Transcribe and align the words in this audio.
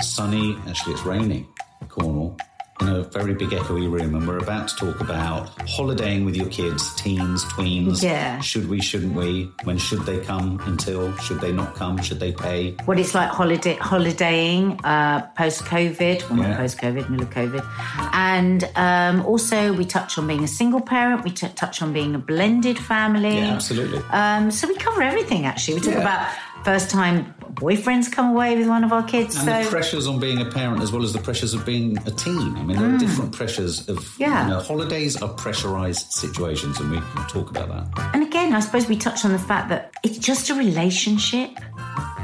sunny, 0.00 0.56
actually, 0.68 0.94
it's 0.94 1.04
raining, 1.04 1.46
Cornwall, 1.88 2.36
in 2.82 2.88
a 2.88 3.02
very 3.04 3.32
big 3.32 3.48
echoey 3.50 3.90
room, 3.90 4.14
and 4.14 4.28
we're 4.28 4.36
about 4.36 4.68
to 4.68 4.76
talk 4.76 5.00
about 5.00 5.48
holidaying 5.66 6.26
with 6.26 6.36
your 6.36 6.48
kids, 6.50 6.94
teens, 6.96 7.42
tweens. 7.46 8.02
Yeah. 8.02 8.38
Should 8.40 8.68
we, 8.68 8.82
shouldn't 8.82 9.14
we? 9.14 9.50
When 9.64 9.78
should 9.78 10.00
they 10.04 10.18
come? 10.20 10.60
Until? 10.66 11.16
Should 11.16 11.40
they 11.40 11.52
not 11.52 11.74
come? 11.74 11.96
Should 12.02 12.20
they 12.20 12.32
pay? 12.32 12.72
What 12.84 12.98
it's 12.98 13.14
like 13.14 13.30
holiday 13.30 13.76
holidaying 13.76 14.78
uh, 14.84 15.22
post 15.38 15.62
COVID, 15.64 16.28
well, 16.28 16.38
Yeah. 16.40 16.48
not 16.48 16.56
post 16.58 16.78
COVID, 16.78 17.08
middle 17.08 17.26
of 17.26 17.32
COVID, 17.32 18.10
and 18.12 18.68
um, 18.76 19.24
also 19.24 19.72
we 19.72 19.86
touch 19.86 20.18
on 20.18 20.26
being 20.26 20.44
a 20.44 20.48
single 20.48 20.82
parent. 20.82 21.24
We 21.24 21.30
t- 21.30 21.48
touch 21.48 21.80
on 21.80 21.94
being 21.94 22.14
a 22.14 22.18
blended 22.18 22.78
family. 22.78 23.38
Yeah, 23.38 23.54
absolutely. 23.54 24.02
Um, 24.10 24.50
so 24.50 24.68
we 24.68 24.74
cover 24.76 25.00
everything 25.00 25.46
actually. 25.46 25.76
We 25.76 25.80
talk 25.80 25.94
Yeah. 25.94 26.00
about 26.02 26.28
first 26.66 26.90
time 26.90 27.32
boyfriends 27.54 28.10
come 28.10 28.28
away 28.34 28.56
with 28.56 28.68
one 28.68 28.82
of 28.82 28.92
our 28.92 29.04
kids. 29.04 29.36
And 29.36 29.44
so 29.44 29.62
the 29.62 29.70
pressures 29.70 30.08
on 30.08 30.18
being 30.18 30.40
a 30.40 30.44
parent, 30.44 30.82
as 30.82 30.90
well 30.90 31.04
as 31.04 31.12
the 31.12 31.20
pressures 31.20 31.54
of 31.54 31.64
being 31.64 31.96
a 31.98 32.10
teen. 32.10 32.56
I 32.56 32.62
mean, 32.64 32.76
there 32.76 32.92
are 32.92 32.98
different 32.98 33.32
pressures 33.32 33.88
of. 33.88 33.98
Mm. 33.98 34.18
Yeah. 34.18 34.44
You 34.44 34.50
know, 34.54 34.60
holidays 34.60 35.22
are 35.22 35.28
pressurized 35.28 36.10
situations, 36.10 36.80
and 36.80 36.90
we 36.90 36.98
can 36.98 37.26
talk 37.28 37.50
about 37.50 37.68
that. 37.68 38.10
And 38.14 38.24
again, 38.24 38.52
I 38.52 38.60
suppose 38.60 38.88
we 38.88 38.96
touched 38.96 39.24
on 39.24 39.32
the 39.32 39.38
fact 39.38 39.68
that 39.68 39.94
it's 40.02 40.18
just 40.18 40.50
a 40.50 40.54
relationship. 40.54 41.50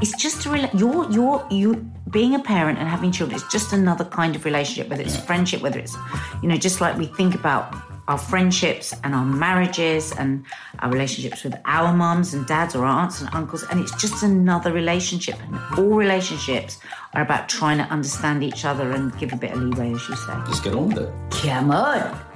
It's 0.01 0.15
just 0.21 0.45
a 0.45 0.49
rela- 0.49 0.77
you're 0.77 1.09
you're 1.09 1.47
you 1.49 1.75
being 2.09 2.35
a 2.35 2.39
parent 2.39 2.77
and 2.79 2.87
having 2.89 3.13
children. 3.13 3.39
It's 3.39 3.49
just 3.49 3.71
another 3.71 4.03
kind 4.03 4.35
of 4.35 4.43
relationship, 4.43 4.89
whether 4.89 5.03
it's 5.03 5.15
friendship, 5.15 5.61
whether 5.61 5.79
it's 5.79 5.95
you 6.41 6.49
know, 6.49 6.57
just 6.57 6.81
like 6.81 6.97
we 6.97 7.05
think 7.05 7.33
about 7.33 7.73
our 8.07 8.17
friendships 8.17 8.93
and 9.03 9.15
our 9.15 9.25
marriages 9.25 10.11
and 10.13 10.45
our 10.79 10.91
relationships 10.91 11.43
with 11.43 11.55
our 11.65 11.93
mums 11.93 12.33
and 12.33 12.45
dads 12.45 12.75
or 12.75 12.85
aunts 12.85 13.21
and 13.21 13.29
uncles, 13.33 13.63
and 13.69 13.79
it's 13.79 13.95
just 13.95 14.23
another 14.23 14.71
relationship. 14.73 15.35
And 15.41 15.79
all 15.79 15.95
relationships 15.95 16.79
are 17.13 17.21
about 17.21 17.49
trying 17.49 17.77
to 17.77 17.85
understand 17.85 18.43
each 18.43 18.65
other 18.65 18.91
and 18.91 19.17
give 19.17 19.33
a 19.33 19.37
bit 19.37 19.51
of 19.51 19.61
leeway, 19.61 19.93
as 19.93 20.09
you 20.09 20.15
say. 20.15 20.33
Let's 20.45 20.59
get 20.59 20.73
on 20.73 20.89
with 20.89 20.97
it. 20.99 21.13
Come 21.31 21.71
on. 21.71 22.32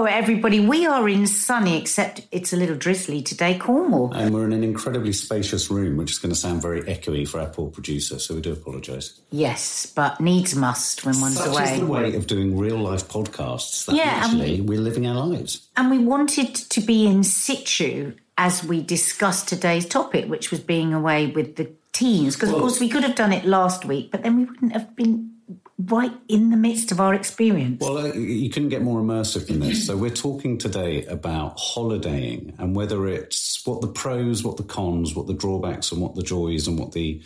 Hello, 0.00 0.10
everybody. 0.10 0.60
We 0.60 0.86
are 0.86 1.06
in 1.10 1.26
sunny, 1.26 1.76
except 1.76 2.26
it's 2.32 2.54
a 2.54 2.56
little 2.56 2.74
drizzly 2.74 3.20
today, 3.20 3.58
Cornwall. 3.58 4.14
And 4.14 4.32
we're 4.32 4.46
in 4.46 4.54
an 4.54 4.64
incredibly 4.64 5.12
spacious 5.12 5.70
room, 5.70 5.98
which 5.98 6.10
is 6.10 6.18
going 6.18 6.32
to 6.32 6.40
sound 6.40 6.62
very 6.62 6.80
echoey 6.84 7.28
for 7.28 7.38
our 7.38 7.48
poor 7.50 7.68
producer, 7.68 8.18
so 8.18 8.34
we 8.34 8.40
do 8.40 8.50
apologise. 8.50 9.20
Yes, 9.30 9.84
but 9.84 10.18
needs 10.18 10.54
must 10.54 11.04
when 11.04 11.20
one's 11.20 11.36
Such 11.36 11.48
away. 11.48 11.64
is 11.74 11.80
the 11.80 11.84
way 11.84 12.14
of 12.14 12.26
doing 12.26 12.56
real 12.56 12.78
life 12.78 13.08
podcasts 13.08 13.84
that 13.84 13.94
Yeah, 13.94 14.04
actually 14.04 14.62
we're 14.62 14.80
living 14.80 15.06
our 15.06 15.26
lives. 15.26 15.68
And 15.76 15.90
we 15.90 15.98
wanted 15.98 16.54
to 16.54 16.80
be 16.80 17.06
in 17.06 17.22
situ 17.22 18.14
as 18.38 18.64
we 18.64 18.80
discussed 18.82 19.48
today's 19.48 19.84
topic, 19.84 20.30
which 20.30 20.50
was 20.50 20.60
being 20.60 20.94
away 20.94 21.26
with 21.26 21.56
the 21.56 21.72
teens. 21.92 22.36
Because, 22.36 22.48
of 22.48 22.56
course, 22.56 22.80
we 22.80 22.88
could 22.88 23.02
have 23.02 23.16
done 23.16 23.34
it 23.34 23.44
last 23.44 23.84
week, 23.84 24.10
but 24.10 24.22
then 24.22 24.38
we 24.38 24.46
wouldn't 24.46 24.72
have 24.72 24.96
been 24.96 25.29
right 25.78 26.12
in 26.28 26.50
the 26.50 26.56
midst 26.56 26.92
of 26.92 27.00
our 27.00 27.14
experience. 27.14 27.80
Well, 27.80 27.98
uh, 27.98 28.12
you 28.12 28.50
couldn't 28.50 28.68
get 28.68 28.82
more 28.82 29.00
immersive 29.00 29.46
than 29.46 29.60
this. 29.60 29.86
So 29.86 29.96
we're 29.96 30.10
talking 30.10 30.58
today 30.58 31.04
about 31.06 31.58
holidaying 31.58 32.54
and 32.58 32.76
whether 32.76 33.06
it's 33.06 33.64
what 33.66 33.80
the 33.80 33.88
pros, 33.88 34.44
what 34.44 34.56
the 34.56 34.62
cons, 34.62 35.14
what 35.14 35.26
the 35.26 35.34
drawbacks, 35.34 35.92
and 35.92 36.00
what 36.00 36.14
the 36.14 36.22
joys, 36.22 36.66
and 36.66 36.78
what 36.78 36.92
the 36.92 37.22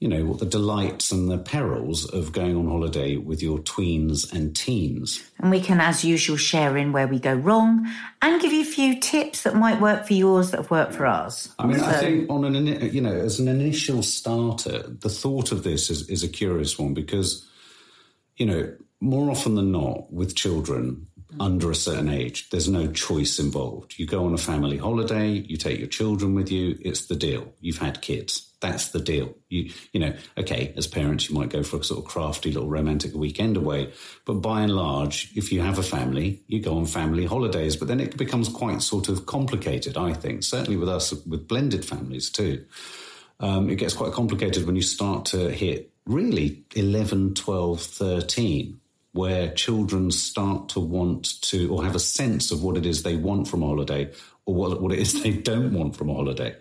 you 0.00 0.08
know 0.08 0.24
what 0.24 0.38
the 0.38 0.46
delights 0.46 1.12
and 1.12 1.30
the 1.30 1.38
perils 1.38 2.04
of 2.04 2.32
going 2.32 2.56
on 2.56 2.66
holiday 2.66 3.16
with 3.16 3.42
your 3.42 3.58
tweens 3.60 4.30
and 4.32 4.54
teens. 4.54 5.22
And 5.38 5.50
we 5.50 5.60
can, 5.60 5.80
as 5.80 6.04
usual, 6.04 6.36
share 6.36 6.76
in 6.76 6.92
where 6.92 7.06
we 7.06 7.18
go 7.18 7.32
wrong 7.32 7.90
and 8.20 8.42
give 8.42 8.52
you 8.52 8.62
a 8.62 8.66
few 8.66 9.00
tips 9.00 9.44
that 9.44 9.54
might 9.54 9.80
work 9.80 10.06
for 10.06 10.12
yours 10.12 10.50
that 10.50 10.58
have 10.58 10.70
worked 10.70 10.94
for 10.94 11.06
us. 11.06 11.48
I 11.58 11.66
mean, 11.66 11.80
I 11.80 11.94
think 11.94 12.28
on 12.28 12.44
an 12.44 12.66
you 12.92 13.00
know 13.00 13.14
as 13.14 13.38
an 13.38 13.48
initial 13.48 14.02
starter, 14.02 14.82
the 14.82 15.08
thought 15.08 15.52
of 15.52 15.62
this 15.62 15.88
is, 15.90 16.08
is 16.10 16.22
a 16.24 16.28
curious 16.28 16.78
one 16.78 16.92
because 16.92 17.48
you 18.36 18.46
know 18.46 18.74
more 19.00 19.30
often 19.30 19.54
than 19.54 19.70
not 19.70 20.12
with 20.12 20.34
children 20.34 21.06
under 21.40 21.70
a 21.70 21.74
certain 21.74 22.08
age, 22.08 22.48
there's 22.50 22.68
no 22.68 22.86
choice 22.92 23.38
involved. 23.38 23.98
You 23.98 24.06
go 24.06 24.24
on 24.24 24.34
a 24.34 24.38
family 24.38 24.78
holiday, 24.78 25.30
you 25.30 25.56
take 25.56 25.78
your 25.78 25.88
children 25.88 26.34
with 26.34 26.50
you. 26.50 26.78
It's 26.80 27.06
the 27.06 27.16
deal. 27.16 27.52
You've 27.60 27.78
had 27.78 28.00
kids. 28.00 28.52
That's 28.60 28.88
the 28.88 29.00
deal. 29.00 29.34
You 29.48 29.72
you 29.92 30.00
know, 30.00 30.14
okay, 30.38 30.72
as 30.76 30.86
parents, 30.86 31.28
you 31.28 31.34
might 31.34 31.50
go 31.50 31.62
for 31.62 31.78
a 31.78 31.84
sort 31.84 32.04
of 32.04 32.10
crafty 32.10 32.52
little 32.52 32.68
romantic 32.68 33.14
weekend 33.14 33.56
away, 33.56 33.92
but 34.24 34.34
by 34.34 34.62
and 34.62 34.74
large, 34.74 35.32
if 35.34 35.52
you 35.52 35.60
have 35.60 35.78
a 35.78 35.82
family, 35.82 36.42
you 36.46 36.60
go 36.60 36.76
on 36.76 36.86
family 36.86 37.26
holidays. 37.26 37.76
But 37.76 37.88
then 37.88 38.00
it 38.00 38.16
becomes 38.16 38.48
quite 38.48 38.80
sort 38.80 39.08
of 39.08 39.26
complicated. 39.26 39.96
I 39.96 40.14
think 40.14 40.44
certainly 40.44 40.76
with 40.76 40.88
us 40.88 41.12
with 41.12 41.48
blended 41.48 41.84
families 41.84 42.30
too 42.30 42.64
um, 43.40 43.68
it 43.68 43.76
gets 43.76 43.94
quite 43.94 44.12
complicated 44.12 44.66
when 44.66 44.76
you 44.76 44.82
start 44.82 45.26
to 45.26 45.50
hit 45.50 45.92
really 46.06 46.64
11, 46.74 47.34
12, 47.34 47.80
13, 47.80 48.80
where 49.12 49.50
children 49.52 50.10
start 50.10 50.68
to 50.70 50.80
want 50.80 51.40
to 51.42 51.72
or 51.72 51.84
have 51.84 51.94
a 51.94 52.00
sense 52.00 52.50
of 52.50 52.62
what 52.62 52.76
it 52.76 52.84
is 52.84 53.02
they 53.02 53.16
want 53.16 53.48
from 53.48 53.62
a 53.62 53.66
holiday 53.66 54.10
or 54.44 54.54
what, 54.54 54.80
what 54.82 54.92
it 54.92 54.98
is 54.98 55.22
they 55.22 55.32
don't 55.32 55.72
want 55.72 55.96
from 55.96 56.10
a 56.10 56.14
holiday. 56.14 56.54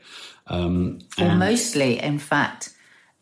Um, 0.48 1.00
or 1.20 1.36
mostly, 1.36 2.00
in 2.02 2.20
fact, 2.20 2.74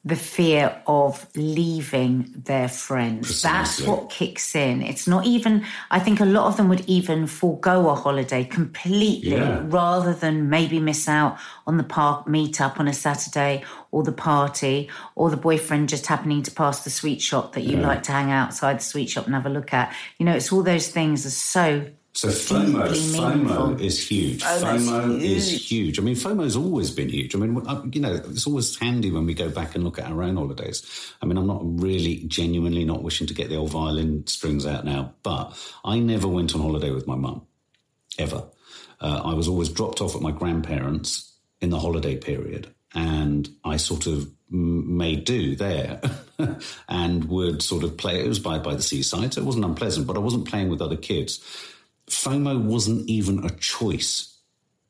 the 0.04 0.16
fear 0.16 0.82
of 0.88 1.28
leaving 1.36 2.34
their 2.36 2.68
friends. 2.68 3.44
That's 3.44 3.82
what 3.82 4.10
kicks 4.10 4.56
in. 4.56 4.82
It's 4.82 5.08
not 5.08 5.26
even, 5.28 5.64
I 5.92 6.00
think 6.00 6.20
a 6.20 6.26
lot 6.26 6.48
of 6.48 6.58
them 6.58 6.70
would 6.70 6.82
even 6.90 7.28
forego 7.28 7.88
a 7.88 7.94
holiday 7.94 8.44
completely 8.44 9.34
Yeah. 9.34 9.62
rather 9.66 10.14
than 10.14 10.50
maybe 10.50 10.80
miss 10.80 11.08
out 11.08 11.38
on 11.68 11.78
the 11.78 11.84
park 11.84 12.26
meetup 12.26 12.80
on 12.80 12.88
a 12.88 12.94
Saturday 12.94 13.64
or 13.92 14.02
the 14.02 14.12
party 14.12 14.90
or 15.16 15.30
the 15.30 15.38
boyfriend 15.38 15.90
just 15.90 16.08
happening 16.08 16.42
to 16.44 16.52
pass 16.52 16.84
the 16.84 16.90
sweet 16.90 17.22
shop 17.22 17.54
that 17.54 17.62
you 17.62 17.78
like 17.78 18.02
to 18.04 18.12
hang 18.12 18.32
outside 18.32 18.80
the 18.80 18.84
sweet 18.84 19.08
shop 19.10 19.28
and 19.28 19.36
have 19.36 19.46
a 19.46 19.50
look 19.50 19.72
at. 19.72 19.94
You 20.18 20.26
know, 20.26 20.34
it's 20.34 20.52
all 20.52 20.64
those 20.64 20.88
things 20.88 21.28
are 21.28 21.30
so. 21.30 21.86
So 22.14 22.28
FOMO, 22.28 22.90
FOMO 22.90 23.80
is 23.80 24.06
huge. 24.06 24.44
FOMO 24.44 25.22
is 25.22 25.50
huge. 25.50 25.68
huge. 25.70 26.00
I 26.00 26.02
mean, 26.02 26.16
FOMO's 26.16 26.58
always 26.58 26.92
been 26.92 27.08
huge. 27.08 27.34
I 27.36 27.40
mean, 27.40 27.66
uh, 27.66 27.84
you 27.92 28.02
know, 28.02 28.14
it's 28.14 28.46
always 28.46 28.78
handy 28.78 29.12
when 29.12 29.26
we 29.26 29.34
go 29.34 29.50
back 29.50 29.76
and 29.76 29.84
look 29.86 29.98
at 29.98 30.12
our 30.12 30.22
own 30.22 30.36
holidays. 30.36 31.14
I 31.22 31.26
mean, 31.26 31.38
I'm 31.38 31.48
not 31.48 31.62
really 31.64 32.18
genuinely 32.28 32.84
not 32.84 33.02
wishing 33.02 33.28
to 33.28 33.34
get 33.34 33.48
the 33.48 33.56
old 33.56 33.72
violin 33.72 34.28
strings 34.28 34.66
out 34.66 34.84
now, 34.84 35.14
but 35.24 35.58
I 35.86 36.00
never 36.00 36.28
went 36.28 36.54
on 36.54 36.62
holiday 36.62 36.92
with 36.92 37.08
my 37.08 37.16
mum, 37.16 37.48
ever. 38.20 38.44
Uh, 39.00 39.22
I 39.24 39.34
was 39.34 39.48
always 39.48 39.70
dropped 39.70 40.02
off 40.02 40.14
at 40.14 40.22
my 40.22 40.32
grandparents 40.32 41.34
in 41.62 41.70
the 41.70 41.80
holiday 41.80 42.18
period, 42.18 42.68
and 42.94 43.50
I 43.64 43.78
sort 43.78 44.06
of 44.06 44.30
made 44.50 45.24
do 45.24 45.56
there 45.56 46.02
and 46.90 47.24
would 47.26 47.62
sort 47.62 47.86
of 47.86 47.96
play. 47.96 48.20
It 48.20 48.28
was 48.28 48.40
by, 48.40 48.60
by 48.60 48.76
the 48.76 48.82
seaside, 48.82 49.34
so 49.34 49.42
it 49.42 49.46
wasn't 49.46 49.64
unpleasant, 49.66 50.08
but 50.08 50.18
I 50.18 50.20
wasn't 50.20 50.48
playing 50.48 50.68
with 50.68 50.82
other 50.82 50.98
kids. 50.98 51.40
FOMO 52.12 52.62
wasn't 52.62 53.10
even 53.10 53.46
a 53.46 53.50
choice. 53.50 54.28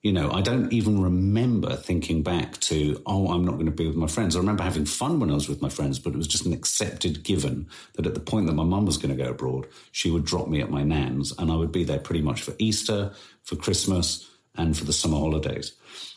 You 0.02 0.12
know, 0.12 0.32
I 0.32 0.42
don't 0.42 0.74
even 0.74 1.00
remember 1.00 1.76
thinking 1.76 2.24
back 2.24 2.60
to, 2.62 3.00
oh, 3.06 3.32
I'm 3.32 3.46
not 3.46 3.54
going 3.54 3.68
to 3.68 3.72
be 3.72 3.86
with 3.86 3.96
my 3.96 4.08
friends. 4.08 4.36
I 4.36 4.40
remember 4.40 4.64
having 4.64 4.86
fun 4.86 5.20
when 5.20 5.30
I 5.30 5.36
was 5.36 5.48
with 5.48 5.62
my 5.62 5.70
friends, 5.70 6.00
but 6.00 6.14
it 6.14 6.18
was 6.18 6.28
just 6.28 6.48
an 6.48 6.54
accepted 6.54 7.24
given 7.24 7.70
that 7.94 8.08
at 8.08 8.16
the 8.16 8.20
point 8.20 8.48
that 8.48 8.54
my 8.54 8.64
mum 8.64 8.88
was 8.88 8.98
going 8.98 9.16
to 9.16 9.24
go 9.24 9.30
abroad, 9.30 9.68
she 9.92 10.10
would 10.10 10.26
drop 10.26 10.48
me 10.48 10.62
at 10.62 10.72
my 10.72 10.82
nan's 10.82 11.32
and 11.38 11.52
I 11.52 11.56
would 11.56 11.72
be 11.72 11.84
there 11.84 12.00
pretty 12.00 12.24
much 12.24 12.42
for 12.42 12.56
Easter, 12.58 13.14
for 13.44 13.56
Christmas, 13.56 14.28
and 14.56 14.76
for 14.76 14.86
the 14.86 14.94
summer 14.94 15.18
holidays. 15.18 15.74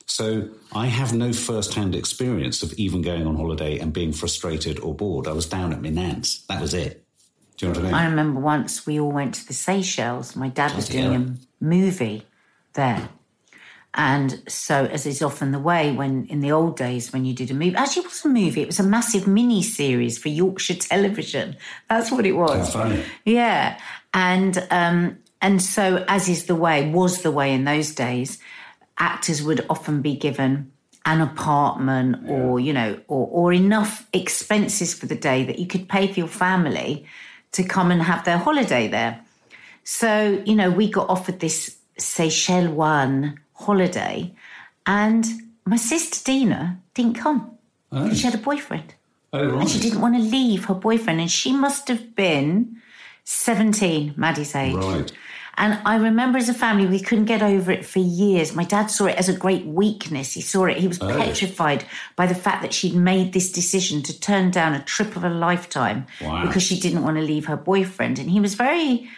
So 0.06 0.48
I 0.72 0.86
have 0.86 1.12
no 1.12 1.34
first 1.34 1.74
hand 1.74 1.94
experience 1.94 2.62
of 2.62 2.72
even 2.74 3.02
going 3.02 3.26
on 3.26 3.36
holiday 3.36 3.78
and 3.78 3.92
being 3.92 4.12
frustrated 4.12 4.80
or 4.80 4.94
bored. 4.94 5.28
I 5.28 5.32
was 5.32 5.46
down 5.46 5.74
at 5.74 5.82
my 5.82 5.90
nan's. 5.90 6.46
That 6.46 6.62
was 6.62 6.72
it. 6.72 7.03
Do 7.56 7.66
you 7.66 7.72
know 7.72 7.78
what 7.80 7.86
I 7.86 7.90
mean? 7.90 7.94
I 7.94 8.04
remember 8.06 8.40
once 8.40 8.86
we 8.86 8.98
all 9.00 9.12
went 9.12 9.34
to 9.34 9.46
the 9.46 9.54
Seychelles. 9.54 10.34
My 10.34 10.48
dad 10.48 10.74
was 10.74 10.88
doing 10.88 11.14
a 11.14 11.64
movie 11.64 12.26
there. 12.72 13.08
And 13.96 14.42
so, 14.48 14.86
as 14.86 15.06
is 15.06 15.22
often 15.22 15.52
the 15.52 15.60
way 15.60 15.92
when 15.92 16.26
in 16.26 16.40
the 16.40 16.50
old 16.50 16.76
days 16.76 17.12
when 17.12 17.24
you 17.24 17.32
did 17.32 17.52
a 17.52 17.54
movie, 17.54 17.76
actually, 17.76 18.02
it 18.02 18.08
was 18.08 18.24
a 18.24 18.28
movie, 18.28 18.62
it 18.62 18.66
was 18.66 18.80
a 18.80 18.84
massive 18.84 19.28
mini 19.28 19.62
series 19.62 20.18
for 20.18 20.30
Yorkshire 20.30 20.74
television. 20.74 21.56
That's 21.88 22.10
what 22.10 22.26
it 22.26 22.32
was. 22.32 22.72
funny. 22.72 23.04
Yeah. 23.24 23.78
And, 24.12 24.66
um, 24.70 25.18
and 25.40 25.62
so, 25.62 26.04
as 26.08 26.28
is 26.28 26.46
the 26.46 26.56
way, 26.56 26.90
was 26.90 27.22
the 27.22 27.30
way 27.30 27.54
in 27.54 27.64
those 27.64 27.94
days, 27.94 28.38
actors 28.98 29.44
would 29.44 29.64
often 29.70 30.02
be 30.02 30.16
given 30.16 30.72
an 31.06 31.20
apartment 31.20 32.16
or 32.30 32.58
you 32.58 32.72
know 32.72 32.98
or, 33.08 33.28
or 33.30 33.52
enough 33.52 34.08
expenses 34.14 34.94
for 34.94 35.04
the 35.04 35.14
day 35.14 35.44
that 35.44 35.58
you 35.58 35.66
could 35.66 35.86
pay 35.86 36.10
for 36.10 36.18
your 36.18 36.28
family 36.28 37.04
to 37.56 37.62
come 37.74 37.88
and 37.94 38.02
have 38.02 38.22
their 38.24 38.38
holiday 38.46 38.84
there 38.96 39.14
so 39.84 40.10
you 40.48 40.54
know 40.60 40.70
we 40.70 40.86
got 40.98 41.08
offered 41.14 41.38
this 41.40 41.58
seychelles 41.98 42.68
one 42.70 43.38
holiday 43.66 44.16
and 44.86 45.24
my 45.72 45.76
sister 45.76 46.18
dina 46.28 46.60
didn't 46.94 47.14
come 47.24 47.40
Oh. 47.96 48.12
she 48.12 48.24
had 48.28 48.34
a 48.34 48.38
boyfriend 48.50 48.94
Oh, 49.32 49.46
right. 49.50 49.60
and 49.60 49.68
she 49.70 49.78
didn't 49.84 50.00
want 50.00 50.14
to 50.16 50.22
leave 50.38 50.64
her 50.66 50.74
boyfriend 50.88 51.20
and 51.20 51.30
she 51.30 51.52
must 51.52 51.88
have 51.88 52.04
been 52.16 52.76
17 53.24 54.14
maddie's 54.16 54.54
age 54.54 54.74
Right. 54.76 55.12
And 55.56 55.80
I 55.84 55.96
remember 55.96 56.38
as 56.38 56.48
a 56.48 56.54
family, 56.54 56.86
we 56.86 57.00
couldn't 57.00 57.26
get 57.26 57.42
over 57.42 57.70
it 57.70 57.84
for 57.84 58.00
years. 58.00 58.54
My 58.54 58.64
dad 58.64 58.86
saw 58.86 59.06
it 59.06 59.16
as 59.16 59.28
a 59.28 59.32
great 59.36 59.64
weakness. 59.66 60.32
He 60.32 60.40
saw 60.40 60.64
it, 60.64 60.78
he 60.78 60.88
was 60.88 61.00
oh. 61.00 61.08
petrified 61.16 61.84
by 62.16 62.26
the 62.26 62.34
fact 62.34 62.62
that 62.62 62.72
she'd 62.72 62.94
made 62.94 63.32
this 63.32 63.52
decision 63.52 64.02
to 64.02 64.18
turn 64.18 64.50
down 64.50 64.74
a 64.74 64.82
trip 64.82 65.16
of 65.16 65.24
a 65.24 65.30
lifetime 65.30 66.06
Wow. 66.20 66.46
because 66.46 66.62
she 66.62 66.78
didn't 66.78 67.02
want 67.02 67.16
to 67.16 67.22
leave 67.22 67.46
her 67.46 67.56
boyfriend. 67.56 68.18
And 68.18 68.30
he 68.30 68.40
was 68.40 68.54
very 68.54 69.08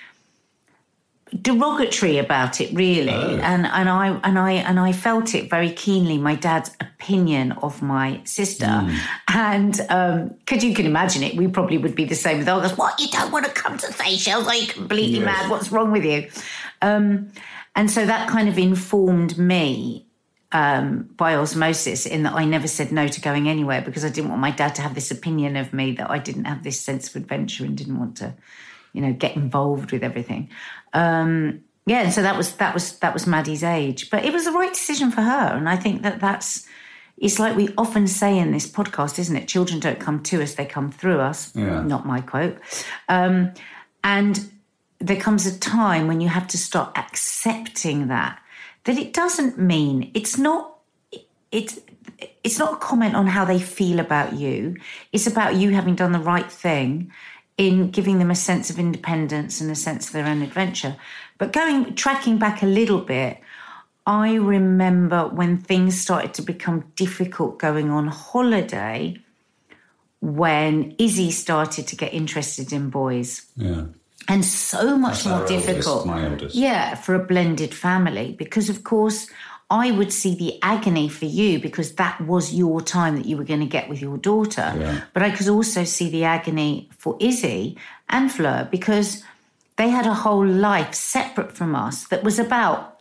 derogatory 1.42 2.18
about 2.18 2.60
it 2.60 2.72
really 2.72 3.10
Oh. 3.12 3.40
and 3.42 3.66
and 3.66 3.88
I 3.88 4.08
and 4.22 4.38
I 4.38 4.52
and 4.52 4.78
I 4.78 4.92
felt 4.92 5.34
it 5.34 5.50
very 5.50 5.70
keenly 5.70 6.18
my 6.18 6.36
dad's 6.36 6.70
opinion 6.80 7.52
of 7.62 7.82
my 7.82 8.20
sister 8.24 8.66
Hmm. 8.68 8.94
and 9.34 9.80
um 9.90 10.28
because 10.38 10.62
you 10.62 10.72
can 10.72 10.86
imagine 10.86 11.24
it 11.24 11.36
we 11.36 11.48
probably 11.48 11.78
would 11.78 11.96
be 11.96 12.04
the 12.04 12.14
same 12.14 12.38
with 12.38 12.48
others 12.48 12.76
what 12.78 13.00
you 13.00 13.08
don't 13.08 13.32
want 13.32 13.44
to 13.44 13.50
come 13.50 13.76
to 13.76 13.92
Seychelles 13.92 14.46
are 14.46 14.54
you 14.54 14.68
completely 14.68 15.18
Yes. 15.18 15.24
mad 15.24 15.50
what's 15.50 15.72
wrong 15.72 15.90
with 15.90 16.04
you 16.04 16.28
um 16.80 17.28
and 17.74 17.90
so 17.90 18.06
that 18.06 18.28
kind 18.28 18.48
of 18.48 18.56
informed 18.56 19.36
me 19.36 20.06
um, 20.52 21.10
by 21.16 21.34
osmosis 21.34 22.06
in 22.06 22.22
that 22.22 22.34
I 22.34 22.44
never 22.44 22.68
said 22.68 22.92
no 22.92 23.08
to 23.08 23.20
going 23.20 23.48
anywhere 23.48 23.82
because 23.82 24.04
I 24.04 24.08
didn't 24.10 24.30
want 24.30 24.40
my 24.40 24.52
dad 24.52 24.76
to 24.76 24.82
have 24.82 24.94
this 24.94 25.10
opinion 25.10 25.56
of 25.56 25.72
me 25.72 25.90
that 25.98 26.08
I 26.08 26.18
didn't 26.18 26.44
have 26.44 26.62
this 26.62 26.80
sense 26.80 27.08
of 27.08 27.16
adventure 27.16 27.64
and 27.64 27.76
didn't 27.76 27.98
want 27.98 28.16
to, 28.18 28.32
you 28.96 29.02
know, 29.02 29.12
get 29.12 29.36
involved 29.36 29.92
with 29.92 30.02
everything. 30.02 30.48
Um, 30.92 31.62
yeah, 31.86 32.02
and 32.02 32.12
so 32.12 32.22
that 32.22 32.36
was 32.36 32.56
that 32.56 32.74
was 32.74 32.98
that 32.98 33.14
was 33.14 33.26
Maddie's 33.26 33.62
age, 33.62 34.10
but 34.10 34.24
it 34.24 34.32
was 34.32 34.44
the 34.44 34.52
right 34.52 34.72
decision 34.72 35.12
for 35.12 35.22
her, 35.22 35.56
and 35.56 35.68
I 35.68 35.76
think 35.76 36.02
that 36.02 36.20
that's. 36.20 36.66
It's 37.18 37.38
like 37.38 37.56
we 37.56 37.70
often 37.78 38.06
say 38.08 38.36
in 38.36 38.52
this 38.52 38.66
podcast, 38.66 39.18
isn't 39.18 39.34
it? 39.34 39.48
Children 39.48 39.80
don't 39.80 39.98
come 40.00 40.22
to 40.24 40.42
us; 40.42 40.54
they 40.54 40.66
come 40.66 40.90
through 40.90 41.20
us. 41.20 41.54
Yeah. 41.54 41.82
Not 41.82 42.04
my 42.04 42.20
quote. 42.20 42.58
Um, 43.08 43.52
and 44.04 44.50
there 44.98 45.16
comes 45.16 45.46
a 45.46 45.58
time 45.58 46.08
when 46.08 46.20
you 46.20 46.28
have 46.28 46.46
to 46.48 46.58
start 46.58 46.96
accepting 46.96 48.08
that 48.08 48.40
that 48.84 48.96
it 48.98 49.12
doesn't 49.12 49.58
mean 49.58 50.10
it's 50.14 50.38
not 50.38 50.78
it's 51.52 51.78
it's 52.42 52.58
not 52.58 52.74
a 52.74 52.76
comment 52.76 53.14
on 53.14 53.26
how 53.26 53.44
they 53.44 53.58
feel 53.58 54.00
about 54.00 54.32
you 54.34 54.76
it's 55.12 55.26
about 55.26 55.56
you 55.56 55.70
having 55.70 55.94
done 55.94 56.12
the 56.12 56.18
right 56.18 56.50
thing 56.50 57.12
in 57.58 57.90
giving 57.90 58.18
them 58.18 58.30
a 58.30 58.34
sense 58.34 58.68
of 58.70 58.78
independence 58.78 59.60
and 59.60 59.70
a 59.70 59.74
sense 59.74 60.06
of 60.06 60.12
their 60.12 60.26
own 60.26 60.42
adventure 60.42 60.96
but 61.38 61.52
going 61.52 61.94
tracking 61.94 62.38
back 62.38 62.62
a 62.62 62.66
little 62.66 63.00
bit 63.00 63.38
i 64.06 64.34
remember 64.34 65.26
when 65.28 65.56
things 65.56 66.00
started 66.00 66.34
to 66.34 66.42
become 66.42 66.84
difficult 66.96 67.58
going 67.58 67.90
on 67.90 68.06
holiday 68.08 69.16
when 70.20 70.94
izzy 70.98 71.30
started 71.30 71.86
to 71.86 71.96
get 71.96 72.12
interested 72.12 72.72
in 72.72 72.90
boys 72.90 73.46
Yeah. 73.56 73.84
and 74.28 74.44
so 74.44 74.96
much 74.96 75.24
That's 75.24 75.26
more 75.26 75.46
difficult. 75.46 76.06
my 76.06 76.24
eldest. 76.26 76.54
Yeah, 76.54 76.94
for 76.94 77.14
a 77.14 77.24
blended 77.24 77.74
family 77.74 78.34
because 78.38 78.68
of 78.68 78.82
course 78.84 79.28
I 79.68 79.90
would 79.90 80.12
see 80.12 80.34
the 80.34 80.62
agony 80.62 81.08
for 81.08 81.24
you 81.24 81.58
because 81.58 81.96
that 81.96 82.20
was 82.20 82.54
your 82.54 82.80
time 82.80 83.16
that 83.16 83.26
you 83.26 83.36
were 83.36 83.44
going 83.44 83.60
to 83.60 83.66
get 83.66 83.88
with 83.88 84.00
your 84.00 84.16
daughter. 84.16 84.72
Yeah. 84.78 85.00
But 85.12 85.24
I 85.24 85.30
could 85.30 85.48
also 85.48 85.82
see 85.82 86.08
the 86.08 86.24
agony 86.24 86.88
for 86.96 87.16
Izzy 87.18 87.76
and 88.08 88.30
Fleur 88.30 88.68
because 88.70 89.24
they 89.76 89.88
had 89.88 90.06
a 90.06 90.14
whole 90.14 90.46
life 90.46 90.94
separate 90.94 91.52
from 91.52 91.74
us 91.74 92.06
that 92.08 92.22
was 92.22 92.38
about 92.38 93.00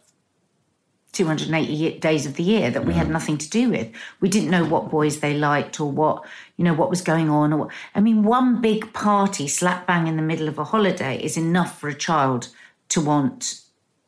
280 1.14 2.00
days 2.00 2.26
of 2.26 2.34
the 2.34 2.44
year 2.44 2.70
that 2.72 2.86
we 2.86 2.94
had 2.94 3.10
nothing 3.10 3.38
to 3.38 3.50
do 3.50 3.70
with. 3.70 3.90
We 4.20 4.28
didn't 4.28 4.50
know 4.50 4.66
what 4.66 4.90
boys 4.90 5.20
they 5.20 5.38
liked 5.38 5.80
or 5.80 5.90
what, 5.90 6.26
you 6.58 6.66
know, 6.66 6.74
what 6.74 6.90
was 6.90 7.02
going 7.02 7.30
on. 7.30 7.54
Or 7.54 7.70
I 7.94 8.02
mean, 8.02 8.24
one 8.24 8.60
big 8.60 8.92
party 8.92 9.48
slap 9.48 9.88
bang 9.88 10.08
in 10.08 10.18
the 10.18 10.22
middle 10.22 10.50
of 10.50 10.58
a 10.58 10.66
holiday 10.66 11.18
is 11.24 11.38
enough 11.38 11.80
for 11.80 11.88
a 11.88 11.96
child 11.96 12.50
to 12.90 13.00
want, 13.00 13.62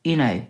you 0.03 0.17
know, 0.17 0.45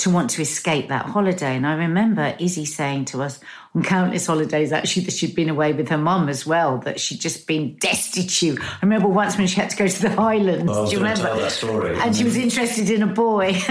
to 0.00 0.10
want 0.10 0.30
to 0.30 0.42
escape 0.42 0.88
that 0.88 1.06
holiday. 1.06 1.56
And 1.56 1.66
I 1.66 1.74
remember 1.74 2.34
Izzy 2.38 2.64
saying 2.64 3.06
to 3.06 3.22
us 3.22 3.38
on 3.74 3.82
countless 3.82 4.26
holidays, 4.26 4.72
actually, 4.72 5.04
that 5.04 5.12
she'd 5.12 5.34
been 5.34 5.48
away 5.48 5.72
with 5.72 5.88
her 5.90 5.98
mum 5.98 6.28
as 6.28 6.46
well, 6.46 6.78
that 6.78 6.98
she'd 6.98 7.20
just 7.20 7.46
been 7.46 7.76
destitute. 7.76 8.58
I 8.60 8.78
remember 8.82 9.08
once 9.08 9.36
when 9.36 9.46
she 9.46 9.60
had 9.60 9.70
to 9.70 9.76
go 9.76 9.86
to 9.86 10.02
the 10.02 10.10
Highlands. 10.10 10.70
I 10.70 10.80
was 10.80 10.90
do 10.90 10.96
you 10.96 11.02
remember? 11.02 11.22
tell 11.22 11.36
that 11.38 11.52
story. 11.52 11.98
And 11.98 12.16
she 12.16 12.24
was 12.24 12.36
interested 12.36 12.90
in 12.90 13.02
a 13.02 13.06
boy. 13.06 13.56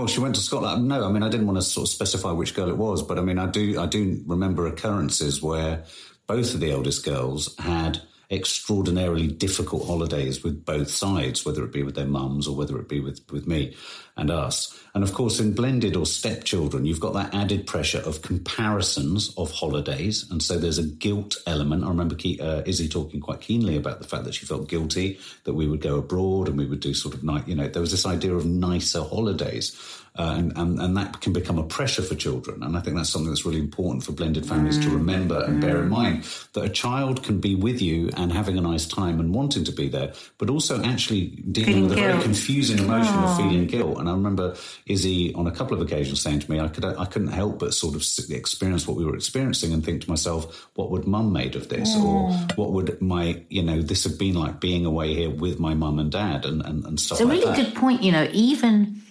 Well, 0.00 0.06
she 0.06 0.20
went 0.20 0.34
to 0.36 0.40
Scotland. 0.40 0.88
No, 0.88 1.04
I 1.04 1.12
mean, 1.12 1.22
I 1.22 1.28
didn't 1.28 1.46
want 1.46 1.58
to 1.58 1.62
sort 1.62 1.86
of 1.86 1.92
specify 1.92 2.32
which 2.32 2.54
girl 2.54 2.70
it 2.70 2.76
was, 2.76 3.02
but 3.02 3.18
I 3.18 3.22
mean, 3.22 3.38
I 3.38 3.46
do, 3.46 3.78
I 3.78 3.86
do 3.86 4.22
remember 4.24 4.66
occurrences 4.66 5.42
where 5.42 5.84
both 6.26 6.54
of 6.54 6.60
the 6.60 6.70
eldest 6.70 7.04
girls 7.04 7.54
had 7.58 8.00
extraordinarily 8.30 9.26
difficult 9.26 9.86
holidays 9.86 10.44
with 10.44 10.64
both 10.64 10.88
sides, 10.88 11.44
whether 11.44 11.64
it 11.64 11.72
be 11.72 11.82
with 11.82 11.96
their 11.96 12.06
mums 12.06 12.46
or 12.46 12.54
whether 12.56 12.78
it 12.78 12.88
be 12.88 13.00
with, 13.00 13.20
with 13.32 13.46
me 13.46 13.74
and 14.16 14.30
us. 14.30 14.78
And 14.94 15.02
of 15.02 15.12
course, 15.14 15.40
in 15.40 15.54
blended 15.54 15.96
or 15.96 16.06
stepchildren, 16.06 16.84
you've 16.84 17.00
got 17.00 17.14
that 17.14 17.34
added 17.34 17.66
pressure 17.66 18.00
of 18.00 18.22
comparisons 18.22 19.34
of 19.36 19.50
holidays. 19.50 20.30
And 20.30 20.42
so 20.42 20.58
there's 20.58 20.78
a 20.78 20.86
guilt 20.86 21.36
element. 21.46 21.84
I 21.84 21.88
remember 21.88 22.16
uh, 22.40 22.62
Izzy 22.66 22.88
talking 22.88 23.20
quite 23.20 23.40
keenly 23.40 23.76
about 23.76 24.00
the 24.00 24.06
fact 24.06 24.24
that 24.24 24.34
she 24.34 24.46
felt 24.46 24.68
guilty 24.68 25.18
that 25.44 25.54
we 25.54 25.66
would 25.66 25.80
go 25.80 25.96
abroad 25.96 26.48
and 26.48 26.58
we 26.58 26.66
would 26.66 26.80
do 26.80 26.94
sort 26.94 27.14
of 27.14 27.24
night, 27.24 27.48
you 27.48 27.54
know, 27.54 27.68
there 27.68 27.82
was 27.82 27.90
this 27.90 28.06
idea 28.06 28.34
of 28.34 28.46
nicer 28.46 29.02
holidays. 29.02 29.76
Uh, 30.18 30.34
and, 30.36 30.52
and, 30.56 30.80
and 30.80 30.96
that 30.96 31.20
can 31.20 31.32
become 31.32 31.56
a 31.56 31.62
pressure 31.62 32.02
for 32.02 32.16
children. 32.16 32.62
And 32.64 32.76
I 32.76 32.80
think 32.80 32.96
that's 32.96 33.08
something 33.08 33.30
that's 33.30 33.46
really 33.46 33.60
important 33.60 34.02
for 34.02 34.10
blended 34.10 34.44
families 34.44 34.76
to 34.78 34.86
mm. 34.86 34.94
remember 34.94 35.42
and 35.44 35.60
bear 35.60 35.80
in 35.80 35.88
mm. 35.88 35.92
mind 35.92 36.24
that 36.52 36.64
a 36.64 36.68
child 36.68 37.22
can 37.22 37.38
be 37.38 37.54
with 37.54 37.80
you 37.80 38.10
and 38.16 38.32
having 38.32 38.58
a 38.58 38.60
nice 38.60 38.86
time 38.86 39.20
and 39.20 39.32
wanting 39.32 39.62
to 39.64 39.72
be 39.72 39.88
there, 39.88 40.12
but 40.38 40.50
also 40.50 40.82
actually 40.82 41.28
dealing 41.52 41.70
Feeling 41.74 41.88
with 41.90 41.98
a 41.98 42.00
very 42.00 42.22
confusing 42.22 42.78
emotion 42.80 43.14
of 43.14 43.36
feeling 43.36 43.66
guilt. 43.66 43.98
And 43.98 44.08
I 44.08 44.12
remember 44.12 44.56
Izzy 44.86 45.32
on 45.34 45.46
a 45.46 45.52
couple 45.52 45.74
of 45.74 45.80
occasions 45.80 46.20
saying 46.20 46.40
to 46.40 46.50
me, 46.50 46.58
I 46.58 46.66
could 46.68 46.84
I 46.84 47.04
couldn't 47.04 47.28
help 47.28 47.60
but 47.60 47.72
sort 47.72 47.94
of 47.94 48.04
experience 48.30 48.88
what 48.88 48.96
we 48.96 49.04
were 49.04 49.14
experiencing 49.14 49.72
and 49.72 49.84
think 49.84 50.02
to 50.02 50.10
myself, 50.10 50.68
what 50.74 50.90
would 50.90 51.06
mum 51.06 51.32
made 51.32 51.54
of 51.54 51.68
this? 51.68 51.94
Or 51.96 52.30
mm. 52.30 52.56
what 52.56 52.72
would 52.72 53.00
my, 53.00 53.42
you 53.48 53.62
know, 53.62 53.80
this 53.80 54.04
have 54.04 54.18
been 54.18 54.34
like 54.34 54.60
being 54.60 54.86
away 54.86 55.14
here 55.14 55.30
with 55.30 55.60
my 55.60 55.74
mum 55.74 55.98
and 55.98 56.10
dad 56.10 56.44
and, 56.44 56.62
and, 56.62 56.84
and 56.84 56.98
stuff 56.98 57.20
It's 57.20 57.24
a 57.24 57.28
like 57.28 57.40
really 57.40 57.56
that. 57.56 57.64
good 57.64 57.74
point. 57.76 58.02
You 58.02 58.10
know, 58.10 58.28
even 58.32 59.02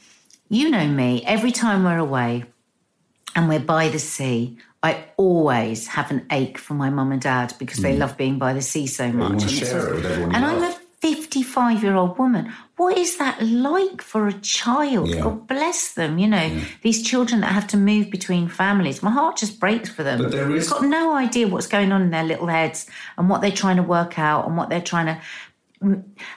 you 0.50 0.70
know 0.70 0.88
me, 0.88 1.24
every 1.26 1.52
time 1.52 1.84
we're 1.84 1.98
away 1.98 2.46
and 3.36 3.48
we're 3.48 3.60
by 3.60 3.90
the 3.90 4.00
sea, 4.00 4.58
I 4.82 5.06
always 5.18 5.88
have 5.88 6.10
an 6.10 6.26
ache 6.32 6.58
for 6.58 6.74
my 6.74 6.90
mum 6.90 7.12
and 7.12 7.22
dad 7.22 7.54
because 7.60 7.80
they 7.80 7.96
mm. 7.96 8.00
love 8.00 8.18
being 8.18 8.40
by 8.40 8.54
the 8.54 8.62
sea 8.62 8.88
so 8.88 9.12
much. 9.12 9.32
And 9.32 9.44
it's 9.44 9.70
share 9.70 9.90
it 9.90 9.96
with 9.96 10.06
And 10.06 10.38
I'm 10.38 10.64
a 10.64 10.76
55 11.02 11.84
year 11.84 11.96
old 11.96 12.18
woman. 12.18 12.52
What 12.78 12.98
is 12.98 13.18
that 13.18 13.42
like 13.42 14.02
for 14.02 14.28
a 14.28 14.34
child? 14.34 15.10
Yeah. 15.10 15.22
God 15.22 15.48
bless 15.48 15.94
them. 15.94 16.18
You 16.18 16.28
know, 16.28 16.62
these 16.82 17.04
children 17.04 17.42
that 17.42 17.52
have 17.52 17.68
to 17.68 17.78
move 17.78 18.10
between 18.10 18.48
families. 18.48 19.04
My 19.04 19.12
heart 19.12 19.38
just 19.38 19.60
breaks 19.60 19.90
for 19.90 20.04
them. 20.04 20.24
But 20.24 20.32
there 20.32 20.50
is- 20.52 20.70
They've 20.70 20.80
got 20.80 20.88
no 20.88 21.16
idea 21.16 21.48
what's 21.48 21.68
going 21.68 21.92
on 21.92 22.02
in 22.02 22.12
their 22.12 22.24
little 22.24 22.48
heads 22.48 22.86
and 23.18 23.30
what 23.30 23.42
they're 23.42 23.52
trying 23.52 23.78
to 23.78 23.84
work 23.84 24.18
out 24.18 24.48
and 24.48 24.58
what 24.58 24.70
they're 24.70 24.82
trying 24.82 25.08
to 25.08 25.22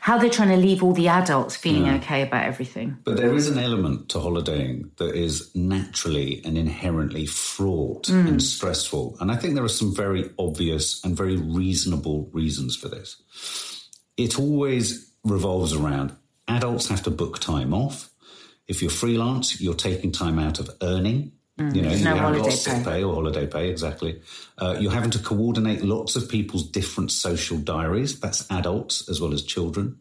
how 0.01 0.19
they're 0.19 0.31
trying 0.31 0.51
to 0.51 0.57
leave 0.57 0.83
all 0.83 0.93
the 0.93 1.09
adults 1.09 1.57
feeling 1.57 1.85
mm. 1.85 1.97
okay 1.97 2.23
about 2.23 2.45
everything. 2.45 2.99
But 3.05 3.17
there 3.17 3.35
is 3.35 3.49
an 3.49 3.59
element 3.59 4.09
to 4.11 4.21
holidaying 4.21 4.93
that 4.97 5.15
is 5.15 5.51
naturally 5.55 6.41
and 6.45 6.57
inherently 6.57 7.27
fraught 7.27 8.05
mm. 8.05 8.29
and 8.29 8.43
stressful. 8.43 9.17
And 9.21 9.33
I 9.33 9.37
think 9.37 9.55
there 9.55 9.65
are 9.65 9.69
some 9.69 9.95
very 9.95 10.31
obvious 10.39 11.05
and 11.05 11.17
very 11.17 11.37
reasonable 11.37 12.31
reasons 12.33 12.77
for 12.77 12.89
this. 12.89 13.89
It 14.17 14.39
always 14.39 15.13
revolves 15.25 15.73
around 15.73 16.17
adults 16.49 16.89
have 16.89 17.03
to 17.05 17.11
book 17.11 17.39
time 17.39 17.75
off. 17.75 18.11
If 18.69 18.81
you're 18.83 18.91
freelance, 18.91 19.61
you're 19.61 19.75
taking 19.75 20.13
time 20.13 20.39
out 20.39 20.61
of 20.61 20.71
earning. 20.81 21.33
You 21.71 21.83
know, 21.83 21.93
you 21.93 22.05
no 22.05 22.17
haven't 22.17 22.43
got 22.43 22.53
sick 22.53 22.85
pay. 22.85 22.85
pay 22.85 23.03
or 23.05 23.15
holiday 23.15 23.47
pay, 23.47 23.69
exactly. 23.69 24.21
Uh, 24.59 24.77
you're 24.79 24.93
having 24.93 25.11
to 25.11 25.19
coordinate 25.19 25.83
lots 25.83 26.17
of 26.17 26.29
people's 26.29 26.65
different 26.69 27.11
social 27.11 27.59
diaries. 27.59 28.19
That's 28.19 28.51
adults 28.51 29.09
as 29.09 29.21
well 29.21 29.33
as 29.33 29.43
children 29.43 29.99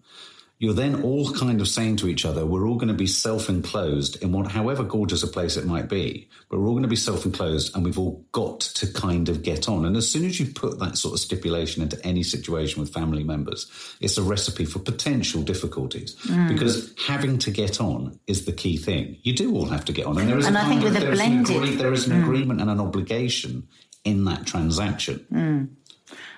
you're 0.61 0.75
then 0.75 1.01
all 1.01 1.27
kind 1.33 1.59
of 1.59 1.67
saying 1.67 1.95
to 1.97 2.07
each 2.07 2.23
other, 2.23 2.45
we're 2.45 2.67
all 2.67 2.75
going 2.75 2.87
to 2.87 2.93
be 2.93 3.07
self-enclosed 3.07 4.21
in 4.21 4.31
what, 4.31 4.45
however 4.51 4.83
gorgeous 4.83 5.23
a 5.23 5.27
place 5.27 5.57
it 5.57 5.65
might 5.65 5.89
be, 5.89 6.29
but 6.49 6.59
we're 6.59 6.67
all 6.67 6.73
going 6.73 6.83
to 6.83 6.87
be 6.87 6.95
self-enclosed 6.95 7.75
and 7.75 7.83
we've 7.83 7.97
all 7.97 8.23
got 8.31 8.59
to 8.59 8.85
kind 8.93 9.27
of 9.27 9.41
get 9.41 9.67
on. 9.67 9.85
And 9.85 9.97
as 9.97 10.07
soon 10.07 10.23
as 10.23 10.39
you 10.39 10.45
put 10.45 10.77
that 10.77 10.99
sort 10.99 11.15
of 11.15 11.19
stipulation 11.19 11.81
into 11.81 11.99
any 12.05 12.21
situation 12.21 12.79
with 12.79 12.93
family 12.93 13.23
members, 13.23 13.71
it's 14.01 14.19
a 14.19 14.21
recipe 14.21 14.65
for 14.65 14.77
potential 14.77 15.41
difficulties 15.41 16.15
Mm. 16.27 16.49
because 16.49 16.93
having 17.07 17.39
to 17.39 17.49
get 17.49 17.81
on 17.81 18.19
is 18.27 18.45
the 18.45 18.51
key 18.53 18.77
thing. 18.77 19.17
You 19.23 19.33
do 19.33 19.55
all 19.55 19.65
have 19.65 19.85
to 19.85 19.93
get 19.93 20.05
on. 20.05 20.19
And 20.19 20.29
there 20.29 20.37
is 20.37 20.45
And 20.45 20.59
I 20.59 20.69
think 20.69 20.83
with 20.83 20.95
a 20.95 21.07
an 21.07 21.13
blended- 21.15 21.47
Mm. 21.57 21.63
agree- 21.63 21.75
there 21.75 21.91
is 21.91 22.05
an 22.07 22.21
agreement 22.21 22.61
and 22.61 22.69
an 22.69 22.79
obligation 22.79 23.67
in 24.03 24.25
that 24.25 24.45
transaction. 24.45 25.25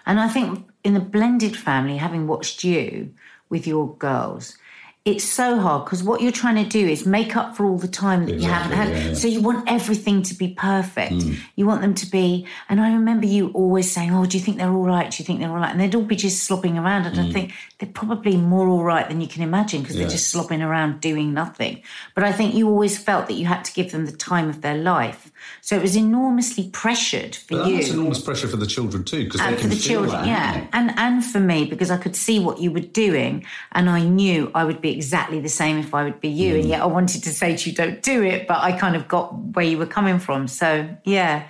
And 0.05 0.19
I 0.19 0.27
think 0.29 0.65
in 0.85 0.93
the 0.93 0.99
blended 0.99 1.55
family, 1.57 1.97
having 1.97 2.25
watched 2.27 2.63
you 2.63 3.11
with 3.53 3.65
your 3.67 3.85
girls, 4.07 4.57
it's 5.05 5.25
so 5.25 5.59
hard 5.59 5.83
because 5.83 6.01
what 6.01 6.21
you're 6.21 6.31
trying 6.43 6.55
to 6.63 6.69
do 6.79 6.87
is 6.95 7.05
make 7.05 7.35
up 7.35 7.57
for 7.57 7.65
all 7.65 7.77
the 7.77 7.89
time 7.89 8.25
that 8.25 8.35
you 8.39 8.47
haven't 8.47 8.71
had. 8.71 8.87
Yeah, 8.89 9.07
yeah. 9.09 9.13
So 9.13 9.27
you 9.27 9.41
want 9.41 9.69
everything 9.69 10.23
to 10.29 10.33
be 10.33 10.47
perfect. 10.71 11.11
Mm. 11.15 11.35
You 11.57 11.65
want 11.65 11.81
them 11.81 11.93
to 11.95 12.05
be. 12.09 12.47
And 12.69 12.79
I 12.79 12.93
remember 12.93 13.25
you 13.25 13.49
always 13.49 13.91
saying, 13.91 14.11
"Oh, 14.15 14.25
do 14.25 14.37
you 14.37 14.43
think 14.45 14.55
they're 14.59 14.71
all 14.79 14.85
right? 14.95 15.11
Do 15.11 15.17
you 15.19 15.25
think 15.25 15.41
they're 15.41 15.49
all 15.49 15.57
right?" 15.57 15.71
And 15.71 15.79
they'd 15.81 15.93
all 15.93 16.03
be 16.15 16.15
just 16.15 16.45
slopping 16.45 16.77
around. 16.77 17.05
And 17.05 17.19
I 17.19 17.25
Mm. 17.25 17.33
think 17.33 17.51
they're 17.79 17.89
probably 18.01 18.37
more 18.37 18.69
all 18.69 18.85
right 18.93 19.05
than 19.09 19.19
you 19.19 19.27
can 19.27 19.43
imagine 19.43 19.81
because 19.81 19.97
they're 19.97 20.15
just 20.17 20.29
slopping 20.31 20.61
around 20.61 21.01
doing 21.01 21.33
nothing. 21.33 21.81
But 22.15 22.23
I 22.23 22.31
think 22.31 22.55
you 22.55 22.69
always 22.69 22.97
felt 22.97 23.27
that 23.27 23.33
you 23.33 23.45
had 23.45 23.65
to 23.65 23.73
give 23.73 23.91
them 23.91 24.05
the 24.05 24.17
time 24.31 24.47
of 24.47 24.61
their 24.61 24.77
life. 24.93 25.32
So 25.61 25.75
it 25.75 25.81
was 25.81 25.95
enormously 25.95 26.69
pressured 26.71 27.35
for 27.35 27.57
But 27.57 27.67
you. 27.67 27.75
that's 27.77 27.89
enormous 27.89 28.19
pressure 28.21 28.47
for 28.47 28.57
the 28.57 28.67
children 28.67 29.03
too, 29.03 29.23
because 29.25 29.41
and 29.41 29.57
for 29.59 29.67
the 29.67 29.75
children, 29.75 30.11
that, 30.11 30.27
yeah, 30.27 30.67
and 30.73 30.93
and 30.97 31.23
for 31.25 31.39
me 31.39 31.65
because 31.65 31.89
I 31.91 31.97
could 31.97 32.15
see 32.15 32.39
what 32.39 32.59
you 32.59 32.71
were 32.71 32.79
doing, 32.81 33.45
and 33.71 33.89
I 33.89 34.01
knew 34.03 34.51
I 34.53 34.63
would 34.65 34.81
be 34.81 34.91
exactly 34.91 35.39
the 35.39 35.49
same 35.49 35.77
if 35.77 35.93
I 35.93 36.03
would 36.03 36.19
be 36.19 36.29
you, 36.29 36.53
Mm. 36.55 36.59
and 36.59 36.69
yet 36.69 36.81
I 36.81 36.85
wanted 36.87 37.23
to 37.23 37.29
say 37.31 37.55
to 37.55 37.69
you, 37.69 37.75
"Don't 37.75 38.01
do 38.01 38.23
it," 38.23 38.47
but 38.47 38.61
I 38.61 38.71
kind 38.73 38.95
of 38.95 39.07
got 39.07 39.33
where 39.55 39.65
you 39.65 39.77
were 39.77 39.85
coming 39.85 40.19
from. 40.19 40.47
So 40.47 40.87
yeah, 41.05 41.43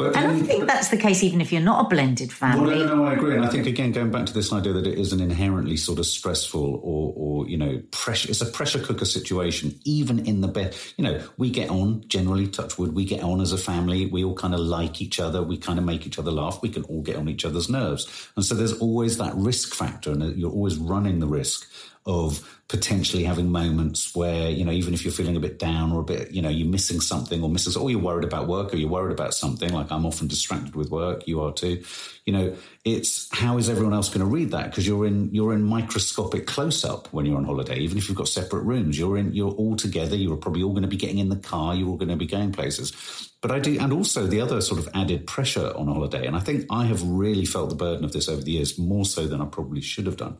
But 0.00 0.16
and 0.16 0.28
I 0.28 0.38
think 0.40 0.66
that's 0.66 0.88
the 0.88 0.96
case 0.96 1.22
even 1.22 1.42
if 1.42 1.52
you're 1.52 1.60
not 1.60 1.84
a 1.84 1.88
blended 1.90 2.30
Well, 2.40 2.52
family. 2.52 2.78
no, 2.78 2.96
no, 2.96 3.04
I 3.04 3.12
agree, 3.12 3.36
and 3.36 3.44
I 3.44 3.48
think 3.48 3.66
again 3.66 3.92
going 3.92 4.10
back 4.10 4.24
to 4.24 4.32
this 4.32 4.50
idea 4.50 4.72
that 4.72 4.86
it 4.86 4.98
is 4.98 5.12
an 5.12 5.20
inherently 5.20 5.76
sort 5.76 5.98
of 5.98 6.06
stressful 6.06 6.80
or, 6.82 7.12
or 7.14 7.46
you 7.46 7.58
know, 7.58 7.82
pressure. 7.90 8.30
It's 8.30 8.40
a 8.40 8.46
pressure 8.46 8.78
cooker 8.78 9.04
situation, 9.04 9.78
even 9.84 10.26
in 10.26 10.40
the 10.40 10.48
best. 10.48 10.94
You 10.96 11.04
know, 11.04 11.22
we 11.36 11.50
get 11.50 11.68
on 11.68 12.02
generally. 12.08 12.46
Touch 12.46 12.78
wood, 12.78 12.94
we 12.94 13.04
get 13.04 13.22
on 13.22 13.42
as 13.42 13.52
a 13.52 13.58
family. 13.58 14.06
We 14.06 14.24
all 14.24 14.34
kind 14.34 14.54
of 14.54 14.60
like 14.60 15.02
each 15.02 15.20
other. 15.20 15.42
We 15.42 15.58
kind 15.58 15.78
of 15.78 15.84
make 15.84 16.06
each 16.06 16.18
other 16.18 16.30
laugh. 16.30 16.62
We 16.62 16.70
can 16.70 16.84
all 16.84 17.02
get 17.02 17.16
on 17.16 17.28
each 17.28 17.44
other's 17.44 17.68
nerves, 17.68 18.30
and 18.36 18.44
so 18.44 18.54
there's 18.54 18.78
always 18.78 19.18
that 19.18 19.34
risk 19.34 19.74
factor, 19.74 20.12
and 20.12 20.34
you're 20.34 20.50
always 20.50 20.78
running 20.78 21.18
the 21.20 21.26
risk 21.26 21.68
of 22.06 22.60
potentially 22.68 23.24
having 23.24 23.50
moments 23.50 24.14
where 24.14 24.48
you 24.48 24.64
know 24.64 24.72
even 24.72 24.94
if 24.94 25.04
you're 25.04 25.12
feeling 25.12 25.36
a 25.36 25.40
bit 25.40 25.58
down 25.58 25.92
or 25.92 26.00
a 26.00 26.04
bit 26.04 26.30
you 26.30 26.40
know 26.40 26.48
you're 26.48 26.68
missing 26.68 27.00
something 27.00 27.42
or 27.42 27.48
missing 27.48 27.80
or 27.80 27.90
you're 27.90 28.00
worried 28.00 28.24
about 28.24 28.48
work 28.48 28.72
or 28.72 28.76
you're 28.76 28.88
worried 28.88 29.12
about 29.12 29.34
something 29.34 29.72
like 29.72 29.90
i'm 29.92 30.06
often 30.06 30.26
distracted 30.26 30.74
with 30.74 30.90
work 30.90 31.26
you 31.26 31.42
are 31.42 31.52
too 31.52 31.82
you 32.24 32.32
know 32.32 32.56
it's 32.84 33.28
how 33.32 33.58
is 33.58 33.68
everyone 33.68 33.92
else 33.92 34.08
going 34.08 34.20
to 34.20 34.26
read 34.26 34.52
that? 34.52 34.70
Because 34.70 34.86
you're 34.86 35.06
in 35.06 35.34
you're 35.34 35.52
in 35.52 35.62
microscopic 35.62 36.46
close 36.46 36.84
up 36.84 37.08
when 37.12 37.26
you're 37.26 37.36
on 37.36 37.44
holiday 37.44 37.78
even 37.78 37.98
if 37.98 38.08
you've 38.08 38.16
got 38.16 38.28
separate 38.28 38.62
rooms 38.62 38.98
you're 38.98 39.18
in 39.18 39.32
you're 39.34 39.52
all 39.52 39.76
together 39.76 40.16
you're 40.16 40.36
probably 40.36 40.62
all 40.62 40.70
going 40.70 40.82
to 40.82 40.88
be 40.88 40.96
getting 40.96 41.18
in 41.18 41.28
the 41.28 41.36
car 41.36 41.74
you're 41.74 41.88
all 41.88 41.96
going 41.96 42.08
to 42.08 42.16
be 42.16 42.26
going 42.26 42.52
places. 42.52 43.30
But 43.42 43.50
i 43.50 43.58
do 43.58 43.78
and 43.78 43.92
also 43.92 44.26
the 44.26 44.40
other 44.40 44.60
sort 44.60 44.80
of 44.80 44.88
added 44.94 45.26
pressure 45.26 45.72
on 45.76 45.88
holiday 45.88 46.26
and 46.26 46.36
i 46.36 46.40
think 46.40 46.66
i 46.70 46.86
have 46.86 47.02
really 47.02 47.44
felt 47.44 47.68
the 47.68 47.74
burden 47.74 48.04
of 48.04 48.12
this 48.12 48.28
over 48.28 48.42
the 48.42 48.52
years 48.52 48.78
more 48.78 49.04
so 49.04 49.26
than 49.26 49.40
i 49.40 49.44
probably 49.44 49.80
should 49.80 50.06
have 50.06 50.16
done 50.16 50.38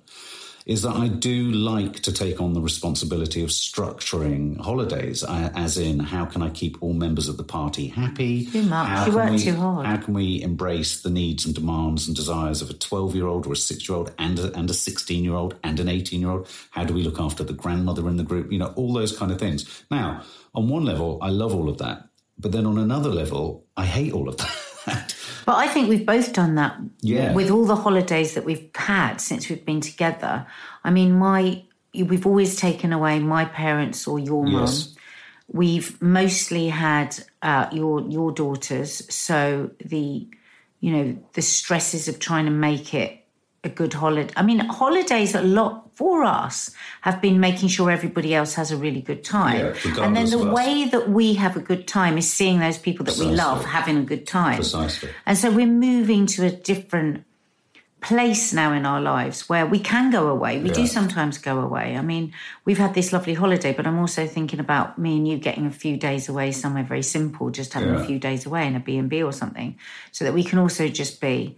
is 0.66 0.82
that 0.82 0.94
I 0.94 1.08
do 1.08 1.50
like 1.52 2.00
to 2.00 2.12
take 2.12 2.40
on 2.40 2.52
the 2.52 2.60
responsibility 2.60 3.42
of 3.42 3.50
structuring 3.50 4.60
holidays, 4.60 5.24
uh, 5.24 5.50
as 5.54 5.78
in 5.78 5.98
how 5.98 6.24
can 6.26 6.42
I 6.42 6.50
keep 6.50 6.76
all 6.82 6.92
members 6.92 7.28
of 7.28 7.36
the 7.36 7.44
party 7.44 7.88
happy? 7.88 8.46
Too 8.46 8.62
much. 8.62 9.08
You 9.08 9.14
work 9.14 9.30
we- 9.30 9.38
too 9.38 9.56
hard. 9.56 9.86
How 9.86 9.96
can 9.96 10.14
we 10.14 10.42
embrace 10.42 11.00
the 11.02 11.10
needs 11.10 11.46
and 11.46 11.54
demands 11.54 12.06
and 12.06 12.16
desires 12.16 12.62
of 12.62 12.70
a 12.70 12.74
12 12.74 13.14
year 13.16 13.26
old 13.26 13.46
or 13.46 13.52
a 13.52 13.56
6 13.56 13.88
year 13.88 13.96
old 13.96 14.12
and 14.18 14.38
a 14.38 14.74
16 14.74 15.24
year 15.24 15.34
old 15.34 15.56
and 15.64 15.80
an 15.80 15.88
18 15.88 16.20
year 16.20 16.30
old? 16.30 16.48
How 16.70 16.84
do 16.84 16.94
we 16.94 17.02
look 17.02 17.18
after 17.20 17.42
the 17.42 17.52
grandmother 17.54 18.08
in 18.08 18.16
the 18.16 18.22
group? 18.24 18.52
You 18.52 18.58
know, 18.58 18.72
all 18.76 18.92
those 18.92 19.16
kind 19.16 19.32
of 19.32 19.38
things. 19.38 19.66
Now, 19.90 20.22
on 20.54 20.68
one 20.68 20.84
level, 20.84 21.18
I 21.22 21.30
love 21.30 21.54
all 21.54 21.68
of 21.68 21.78
that. 21.78 22.06
But 22.38 22.52
then 22.52 22.66
on 22.66 22.78
another 22.78 23.10
level, 23.10 23.66
I 23.76 23.84
hate 23.86 24.12
all 24.12 24.28
of 24.28 24.36
that. 24.86 25.14
But 25.46 25.56
I 25.56 25.66
think 25.68 25.88
we've 25.88 26.06
both 26.06 26.32
done 26.32 26.54
that 26.56 26.76
Yeah. 27.00 27.32
with 27.32 27.50
all 27.50 27.64
the 27.64 27.76
holidays 27.76 28.34
that 28.34 28.44
we've 28.44 28.68
had 28.74 29.20
since 29.20 29.48
we've 29.48 29.64
been 29.64 29.80
together. 29.80 30.46
I 30.84 30.90
mean, 30.90 31.18
my 31.18 31.62
we've 31.94 32.26
always 32.26 32.56
taken 32.56 32.92
away 32.92 33.18
my 33.18 33.44
parents 33.44 34.06
or 34.06 34.18
your 34.18 34.44
mum. 34.44 34.62
Yes. 34.62 34.94
We've 35.52 36.00
mostly 36.00 36.68
had 36.68 37.16
uh, 37.42 37.66
your 37.72 38.02
your 38.08 38.30
daughters, 38.32 39.02
so 39.12 39.70
the 39.84 40.26
you 40.80 40.92
know 40.92 41.16
the 41.32 41.42
stresses 41.42 42.06
of 42.08 42.18
trying 42.20 42.44
to 42.44 42.52
make 42.52 42.94
it 42.94 43.16
a 43.64 43.68
good 43.68 43.92
holiday. 43.92 44.32
I 44.36 44.42
mean, 44.42 44.60
holidays 44.60 45.34
a 45.34 45.42
lot 45.42 45.89
for 46.00 46.24
us 46.24 46.70
have 47.02 47.20
been 47.20 47.38
making 47.40 47.68
sure 47.68 47.90
everybody 47.90 48.34
else 48.34 48.54
has 48.54 48.70
a 48.70 48.76
really 48.84 49.02
good 49.02 49.22
time, 49.22 49.58
Yeah, 49.58 50.04
and 50.04 50.16
then 50.16 50.30
the 50.30 50.50
way 50.58 50.86
that 50.86 51.10
we 51.10 51.34
have 51.34 51.58
a 51.58 51.60
good 51.60 51.86
time 51.86 52.16
is 52.16 52.32
seeing 52.32 52.58
those 52.58 52.78
people 52.78 53.04
that 53.04 53.18
we 53.18 53.26
love 53.26 53.66
having 53.66 53.98
a 53.98 54.06
good 54.12 54.26
time. 54.26 54.56
Precisely. 54.56 55.10
And 55.26 55.36
so 55.36 55.50
we're 55.50 55.66
moving 55.90 56.24
to 56.34 56.46
a 56.46 56.50
different 56.50 57.24
place 58.00 58.54
now 58.54 58.72
in 58.72 58.86
our 58.86 59.02
lives 59.14 59.46
where 59.50 59.66
we 59.66 59.78
can 59.78 60.10
go 60.10 60.28
away. 60.28 60.58
We 60.58 60.70
do 60.70 60.86
sometimes 60.86 61.36
go 61.36 61.60
away. 61.60 61.98
I 61.98 62.00
mean, 62.00 62.32
we've 62.64 62.78
had 62.78 62.94
this 62.94 63.12
lovely 63.12 63.34
holiday, 63.34 63.74
but 63.74 63.86
I'm 63.86 63.98
also 63.98 64.26
thinking 64.26 64.58
about 64.58 64.98
me 64.98 65.18
and 65.18 65.28
you 65.28 65.36
getting 65.36 65.66
a 65.66 65.70
few 65.84 65.98
days 65.98 66.30
away 66.30 66.50
somewhere 66.52 66.82
very 66.82 67.02
simple, 67.02 67.50
just 67.50 67.74
having 67.74 67.94
a 67.94 68.06
few 68.06 68.18
days 68.18 68.46
away 68.46 68.66
in 68.66 68.74
a 68.74 68.80
B&B 68.80 69.22
or 69.22 69.34
something, 69.34 69.78
so 70.12 70.24
that 70.24 70.32
we 70.32 70.44
can 70.44 70.58
also 70.58 70.88
just 70.88 71.20
be 71.20 71.56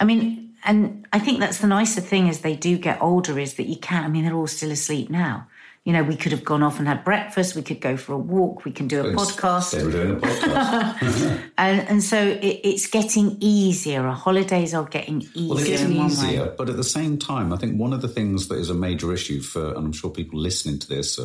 I 0.00 0.04
mean, 0.04 0.53
and 0.64 1.06
I 1.12 1.18
think 1.18 1.40
that's 1.40 1.58
the 1.58 1.66
nicer 1.66 2.00
thing 2.00 2.28
as 2.28 2.40
they 2.40 2.56
do 2.56 2.78
get 2.78 3.00
older 3.02 3.38
is 3.38 3.54
that 3.54 3.66
you 3.66 3.76
can 3.76 4.04
I 4.04 4.08
mean, 4.08 4.24
they're 4.24 4.34
all 4.34 4.46
still 4.46 4.70
asleep 4.70 5.10
now. 5.10 5.48
You 5.84 5.92
know, 5.92 6.02
we 6.02 6.16
could 6.16 6.32
have 6.32 6.44
gone 6.44 6.62
off 6.62 6.78
and 6.78 6.88
had 6.88 7.04
breakfast, 7.04 7.54
we 7.54 7.60
could 7.60 7.82
go 7.82 7.98
for 7.98 8.14
a 8.14 8.18
walk, 8.18 8.64
we 8.64 8.72
can 8.72 8.88
do 8.88 9.02
a 9.02 9.12
podcast. 9.12 9.72
They 9.72 9.84
were 9.84 9.90
doing 9.90 10.10
a 10.12 10.20
podcast. 10.20 11.40
And 11.58 11.88
and 11.88 12.02
so 12.02 12.18
it, 12.18 12.60
it's 12.64 12.86
getting 12.86 13.36
easier. 13.40 14.06
Our 14.06 14.14
holidays 14.14 14.74
are 14.74 14.84
getting 14.84 15.22
easier. 15.34 15.48
Well, 15.48 15.58
they're 15.58 15.66
getting 15.66 15.98
way. 15.98 16.06
easier, 16.06 16.54
but 16.56 16.68
at 16.70 16.76
the 16.76 16.84
same 16.84 17.18
time, 17.18 17.52
I 17.52 17.56
think 17.56 17.78
one 17.78 17.92
of 17.92 18.00
the 18.00 18.08
things 18.08 18.48
that 18.48 18.58
is 18.58 18.70
a 18.70 18.74
major 18.74 19.12
issue 19.12 19.40
for, 19.40 19.68
and 19.68 19.86
I'm 19.86 19.92
sure 19.92 20.10
people 20.10 20.40
listening 20.40 20.78
to 20.80 20.88
this 20.88 21.18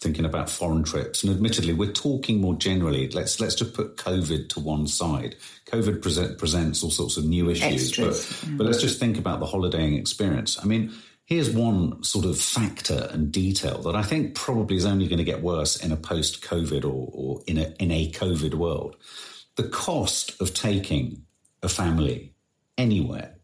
thinking 0.00 0.24
about 0.24 0.48
foreign 0.48 0.82
trips. 0.82 1.22
And 1.22 1.32
admittedly, 1.32 1.74
we're 1.74 1.92
talking 1.92 2.40
more 2.40 2.54
generally. 2.54 3.08
Let's 3.08 3.40
let's 3.40 3.54
just 3.54 3.74
put 3.74 3.96
COVID 3.96 4.48
to 4.50 4.60
one 4.60 4.86
side. 4.86 5.36
COVID 5.66 6.02
present, 6.02 6.38
presents 6.38 6.82
all 6.82 6.90
sorts 6.90 7.16
of 7.16 7.24
new 7.24 7.50
issues, 7.50 7.88
Extras, 7.88 8.26
but 8.26 8.40
but 8.40 8.48
mm-hmm. 8.48 8.62
let's 8.62 8.80
just 8.80 8.98
think 8.98 9.18
about 9.18 9.40
the 9.40 9.46
holidaying 9.46 9.94
experience. 9.94 10.58
I 10.60 10.64
mean. 10.66 10.92
Here's 11.26 11.48
one 11.48 12.02
sort 12.02 12.24
of 12.24 12.40
factor 12.40 13.08
and 13.12 13.30
detail 13.30 13.82
that 13.82 13.94
I 13.94 14.02
think 14.02 14.34
probably 14.34 14.74
is 14.74 14.84
only 14.84 15.06
going 15.06 15.18
to 15.18 15.24
get 15.24 15.44
worse 15.44 15.76
in 15.76 15.92
a 15.92 15.96
post-COVID 15.96 16.82
or, 16.82 17.08
or 17.12 17.40
in 17.46 17.56
a 17.56 17.72
in 17.78 17.92
a 17.92 18.10
COVID 18.10 18.54
world. 18.54 18.96
The 19.54 19.68
cost 19.68 20.40
of 20.40 20.54
taking 20.54 21.24
a 21.62 21.68
family 21.68 22.34
anywhere 22.76 23.36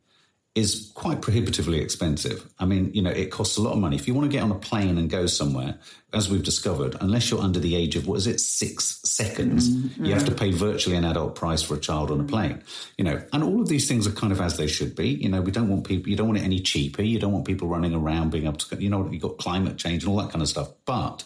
is 0.57 0.91
quite 0.95 1.21
prohibitively 1.21 1.79
expensive. 1.81 2.51
I 2.59 2.65
mean, 2.65 2.91
you 2.95 3.03
know, 3.03 3.11
it 3.11 3.31
costs 3.31 3.59
a 3.59 3.61
lot 3.61 3.75
of 3.75 3.79
money. 3.79 3.95
If 3.95 4.09
you 4.09 4.15
want 4.15 4.25
to 4.25 4.35
get 4.35 4.43
on 4.43 4.51
a 4.51 4.59
plane 4.59 4.97
and 4.97 5.11
go 5.11 5.27
somewhere, 5.27 5.79
as 6.15 6.31
we've 6.31 6.43
discovered, 6.43 6.97
unless 7.03 7.31
you're 7.31 7.43
under 7.43 7.61
the 7.61 7.77
age 7.77 7.95
of, 7.95 8.09
what 8.09 8.17
is 8.17 8.27
it, 8.27 8.41
six 8.41 9.01
seconds, 9.05 9.69
mm-hmm. 9.69 10.07
you 10.07 10.15
have 10.15 10.25
to 10.25 10.35
pay 10.35 10.53
virtually 10.53 10.97
an 10.97 11.05
adult 11.05 11.35
price 11.35 11.63
for 11.63 11.75
a 11.75 11.79
child 11.79 12.11
on 12.11 12.21
a 12.21 12.25
plane. 12.25 12.63
You 12.97 13.05
know, 13.05 13.23
and 13.35 13.45
all 13.45 13.61
of 13.61 13.69
these 13.69 13.87
things 13.87 14.07
are 14.07 14.13
kind 14.13 14.33
of 14.33 14.41
as 14.41 14.57
they 14.57 14.67
should 14.67 14.97
be. 14.97 15.11
You 15.11 15.29
know, 15.29 15.43
we 15.43 15.53
don't 15.53 15.69
want 15.69 15.85
people, 15.85 16.09
you 16.09 16.17
don't 16.17 16.27
want 16.27 16.39
it 16.39 16.45
any 16.45 16.61
cheaper. 16.61 17.03
You 17.03 17.19
don't 17.19 17.33
want 17.33 17.45
people 17.45 17.69
running 17.69 17.95
around 17.95 18.31
being 18.31 18.47
able 18.47 18.57
to, 18.57 18.83
you 18.83 18.89
know, 18.89 19.07
you've 19.13 19.21
got 19.21 19.37
climate 19.37 19.77
change 19.77 20.05
and 20.05 20.11
all 20.11 20.19
that 20.23 20.31
kind 20.31 20.41
of 20.41 20.49
stuff. 20.49 20.71
But 20.87 21.25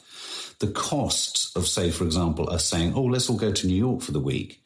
the 0.59 0.73
costs 0.73 1.55
of, 1.55 1.69
say, 1.69 1.93
for 1.93 2.03
example, 2.03 2.51
us 2.51 2.65
saying, 2.67 2.95
oh, 2.97 3.05
let's 3.05 3.31
all 3.31 3.37
go 3.37 3.53
to 3.53 3.67
New 3.69 3.77
York 3.77 4.03
for 4.03 4.11
the 4.11 4.19
week, 4.19 4.61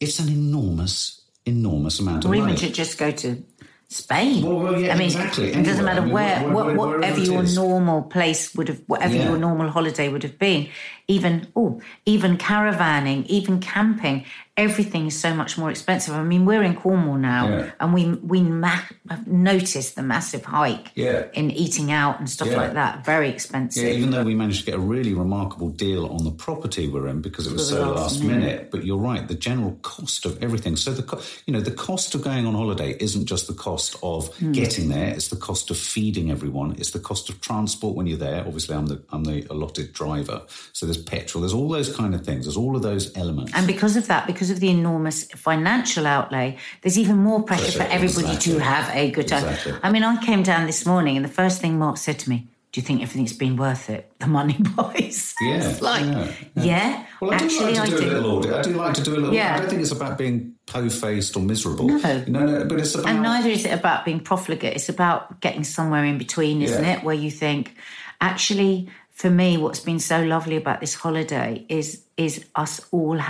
it's 0.00 0.18
an 0.18 0.28
enormous, 0.28 1.22
enormous 1.46 2.00
amount 2.00 2.24
of 2.24 2.32
Or 2.32 2.34
money. 2.34 2.54
even 2.54 2.68
to 2.68 2.72
just 2.72 2.98
go 2.98 3.12
to 3.12 3.44
Spain. 3.92 4.44
Well, 4.44 4.58
well, 4.60 4.80
yeah, 4.80 4.94
I 4.94 4.96
mean, 4.96 5.06
exactly. 5.06 5.52
it 5.52 5.64
doesn't 5.64 5.84
matter 5.84 6.00
I 6.02 6.04
mean, 6.04 6.14
where, 6.14 6.40
where- 6.44 6.54
what, 6.54 6.66
where- 6.66 6.76
whatever 6.98 7.18
your 7.18 7.42
is. 7.42 7.56
normal 7.56 8.02
place 8.02 8.54
would 8.54 8.68
have, 8.68 8.80
whatever 8.86 9.14
Yeah. 9.16 9.28
your 9.30 9.36
normal 9.38 9.68
holiday 9.68 10.08
would 10.08 10.22
have 10.22 10.38
been. 10.38 10.68
Even 11.08 11.48
oh, 11.56 11.80
even 12.06 12.38
caravanning, 12.38 13.26
even 13.26 13.58
camping, 13.58 14.24
everything 14.60 15.06
is 15.06 15.18
so 15.18 15.34
much 15.34 15.56
more 15.58 15.70
expensive. 15.70 16.14
I 16.14 16.22
mean, 16.22 16.44
we're 16.44 16.62
in 16.62 16.74
Cornwall 16.76 17.16
now, 17.16 17.48
Yeah. 17.48 17.70
and 17.80 17.94
we 17.94 18.02
we 18.32 18.40
ma- 18.42 18.84
have 19.08 19.26
noticed 19.26 19.96
the 19.96 20.02
massive 20.02 20.44
hike 20.44 20.92
Yeah. 20.94 21.24
in 21.32 21.50
eating 21.50 21.90
out 21.90 22.18
and 22.20 22.28
stuff 22.28 22.48
Yeah. 22.48 22.58
like 22.62 22.74
that. 22.74 23.04
Very 23.04 23.28
expensive. 23.30 23.82
Yeah, 23.82 23.94
even 23.94 24.10
though 24.10 24.22
we 24.22 24.34
managed 24.34 24.60
to 24.60 24.66
get 24.66 24.74
a 24.74 24.84
really 24.94 25.14
remarkable 25.14 25.70
deal 25.70 26.06
on 26.06 26.24
the 26.24 26.30
property 26.30 26.88
we're 26.88 27.08
in 27.08 27.20
because 27.22 27.46
it 27.46 27.52
was 27.52 27.68
so 27.68 27.80
last 27.80 28.00
last 28.00 28.22
minute. 28.22 28.38
minute. 28.40 28.70
But 28.70 28.84
you're 28.84 28.98
right, 29.10 29.26
the 29.26 29.34
general 29.34 29.72
cost 29.82 30.26
of 30.26 30.40
everything. 30.42 30.76
So 30.76 30.92
the 30.92 31.02
co- 31.02 31.20
you 31.46 31.52
know 31.54 31.60
the 31.60 31.70
cost 31.88 32.14
of 32.14 32.22
going 32.22 32.46
on 32.46 32.54
holiday 32.54 32.96
isn't 33.00 33.26
just 33.26 33.46
the 33.46 33.54
cost 33.54 33.96
of 34.02 34.34
Hmm. 34.36 34.52
getting 34.52 34.88
there; 34.88 35.08
it's 35.08 35.28
the 35.28 35.36
cost 35.48 35.70
of 35.70 35.78
feeding 35.78 36.30
everyone. 36.30 36.74
It's 36.78 36.90
the 36.90 36.98
cost 37.10 37.28
of 37.30 37.40
transport 37.40 37.96
when 37.96 38.06
you're 38.06 38.18
there. 38.18 38.44
Obviously, 38.46 38.74
I'm 38.76 38.86
the 38.86 39.00
I'm 39.10 39.24
the 39.24 39.46
allotted 39.50 39.92
driver, 39.92 40.42
so 40.72 40.86
there's 40.86 40.98
petrol. 40.98 41.40
There's 41.42 41.54
all 41.54 41.68
those 41.68 41.90
kind 41.94 42.14
of 42.14 42.24
things. 42.24 42.44
There's 42.44 42.56
all 42.56 42.76
of 42.76 42.82
those 42.82 43.10
elements. 43.16 43.52
And 43.54 43.66
because 43.66 43.96
of 43.96 44.06
that, 44.08 44.26
because 44.26 44.49
of 44.50 44.60
the 44.60 44.68
enormous 44.70 45.24
financial 45.24 46.06
outlay, 46.06 46.56
there's 46.82 46.98
even 46.98 47.16
more 47.18 47.42
pressure, 47.42 47.72
for 47.78 47.84
everybody 47.84 48.26
exactly. 48.34 48.52
to 48.54 48.58
have 48.60 48.94
a 48.94 49.10
good 49.10 49.28
time. 49.28 49.46
Exactly. 49.48 49.74
I 49.82 49.90
mean, 49.90 50.02
I 50.02 50.22
came 50.24 50.42
down 50.42 50.66
this 50.66 50.84
morning, 50.86 51.16
and 51.16 51.24
the 51.24 51.30
first 51.30 51.60
thing 51.60 51.78
Mark 51.78 51.96
said 51.96 52.18
to 52.20 52.30
me, 52.30 52.46
"Do 52.72 52.80
you 52.80 52.86
think 52.86 53.02
everything's 53.02 53.32
been 53.32 53.56
worth 53.56 53.90
it? 53.90 54.10
The 54.18 54.26
money 54.26 54.56
buys." 54.76 55.34
Yeah, 55.40 55.76
like, 55.80 56.04
yeah, 56.04 56.32
yeah. 56.54 57.06
Well, 57.20 57.32
I 57.32 57.38
do 57.38 57.44
actually, 57.44 57.74
like 57.74 57.90
to 57.90 57.96
I 57.96 57.98
do, 57.98 58.04
do. 58.04 58.10
a 58.10 58.14
little 58.14 58.30
audit. 58.38 58.52
I 58.52 58.62
do 58.62 58.70
like 58.72 58.94
to 58.94 59.02
do 59.02 59.12
a 59.14 59.18
little. 59.18 59.34
Yeah. 59.34 59.54
I 59.56 59.58
don't 59.60 59.68
think 59.68 59.82
it's 59.82 59.92
about 59.92 60.16
being 60.18 60.54
po-faced 60.66 61.36
or 61.36 61.42
miserable. 61.42 61.86
No. 61.86 62.24
no, 62.28 62.46
no. 62.46 62.64
But 62.64 62.78
it's 62.80 62.94
about 62.94 63.08
And 63.08 63.22
neither 63.22 63.50
is 63.50 63.64
it 63.64 63.72
about 63.72 64.04
being 64.04 64.20
profligate. 64.20 64.74
It's 64.74 64.88
about 64.88 65.40
getting 65.40 65.64
somewhere 65.64 66.04
in 66.04 66.16
between, 66.16 66.62
isn't 66.62 66.82
Yeah. 66.82 66.98
it? 66.98 67.04
Where 67.04 67.14
you 67.14 67.30
think, 67.30 67.74
actually, 68.20 68.88
for 69.10 69.28
me, 69.28 69.58
what's 69.58 69.80
been 69.80 69.98
so 70.00 70.22
lovely 70.22 70.56
about 70.56 70.80
this 70.80 70.94
holiday 70.94 71.66
is 71.68 72.02
is 72.16 72.44
us 72.54 72.80
all. 72.90 73.20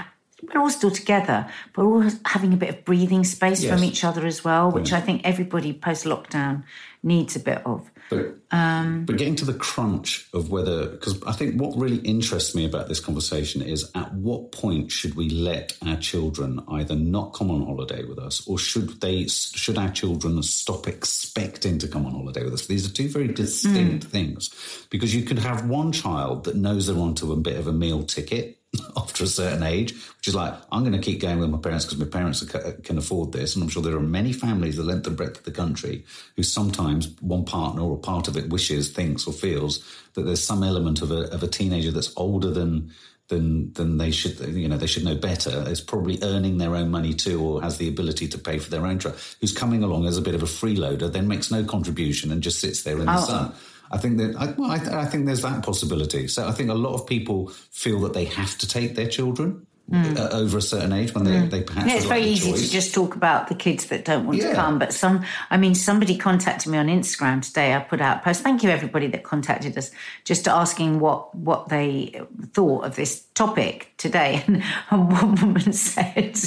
We're 0.43 0.61
all 0.61 0.71
still 0.71 0.91
together, 0.91 1.47
but 1.75 1.85
we're 1.87 2.05
all 2.05 2.11
having 2.25 2.53
a 2.53 2.57
bit 2.57 2.71
of 2.71 2.85
breathing 2.85 3.25
space 3.25 3.63
Yes. 3.63 3.73
from 3.75 3.85
each 3.85 4.05
other 4.05 4.27
as 4.27 4.43
well, 4.45 4.71
which 4.71 4.93
I 4.93 5.01
think 5.01 5.23
everybody 5.25 5.73
post 5.73 6.05
lockdown 6.05 6.63
needs 7.03 7.35
a 7.37 7.41
bit 7.41 7.63
of. 7.65 7.91
But, 8.11 8.37
Um, 8.51 9.05
but 9.07 9.17
getting 9.17 9.37
to 9.37 9.45
the 9.45 9.55
crunch 9.55 10.27
of 10.35 10.51
whether, 10.51 10.87
because 10.89 11.23
I 11.25 11.33
think 11.33 11.61
what 11.61 11.79
really 11.79 11.99
interests 11.99 12.55
me 12.55 12.65
about 12.65 12.89
this 12.89 12.99
conversation 13.01 13.63
is 13.63 13.89
at 13.95 14.13
what 14.15 14.51
point 14.51 14.91
should 14.91 15.15
we 15.15 15.31
let 15.31 15.77
our 15.87 15.97
children 15.97 16.61
either 16.69 16.97
not 16.97 17.33
come 17.33 17.51
on 17.51 17.63
holiday 17.65 18.05
with 18.05 18.19
us, 18.19 18.47
or 18.49 18.59
should 18.59 19.01
they 19.01 19.27
should 19.29 19.79
our 19.79 19.91
children 19.91 20.43
stop 20.43 20.89
expecting 20.89 21.79
to 21.79 21.87
come 21.89 22.05
on 22.05 22.13
holiday 22.13 22.43
with 22.45 22.55
us? 22.55 22.67
These 22.67 22.87
are 22.87 22.93
two 22.93 23.09
very 23.09 23.29
distinct 23.29 24.05
things, 24.05 24.51
because 24.91 25.15
you 25.15 25.23
could 25.23 25.39
have 25.39 25.69
one 25.69 25.93
child 25.93 26.45
that 26.45 26.57
knows 26.57 26.87
they're 26.87 26.97
onto 26.99 27.33
a 27.33 27.37
bit 27.37 27.57
of 27.57 27.67
a 27.67 27.73
meal 27.73 28.03
ticket. 28.03 28.59
After 28.97 29.25
a 29.25 29.27
certain 29.27 29.63
age, 29.63 29.93
which 30.19 30.29
is 30.29 30.35
like, 30.35 30.55
I'm 30.71 30.83
going 30.83 30.93
to 30.93 30.99
keep 31.01 31.21
going 31.21 31.39
with 31.41 31.51
my 31.51 31.59
parents 31.59 31.85
because 31.87 31.99
my 31.99 32.07
parents 32.07 32.43
can 32.85 32.99
afford 32.99 33.33
this. 33.33 33.55
And 33.55 33.63
I'm 33.65 33.69
sure 33.69 33.83
there 33.83 33.97
are 33.97 34.01
many 34.01 34.33
families, 34.33 34.77
the 34.77 34.85
length 34.85 35.07
and 35.07 35.17
breadth 35.17 35.39
of 35.39 35.45
the 35.45 35.51
country, 35.51 36.05
who 36.37 36.43
sometimes 36.43 37.09
one 37.21 37.45
partner 37.45 37.83
or 37.83 37.99
part 37.99 38.29
of 38.29 38.37
it 38.37 38.49
wishes, 38.51 38.91
thinks, 38.91 39.27
or 39.27 39.33
feels 39.33 39.85
that 40.15 40.23
there's 40.23 40.43
some 40.45 40.63
element 40.63 41.03
of 41.03 41.11
a, 41.11 41.23
of 41.33 41.43
a 41.43 41.49
teenager 41.49 41.91
that's 41.91 42.13
older 42.17 42.51
than 42.51 42.93
than 43.29 43.73
than 43.75 43.97
they 43.99 44.11
should 44.11 44.41
you 44.57 44.69
know 44.69 44.77
they 44.77 44.89
should 44.89 45.05
know 45.05 45.15
better 45.15 45.65
is 45.69 45.81
probably 45.81 46.19
earning 46.23 46.59
their 46.59 46.75
own 46.75 46.91
money 46.91 47.15
too 47.15 47.41
or 47.41 47.63
has 47.63 47.79
the 47.79 47.87
ability 47.89 48.27
to 48.27 48.37
pay 48.37 48.59
for 48.59 48.71
their 48.71 48.85
own 48.85 48.99
trip 48.99 49.17
who's 49.41 49.57
coming 49.57 49.85
along 49.85 50.05
as 50.05 50.17
a 50.19 50.21
bit 50.21 50.35
of 50.35 50.43
a 50.43 50.47
freeloader 50.47 51.11
then 51.13 51.29
makes 51.29 51.49
no 51.49 51.63
contribution 51.63 52.33
and 52.33 52.43
just 52.43 52.59
sits 52.59 52.83
there 52.83 52.99
in 52.99 53.07
the 53.07 53.15
Oh. 53.17 53.25
sun 53.25 53.55
I 53.91 53.99
think 53.99 54.19
that 54.19 54.37
I, 54.37 54.53
well, 54.53 54.71
I, 54.71 54.79
th- 54.79 54.93
I 54.93 55.05
think 55.05 55.27
there's 55.27 55.43
that 55.43 55.65
possibility. 55.65 56.29
So 56.29 56.47
I 56.47 56.53
think 56.53 56.71
a 56.71 56.75
lot 56.75 56.95
of 56.95 57.07
people 57.07 57.49
feel 57.71 58.01
that 58.01 58.13
they 58.13 58.27
have 58.27 58.57
to 58.59 58.69
take 58.69 58.95
their 58.95 59.09
children 59.09 59.67
uh, 59.93 60.29
over 60.31 60.59
a 60.59 60.63
certain 60.63 60.93
age 60.93 61.15
when 61.15 61.25
they, 61.25 61.47
they 61.47 61.63
perhaps. 61.63 61.89
Yeah, 61.89 61.97
it's 61.97 62.05
very 62.05 62.23
easy 62.23 62.53
choice. 62.53 62.67
to 62.67 62.71
just 62.71 62.95
talk 62.95 63.17
about 63.17 63.49
the 63.49 63.57
kids 63.57 63.87
that 63.87 64.05
don't 64.05 64.27
want 64.27 64.41
to 64.41 64.55
come. 64.55 64.79
But 64.79 64.93
some, 64.93 65.25
I 65.51 65.57
mean, 65.57 65.75
somebody 65.75 66.17
contacted 66.17 66.71
me 66.71 66.79
on 66.79 66.87
Instagram 66.87 67.43
today. 67.43 67.75
I 67.75 67.81
put 67.81 68.01
out 68.01 68.19
a 68.19 68.21
post. 68.21 68.43
Thank 68.43 68.63
you, 68.63 68.71
everybody 68.71 69.09
that 69.09 69.25
contacted 69.25 69.77
us, 69.77 69.91
just 70.25 70.47
asking 70.47 71.01
what 71.01 71.35
what 71.35 71.69
they 71.69 72.23
thought 72.53 72.85
of 72.85 72.97
this 72.97 73.25
topic 73.35 73.93
today. 73.97 74.45
And 74.91 75.13
one 75.13 75.35
woman 75.37 75.73
said. 75.73 76.39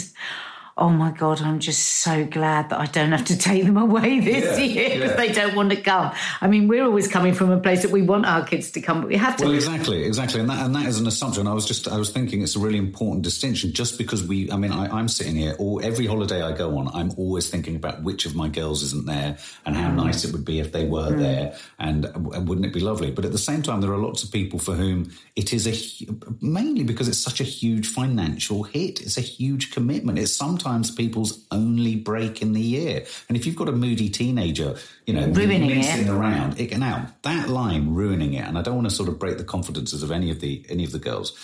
Oh 0.76 0.90
my 0.90 1.12
God, 1.12 1.40
I'm 1.40 1.60
just 1.60 1.88
so 2.02 2.26
glad 2.26 2.70
that 2.70 2.80
I 2.80 2.88
don't 2.88 3.12
have 3.12 3.26
to 3.26 3.38
take 3.38 3.64
them 3.64 3.78
away 3.78 4.20
this 4.22 4.58
Yeah, 4.58 4.66
year 4.66 4.90
because 4.96 5.12
yeah. 5.12 5.16
they 5.18 5.32
don't 5.32 5.56
want 5.56 5.70
to 5.70 5.76
come. 5.76 6.12
I 6.42 6.48
mean, 6.48 6.68
we're 6.68 6.84
always 6.84 7.08
coming 7.08 7.36
from 7.36 7.52
a 7.52 7.60
place 7.60 7.84
that 7.84 7.92
we 7.92 8.02
want 8.02 8.26
our 8.26 8.44
kids 8.44 8.72
to 8.72 8.82
come, 8.82 9.02
but 9.02 9.08
we 9.08 9.16
have 9.18 9.38
to. 9.38 9.46
Well, 9.46 9.54
exactly, 9.54 10.04
exactly, 10.04 10.40
and 10.40 10.50
that 10.50 10.66
and 10.66 10.74
that 10.76 10.88
is 10.88 11.00
an 11.00 11.06
assumption. 11.06 11.46
I 11.46 11.54
was 11.54 11.68
just 11.68 11.88
I 11.88 11.98
was 11.98 12.10
thinking 12.10 12.42
it's 12.42 12.56
a 12.56 12.60
really 12.60 12.80
important 12.80 13.22
distinction. 13.22 13.72
Just 13.72 14.00
because 14.00 14.28
we, 14.28 14.52
I 14.52 14.58
mean, 14.58 14.72
I, 14.72 14.88
I'm 14.88 15.08
sitting 15.08 15.36
here, 15.36 15.56
or 15.60 15.84
every 15.84 16.08
holiday 16.08 16.42
I 16.42 16.54
go 16.54 16.76
on, 16.80 16.88
I'm 16.88 17.12
always 17.18 17.52
thinking 17.52 17.76
about 17.76 18.02
which 18.02 18.26
of 18.26 18.36
my 18.36 18.48
girls 18.48 18.82
isn't 18.82 19.06
there, 19.06 19.38
and 19.68 19.76
how 19.76 19.92
nice 19.92 20.26
it 20.26 20.32
would 20.32 20.46
be 20.46 20.60
if 20.60 20.72
they 20.72 20.86
were 20.86 21.12
hmm. 21.12 21.20
there, 21.20 21.56
and, 21.78 22.06
and 22.06 22.50
wouldn't 22.50 22.66
it 22.66 22.74
be 22.74 22.80
lovely? 22.80 23.12
But 23.12 23.26
at 23.26 23.32
the 23.32 23.38
same 23.38 23.62
time, 23.62 23.82
there 23.82 23.92
are 23.92 24.00
lots 24.00 24.24
of 24.24 24.32
people 24.32 24.58
for 24.58 24.74
whom 24.74 25.12
it 25.36 25.54
is 25.54 25.68
a 25.68 26.08
mainly 26.42 26.84
because 26.84 27.08
it's 27.08 27.20
such 27.20 27.42
a 27.42 27.44
huge 27.44 27.88
financial 27.88 28.64
hit. 28.64 29.02
It's 29.02 29.20
a 29.20 29.22
huge 29.22 29.72
commitment. 29.72 30.18
It's 30.18 30.36
sometimes 30.36 30.63
people's 30.92 31.46
only 31.52 31.96
break 31.96 32.42
in 32.42 32.54
the 32.54 32.62
year, 32.62 33.06
and 33.28 33.38
if 33.38 33.46
you've 33.46 33.56
got 33.56 33.70
a 33.70 33.72
moody 33.72 34.10
teenager, 34.10 34.76
you 35.06 35.14
know, 35.14 35.28
Ruining 35.28 35.70
it. 35.70 36.10
around. 36.10 36.60
It, 36.60 36.68
can 36.68 36.80
now 36.80 37.08
that 37.24 37.50
line 37.50 37.94
ruining 37.94 38.34
it, 38.34 38.48
and 38.48 38.58
I 38.58 38.62
don't 38.62 38.76
want 38.76 38.90
to 38.90 38.96
sort 38.96 39.10
of 39.10 39.20
break 39.20 39.38
the 39.38 39.44
confidences 39.44 40.04
of 40.04 40.12
any 40.12 40.32
of 40.32 40.40
the 40.40 40.66
any 40.70 40.84
of 40.84 40.92
the 40.92 41.00
girls, 41.00 41.38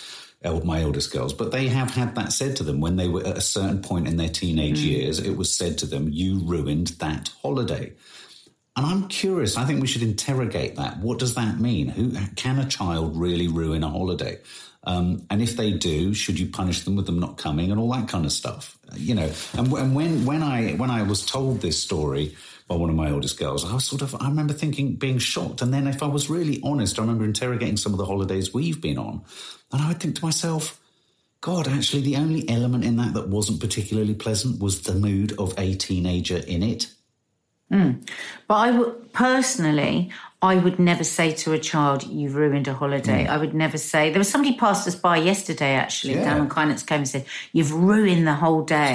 uh, 0.44 0.60
my 0.64 0.82
eldest 0.82 1.12
girls, 1.12 1.32
but 1.32 1.52
they 1.52 1.68
have 1.68 1.90
had 1.90 2.14
that 2.16 2.32
said 2.32 2.56
to 2.56 2.64
them 2.64 2.80
when 2.80 2.96
they 2.96 3.08
were 3.08 3.26
at 3.26 3.36
a 3.36 3.42
certain 3.42 3.82
point 3.82 4.08
in 4.08 4.16
their 4.16 4.28
teenage 4.28 4.80
mm. 4.80 4.84
years. 4.84 5.18
It 5.18 5.36
was 5.36 5.52
said 5.52 5.78
to 5.78 5.86
them, 5.86 6.08
"You 6.08 6.40
ruined 6.40 6.88
that 6.98 7.30
holiday." 7.42 7.92
And 8.76 8.86
I'm 8.86 9.08
curious. 9.08 9.56
I 9.56 9.64
think 9.64 9.80
we 9.80 9.86
should 9.86 10.02
interrogate 10.02 10.76
that. 10.76 10.98
What 10.98 11.18
does 11.18 11.34
that 11.34 11.58
mean? 11.58 11.88
Who 11.88 12.12
can 12.36 12.58
a 12.58 12.68
child 12.68 13.16
really 13.16 13.48
ruin 13.48 13.82
a 13.82 13.88
holiday? 13.88 14.38
Um, 14.84 15.26
and 15.28 15.42
if 15.42 15.56
they 15.56 15.72
do, 15.72 16.14
should 16.14 16.38
you 16.38 16.46
punish 16.46 16.80
them 16.80 16.96
with 16.96 17.06
them 17.06 17.18
not 17.18 17.36
coming 17.36 17.70
and 17.70 17.78
all 17.78 17.92
that 17.92 18.08
kind 18.08 18.24
of 18.24 18.32
stuff? 18.32 18.78
You 18.94 19.14
know. 19.14 19.30
And, 19.56 19.72
and 19.72 19.94
when 19.94 20.24
when 20.24 20.42
I 20.42 20.72
when 20.72 20.90
I 20.90 21.02
was 21.02 21.24
told 21.24 21.60
this 21.60 21.82
story 21.82 22.36
by 22.66 22.76
one 22.76 22.88
of 22.88 22.96
my 22.96 23.10
oldest 23.10 23.38
girls, 23.38 23.64
I 23.64 23.74
was 23.74 23.84
sort 23.84 24.02
of 24.02 24.14
I 24.14 24.28
remember 24.28 24.54
thinking 24.54 24.94
being 24.94 25.18
shocked. 25.18 25.60
And 25.60 25.72
then 25.72 25.86
if 25.86 26.02
I 26.02 26.06
was 26.06 26.30
really 26.30 26.60
honest, 26.64 26.98
I 26.98 27.02
remember 27.02 27.24
interrogating 27.24 27.76
some 27.76 27.92
of 27.92 27.98
the 27.98 28.06
holidays 28.06 28.54
we've 28.54 28.80
been 28.80 28.98
on, 28.98 29.22
and 29.72 29.82
I 29.82 29.88
would 29.88 30.00
think 30.00 30.16
to 30.16 30.24
myself. 30.24 30.78
God, 31.42 31.66
actually, 31.68 32.02
the 32.02 32.16
only 32.16 32.46
element 32.50 32.84
in 32.84 32.96
that 32.96 33.14
that 33.14 33.28
wasn't 33.28 33.60
particularly 33.60 34.12
pleasant 34.12 34.60
was 34.60 34.82
the 34.82 34.92
mood 34.92 35.32
of 35.38 35.54
a 35.58 35.74
teenager 35.74 36.36
in 36.36 36.62
it. 36.62 36.92
But 38.46 38.54
I 38.54 38.70
would 38.72 39.12
personally, 39.14 40.10
I 40.42 40.56
would 40.56 40.78
never 40.78 41.04
say 41.04 41.32
to 41.32 41.52
a 41.52 41.58
child, 41.58 42.02
"You've 42.04 42.34
ruined 42.34 42.66
a 42.66 42.74
holiday." 42.74 43.24
Mm. 43.26 43.30
I 43.30 43.36
would 43.36 43.54
never 43.54 43.76
say. 43.76 44.10
There 44.10 44.18
was 44.18 44.28
somebody 44.30 44.56
passed 44.56 44.88
us 44.88 44.94
by 44.94 45.18
yesterday, 45.18 45.74
actually, 45.74 46.14
Yeah. 46.14 46.24
down 46.24 46.40
on 46.40 46.48
Kynance 46.48 46.86
Cove, 46.86 46.98
and 46.98 47.08
said, 47.08 47.26
"You've 47.52 47.72
ruined 47.74 48.26
the 48.26 48.34
whole 48.34 48.62
day." 48.62 48.94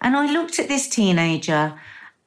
And 0.00 0.16
I 0.16 0.30
looked 0.30 0.58
at 0.58 0.68
this 0.68 0.88
teenager, 0.88 1.74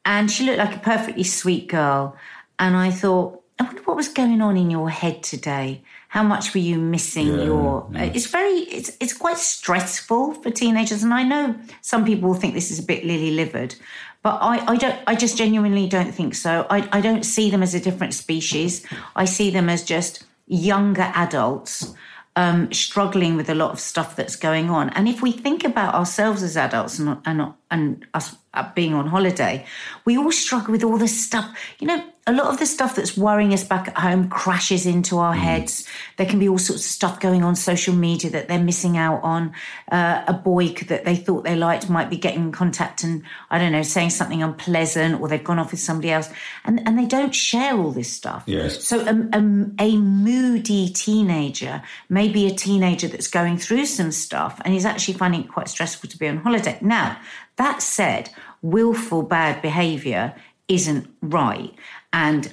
and 0.04 0.30
she 0.30 0.44
looked 0.44 0.58
like 0.58 0.76
a 0.76 0.80
perfectly 0.80 1.24
sweet 1.24 1.66
girl, 1.68 2.16
and 2.58 2.76
I 2.76 2.90
thought, 2.90 3.40
I 3.58 3.64
wonder 3.64 3.82
what 3.82 3.96
was 3.96 4.08
going 4.08 4.40
on 4.40 4.56
in 4.56 4.70
your 4.70 4.90
head 4.90 5.22
today. 5.22 5.82
How 6.08 6.22
much 6.22 6.52
were 6.52 6.60
you 6.60 6.78
missing 6.78 7.28
Yeah, 7.38 7.44
your? 7.44 7.86
Uh, 7.94 8.10
it's 8.14 8.26
very, 8.26 8.58
it's 8.78 8.90
it's 9.00 9.12
quite 9.12 9.38
stressful 9.38 10.34
for 10.34 10.50
teenagers, 10.50 11.02
and 11.02 11.12
I 11.14 11.22
know 11.22 11.54
some 11.80 12.04
people 12.04 12.28
will 12.28 12.36
think 12.40 12.54
this 12.54 12.70
is 12.70 12.78
a 12.78 12.82
bit 12.82 13.04
lily 13.04 13.30
livered, 13.32 13.74
but 14.22 14.38
I, 14.40 14.72
I 14.72 14.76
don't, 14.76 14.98
I 15.06 15.14
just 15.14 15.36
genuinely 15.36 15.88
don't 15.88 16.12
think 16.12 16.34
so. 16.34 16.66
I, 16.70 16.88
I 16.92 17.00
don't 17.00 17.24
see 17.24 17.50
them 17.50 17.62
as 17.62 17.74
a 17.74 17.80
different 17.80 18.14
species. 18.14 18.86
I 19.16 19.24
see 19.24 19.50
them 19.50 19.68
as 19.68 19.82
just 19.82 20.24
younger 20.46 21.10
adults 21.14 21.94
um, 22.36 22.72
struggling 22.72 23.36
with 23.36 23.50
a 23.50 23.54
lot 23.54 23.72
of 23.72 23.80
stuff 23.80 24.16
that's 24.16 24.36
going 24.36 24.70
on. 24.70 24.90
And 24.90 25.08
if 25.08 25.22
we 25.22 25.32
think 25.32 25.64
about 25.64 25.94
ourselves 25.94 26.42
as 26.42 26.56
adults 26.56 26.98
and 26.98 27.18
and, 27.24 27.52
and 27.70 28.06
us 28.14 28.36
being 28.74 28.94
on 28.94 29.06
holiday, 29.06 29.64
we 30.04 30.18
all 30.18 30.32
struggle 30.32 30.72
with 30.72 30.84
all 30.84 30.98
this 30.98 31.24
stuff. 31.24 31.56
You 31.78 31.86
know, 31.86 32.04
a 32.26 32.32
lot 32.32 32.46
of 32.46 32.58
the 32.58 32.66
stuff 32.66 32.94
that's 32.94 33.16
worrying 33.16 33.52
us 33.52 33.64
back 33.64 33.88
at 33.88 33.98
home 33.98 34.28
crashes 34.28 34.86
into 34.86 35.18
our 35.18 35.34
heads. 35.34 35.88
There 36.18 36.26
can 36.26 36.38
be 36.38 36.48
all 36.48 36.58
sorts 36.58 36.84
of 36.84 36.90
stuff 36.90 37.18
going 37.18 37.42
on 37.42 37.56
social 37.56 37.94
media 37.94 38.30
that 38.30 38.46
they're 38.46 38.62
missing 38.62 38.96
out 38.96 39.20
on. 39.24 39.52
Uh, 39.90 40.22
a 40.28 40.32
boy 40.32 40.68
that 40.68 41.04
they 41.04 41.16
thought 41.16 41.42
they 41.42 41.56
liked 41.56 41.90
might 41.90 42.10
be 42.10 42.16
getting 42.16 42.42
in 42.42 42.52
contact 42.52 43.02
and 43.02 43.24
I 43.50 43.58
don't 43.58 43.72
know, 43.72 43.82
saying 43.82 44.10
something 44.10 44.40
unpleasant, 44.40 45.20
or 45.20 45.26
they've 45.26 45.42
gone 45.42 45.58
off 45.58 45.72
with 45.72 45.80
somebody 45.80 46.12
else, 46.12 46.30
and 46.64 46.86
and 46.86 46.96
they 46.96 47.06
don't 47.06 47.34
share 47.34 47.76
all 47.76 47.90
this 47.90 48.12
stuff. 48.12 48.44
Yes. 48.46 48.84
So 48.84 49.04
um, 49.08 49.28
um, 49.32 49.74
a 49.80 49.96
moody 49.96 50.90
teenager, 50.90 51.82
maybe 52.08 52.46
a 52.46 52.54
teenager 52.54 53.08
that's 53.08 53.28
going 53.28 53.58
through 53.58 53.86
some 53.86 54.12
stuff 54.12 54.60
and 54.64 54.74
is 54.74 54.84
actually 54.84 55.14
finding 55.14 55.42
it 55.42 55.48
quite 55.48 55.68
stressful 55.68 56.08
to 56.10 56.18
be 56.18 56.28
on 56.28 56.36
holiday. 56.36 56.78
Now, 56.80 57.18
that 57.56 57.82
said, 57.82 58.30
willful 58.62 59.22
bad 59.22 59.62
behaviour 59.62 60.34
isn't 60.68 61.08
right. 61.20 61.74
And 62.12 62.52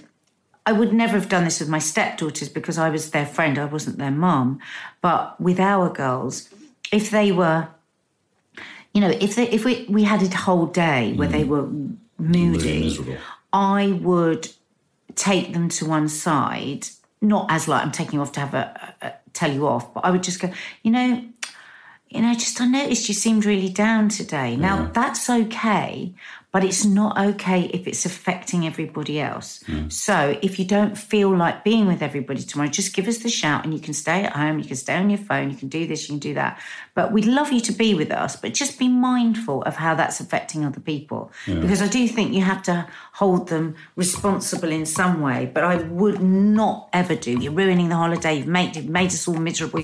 I 0.65 0.71
would 0.71 0.93
never 0.93 1.13
have 1.13 1.29
done 1.29 1.45
this 1.45 1.59
with 1.59 1.69
my 1.69 1.79
stepdaughters 1.79 2.49
because 2.49 2.77
I 2.77 2.89
was 2.89 3.11
their 3.11 3.25
friend, 3.25 3.57
I 3.57 3.65
wasn't 3.65 3.97
their 3.97 4.11
mum. 4.11 4.59
But 5.01 5.39
with 5.39 5.59
our 5.59 5.89
girls, 5.89 6.49
if 6.91 7.09
they 7.09 7.31
were 7.31 7.69
you 8.93 9.01
know, 9.01 9.09
if 9.21 9.35
they, 9.35 9.47
if 9.49 9.65
we 9.65 9.85
we 9.87 10.03
had 10.03 10.23
a 10.23 10.35
whole 10.35 10.65
day 10.65 11.13
where 11.13 11.27
they 11.27 11.43
were 11.43 11.67
Mm. 12.21 12.33
Really 12.33 12.47
moody, 12.47 12.79
miserable. 12.81 13.17
I 13.53 13.87
would 14.01 14.49
take 15.15 15.53
them 15.53 15.69
to 15.69 15.85
one 15.85 16.09
side, 16.09 16.87
not 17.21 17.47
as 17.49 17.67
like 17.67 17.83
I'm 17.83 17.91
taking 17.91 18.19
off 18.19 18.31
to 18.33 18.39
have 18.39 18.53
a, 18.53 18.95
a, 19.01 19.07
a 19.07 19.13
tell 19.33 19.51
you 19.51 19.67
off, 19.67 19.93
but 19.93 20.05
I 20.05 20.11
would 20.11 20.23
just 20.23 20.39
go, 20.39 20.51
you 20.83 20.91
know, 20.91 21.23
you 22.09 22.21
know, 22.21 22.33
just 22.33 22.59
I 22.59 22.65
noticed 22.65 23.07
you 23.07 23.13
seemed 23.13 23.45
really 23.45 23.69
down 23.69 24.09
today. 24.09 24.55
Now 24.55 24.89
that's 24.93 25.29
okay, 25.29 26.15
but 26.51 26.63
it's 26.63 26.83
not 26.83 27.19
okay 27.19 27.65
if 27.71 27.87
it's 27.87 28.03
affecting 28.03 28.65
everybody 28.65 29.19
else. 29.19 29.63
Mm. 29.67 29.91
So 29.91 30.39
if 30.41 30.57
you 30.57 30.65
don't 30.65 30.97
feel 30.97 31.35
like 31.35 31.63
being 31.63 31.85
with 31.85 32.01
everybody 32.01 32.41
tomorrow, 32.41 32.69
just 32.69 32.95
give 32.95 33.07
us 33.07 33.19
the 33.19 33.29
shout 33.29 33.63
and 33.63 33.75
you 33.75 33.79
can 33.79 33.93
stay 33.93 34.23
at 34.23 34.33
home, 34.33 34.57
you 34.57 34.65
can 34.65 34.75
stay 34.75 34.95
on 34.95 35.11
your 35.11 35.19
phone, 35.19 35.51
you 35.51 35.55
can 35.55 35.69
do 35.69 35.85
this, 35.85 36.09
you 36.09 36.13
can 36.13 36.19
do 36.19 36.33
that. 36.33 36.59
But 36.95 37.11
we'd 37.11 37.25
love 37.25 37.51
you 37.51 37.61
to 37.61 37.71
be 37.71 37.93
with 37.93 38.09
us, 38.09 38.35
but 38.35 38.55
just 38.55 38.79
be 38.79 38.87
mindful 38.87 39.61
of 39.63 39.75
how 39.75 39.93
that's 39.93 40.19
affecting 40.19 40.65
other 40.65 40.79
people. 40.79 41.31
Because 41.61 41.81
I 41.83 41.87
do 41.87 42.07
think 42.07 42.33
you 42.33 42.41
have 42.41 42.63
to 42.63 42.87
hold 43.13 43.49
them 43.49 43.75
responsible 43.95 44.71
in 44.71 44.87
some 44.87 45.21
way, 45.21 45.51
but 45.53 45.63
I 45.63 45.75
would 45.75 46.23
not 46.23 46.89
ever 46.91 47.13
do. 47.13 47.39
You're 47.39 47.53
ruining 47.53 47.89
the 47.89 47.95
holiday, 47.95 48.37
you've 48.37 48.47
made, 48.47 48.75
you've 48.75 48.89
made 48.89 49.11
us 49.11 49.27
all 49.27 49.35
miserable. 49.35 49.83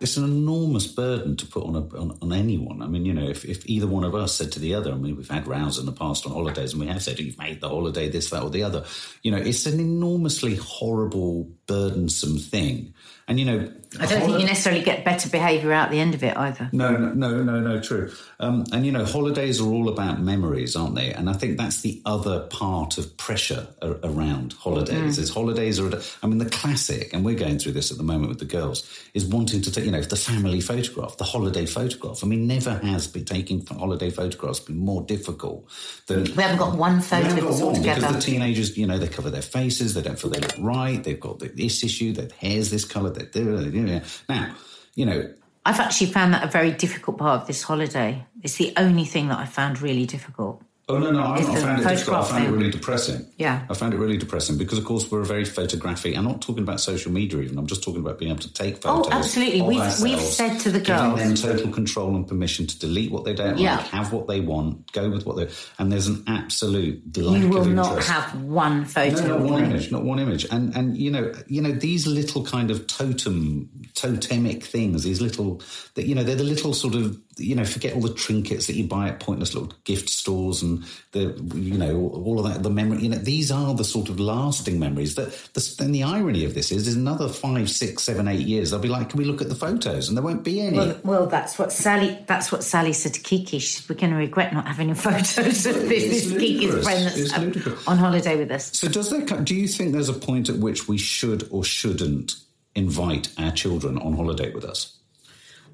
It's 0.00 0.16
an 0.16 0.24
enormous 0.24 0.86
burden 0.86 1.36
to 1.36 1.46
put 1.46 1.64
on, 1.64 1.74
a, 1.74 1.80
on 1.98 2.16
on 2.22 2.32
anyone. 2.32 2.82
I 2.82 2.86
mean, 2.86 3.04
you 3.04 3.12
know, 3.12 3.28
if, 3.28 3.44
if 3.44 3.68
either 3.68 3.88
one 3.88 4.04
of 4.04 4.14
us 4.14 4.32
said 4.32 4.52
to 4.52 4.60
the 4.60 4.74
other, 4.74 4.92
I 4.92 4.94
mean, 4.94 5.16
we've 5.16 5.28
had 5.28 5.48
rows 5.48 5.78
in 5.78 5.86
the 5.86 5.92
past 5.92 6.24
on 6.24 6.32
holidays, 6.32 6.72
and 6.72 6.80
we 6.80 6.86
have 6.86 7.02
said, 7.02 7.16
oh, 7.18 7.22
"You've 7.22 7.38
made 7.38 7.60
the 7.60 7.68
holiday 7.68 8.08
this, 8.08 8.30
that, 8.30 8.44
or 8.44 8.50
the 8.50 8.62
other." 8.62 8.84
You 9.22 9.32
know, 9.32 9.38
it's 9.38 9.66
an 9.66 9.80
enormously 9.80 10.54
horrible, 10.54 11.50
burdensome 11.66 12.38
thing. 12.38 12.94
And 13.26 13.40
you 13.40 13.44
know, 13.44 13.72
I 14.00 14.06
don't 14.06 14.20
think 14.22 14.40
you 14.40 14.46
necessarily 14.46 14.82
get 14.82 15.04
better 15.04 15.28
behaviour 15.28 15.72
out 15.72 15.90
the 15.90 16.00
end 16.00 16.14
of 16.14 16.22
it 16.22 16.36
either. 16.36 16.68
No, 16.72 16.96
no, 16.96 17.12
no, 17.12 17.42
no, 17.42 17.60
no, 17.60 17.80
true. 17.80 18.12
Um, 18.40 18.64
and 18.72 18.86
you 18.86 18.92
know, 18.92 19.04
holidays 19.04 19.60
are 19.60 19.68
all 19.68 19.88
about 19.88 20.20
memories, 20.20 20.76
aren't 20.76 20.94
they? 20.94 21.12
And 21.12 21.28
I 21.28 21.32
think 21.32 21.58
that's 21.58 21.80
the 21.80 22.00
other 22.04 22.40
part 22.46 22.98
of 22.98 23.16
pressure 23.16 23.66
a- 23.82 23.96
around 24.04 24.52
holidays. 24.54 25.18
Is 25.18 25.30
holidays 25.30 25.80
are, 25.80 25.90
I 26.22 26.26
mean, 26.26 26.38
the 26.38 26.48
classic, 26.48 27.12
and 27.12 27.24
we're 27.24 27.34
going 27.34 27.58
through 27.58 27.72
this 27.72 27.90
at 27.90 27.96
the 27.96 28.04
moment 28.04 28.28
with 28.28 28.38
the 28.38 28.44
girls, 28.44 28.88
is 29.14 29.24
wanting 29.26 29.62
to 29.62 29.72
take, 29.72 29.84
you 29.84 29.90
know, 29.90 30.00
the 30.00 30.16
family 30.16 30.60
photograph, 30.60 31.16
the 31.16 31.24
holiday 31.24 31.66
photograph. 31.66 32.22
I 32.22 32.26
mean, 32.26 32.46
never 32.46 32.78
has 32.78 33.06
been 33.08 33.24
taking 33.24 33.64
holiday 33.66 34.10
photographs 34.10 34.60
been 34.60 34.78
more 34.78 35.02
difficult 35.02 35.68
than 36.06 36.24
We 36.24 36.42
haven't 36.42 36.58
got 36.58 36.76
one 36.76 37.00
photo 37.00 37.28
haven't 37.28 37.44
got 37.44 37.60
one 37.60 37.82
because 37.82 38.14
the 38.14 38.20
teenagers, 38.20 38.76
you 38.76 38.86
know, 38.86 38.98
they 38.98 39.08
cover 39.08 39.30
their 39.30 39.42
faces, 39.42 39.94
they 39.94 40.02
don't 40.02 40.18
feel 40.18 40.30
they 40.30 40.40
look 40.40 40.54
right, 40.58 41.02
they've 41.02 41.18
got 41.18 41.40
this 41.40 41.82
issue, 41.82 42.12
their 42.12 42.28
hair's 42.38 42.70
this 42.70 42.84
colour, 42.84 43.10
they're, 43.10 43.26
they're, 43.26 43.62
you 43.62 43.82
know. 43.82 43.87
Now, 44.28 44.54
you 44.94 45.06
know, 45.06 45.32
I've 45.64 45.80
actually 45.80 46.06
found 46.12 46.32
that 46.32 46.44
a 46.44 46.46
very 46.46 46.70
difficult 46.70 47.18
part 47.18 47.42
of 47.42 47.46
this 47.46 47.62
holiday. 47.62 48.24
It's 48.42 48.56
the 48.56 48.72
only 48.76 49.04
thing 49.04 49.28
that 49.28 49.38
I 49.38 49.44
found 49.44 49.82
really 49.82 50.06
difficult. 50.06 50.62
Oh 50.90 50.96
no, 50.96 51.10
no, 51.10 51.20
I, 51.20 51.36
I 51.36 51.38
Is 51.40 51.46
the 51.46 51.52
found 51.60 51.82
it 51.82 51.88
difficult. 51.88 52.16
I 52.16 52.28
found 52.30 52.44
it 52.46 52.50
really 52.50 52.70
depressing. 52.70 53.26
Yeah. 53.36 53.66
I 53.68 53.74
found 53.74 53.92
it 53.92 53.98
really 53.98 54.16
depressing 54.16 54.56
because, 54.56 54.78
of 54.78 54.86
course, 54.86 55.10
we're 55.10 55.20
a 55.20 55.26
very 55.26 55.44
photographic. 55.44 56.16
I'm 56.16 56.24
not 56.24 56.40
talking 56.40 56.62
about 56.62 56.80
social 56.80 57.12
media 57.12 57.40
even. 57.42 57.58
I'm 57.58 57.66
just 57.66 57.82
talking 57.82 58.00
about 58.00 58.18
being 58.18 58.30
able 58.30 58.40
to 58.40 58.52
take 58.54 58.76
oh, 58.86 59.02
photos. 59.02 59.12
Oh, 59.12 59.16
absolutely. 59.18 59.60
We've- 59.60 60.02
we've 60.02 60.18
said 60.20 60.58
to 60.60 60.70
the 60.70 60.80
girls, 60.80 61.18
giving 61.18 61.34
them 61.34 61.56
total 61.56 61.70
control 61.72 62.16
and 62.16 62.26
permission 62.26 62.66
to 62.66 62.78
delete 62.78 63.10
what 63.10 63.24
they 63.26 63.34
don't 63.34 63.58
Yeah. 63.58 63.76
like, 63.76 63.86
have 63.88 64.12
what 64.14 64.28
they 64.28 64.40
want, 64.40 64.90
go 64.92 65.10
with 65.10 65.26
what 65.26 65.36
they. 65.36 65.48
And 65.78 65.92
there's 65.92 66.06
an 66.06 66.24
absolute 66.26 67.02
lack 67.18 67.38
You 67.42 67.48
will 67.48 67.66
not 67.66 68.02
have 68.04 68.42
one 68.42 68.86
photo. 68.86 69.20
No, 69.20 69.38
not 69.38 69.40
one 69.40 69.62
me. 69.62 69.68
image, 69.68 69.92
not 69.92 70.04
one 70.04 70.18
image. 70.18 70.46
And 70.50 70.74
and 70.74 70.96
you 70.96 71.10
know, 71.10 71.34
you 71.48 71.60
know, 71.60 71.72
these 71.72 72.06
little 72.06 72.44
kind 72.46 72.70
of 72.70 72.86
totem 72.86 73.68
totemic 73.94 74.64
things, 74.64 75.04
these 75.04 75.20
little 75.20 75.60
that 75.96 76.06
you 76.06 76.14
know, 76.14 76.22
they're 76.24 76.34
the 76.34 76.44
little 76.44 76.72
sort 76.72 76.94
of 76.94 77.20
you 77.38 77.54
know, 77.54 77.64
forget 77.64 77.94
all 77.94 78.00
the 78.00 78.14
trinkets 78.14 78.66
that 78.66 78.74
you 78.74 78.86
buy 78.86 79.08
at 79.08 79.20
pointless 79.20 79.54
little 79.54 79.72
gift 79.84 80.08
stores 80.08 80.62
and 80.62 80.84
the 81.12 81.34
you 81.54 81.78
know, 81.78 82.10
all 82.12 82.38
of 82.38 82.52
that, 82.52 82.62
the 82.62 82.70
memory, 82.70 83.02
you 83.02 83.08
know, 83.08 83.18
these 83.18 83.50
are 83.50 83.74
the 83.74 83.84
sort 83.84 84.08
of 84.08 84.18
lasting 84.18 84.78
memories 84.78 85.14
that 85.14 85.30
the, 85.54 85.74
then 85.78 85.92
the 85.92 86.02
irony 86.02 86.44
of 86.44 86.54
this 86.54 86.72
is 86.72 86.86
is 86.86 86.96
another 86.96 87.28
five, 87.28 87.70
six, 87.70 88.02
seven, 88.02 88.28
eight 88.28 88.46
years, 88.46 88.70
they'll 88.70 88.80
be 88.80 88.88
like, 88.88 89.10
Can 89.10 89.18
we 89.18 89.24
look 89.24 89.40
at 89.40 89.48
the 89.48 89.54
photos? 89.54 90.08
And 90.08 90.16
there 90.16 90.24
won't 90.24 90.44
be 90.44 90.60
any. 90.60 90.76
Well, 90.76 91.00
well, 91.04 91.26
that's 91.26 91.58
what 91.58 91.72
Sally. 91.72 92.18
That's 92.26 92.50
what 92.52 92.64
Sally 92.64 92.92
said 92.92 93.14
to 93.14 93.20
Kiki. 93.20 93.58
She 93.58 93.80
said, 93.80 93.88
"We're 93.88 94.00
going 94.00 94.12
to 94.12 94.18
regret 94.18 94.52
not 94.52 94.66
having 94.66 94.90
any 94.90 94.98
photos 94.98 95.66
of 95.66 95.74
this, 95.88 96.26
this 96.26 96.32
Kiki's 96.32 96.82
friend 96.82 97.04
that's 97.06 97.88
on 97.88 97.98
holiday 97.98 98.36
with 98.36 98.50
us." 98.50 98.76
So, 98.76 98.88
does 98.88 99.10
co- 99.26 99.40
Do 99.40 99.54
you 99.54 99.68
think 99.68 99.92
there's 99.92 100.08
a 100.08 100.14
point 100.14 100.48
at 100.48 100.56
which 100.56 100.88
we 100.88 100.98
should 100.98 101.48
or 101.50 101.64
shouldn't 101.64 102.36
invite 102.74 103.28
our 103.38 103.50
children 103.50 103.98
on 103.98 104.14
holiday 104.14 104.52
with 104.52 104.64
us? 104.64 104.97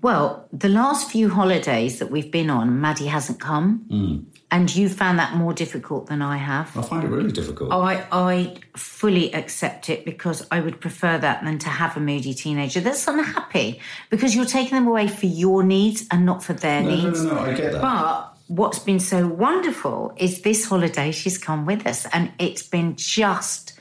Well, 0.04 0.46
the 0.52 0.68
last 0.68 1.10
few 1.10 1.30
holidays 1.30 1.98
that 1.98 2.10
we've 2.10 2.30
been 2.30 2.50
on, 2.50 2.78
Maddie 2.78 3.06
hasn't 3.06 3.40
come, 3.40 3.68
Hmm. 3.88 4.16
and 4.50 4.66
you 4.76 4.90
found 4.90 5.18
that 5.18 5.34
more 5.34 5.54
difficult 5.54 6.08
than 6.08 6.20
I 6.20 6.36
have. 6.36 6.76
I 6.76 6.82
find 6.82 7.04
it 7.04 7.08
really 7.08 7.32
difficult. 7.32 7.72
I 7.72 8.04
I 8.12 8.54
fully 8.76 9.32
accept 9.32 9.88
it 9.88 10.04
because 10.04 10.46
I 10.50 10.60
would 10.60 10.78
prefer 10.78 11.16
that 11.16 11.42
than 11.42 11.58
to 11.60 11.70
have 11.70 11.96
a 11.96 12.00
moody 12.00 12.34
teenager 12.34 12.80
that's 12.82 13.08
unhappy 13.08 13.80
because 14.10 14.34
you're 14.36 14.44
taking 14.58 14.74
them 14.76 14.86
away 14.86 15.08
for 15.08 15.24
your 15.24 15.62
needs 15.62 16.06
and 16.10 16.26
not 16.26 16.44
for 16.44 16.52
their 16.52 16.82
no, 16.82 16.90
no, 16.90 16.96
needs. 16.96 17.22
no, 17.24 17.34
no, 17.36 17.40
I 17.40 17.54
get 17.54 17.72
that. 17.72 17.80
But 17.80 18.36
what's 18.48 18.78
been 18.80 19.00
so 19.00 19.26
wonderful 19.26 20.12
is 20.18 20.42
this 20.42 20.66
holiday 20.68 21.12
she's 21.12 21.38
come 21.38 21.64
with 21.64 21.86
us, 21.86 22.04
and 22.12 22.30
it's 22.38 22.62
been 22.62 22.94
just. 22.96 23.72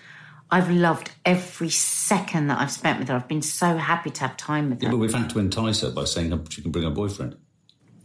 I've 0.53 0.69
loved 0.69 1.09
every 1.25 1.71
second 1.71 2.47
that 2.47 2.59
I've 2.59 2.71
spent 2.71 2.99
with 2.99 3.07
her. 3.07 3.15
I've 3.15 3.27
been 3.27 3.41
so 3.41 3.75
happy 3.75 4.11
to 4.11 4.21
have 4.21 4.37
time 4.37 4.69
with 4.69 4.81
her. 4.81 4.85
Yeah, 4.85 4.91
but 4.91 4.97
we've 4.97 5.13
had 5.13 5.31
to 5.31 5.39
entice 5.39 5.81
her 5.81 5.89
by 5.89 6.03
saying 6.03 6.31
oh, 6.31 6.43
she 6.47 6.61
can 6.61 6.69
bring 6.69 6.83
her 6.85 6.91
boyfriend. 6.91 7.37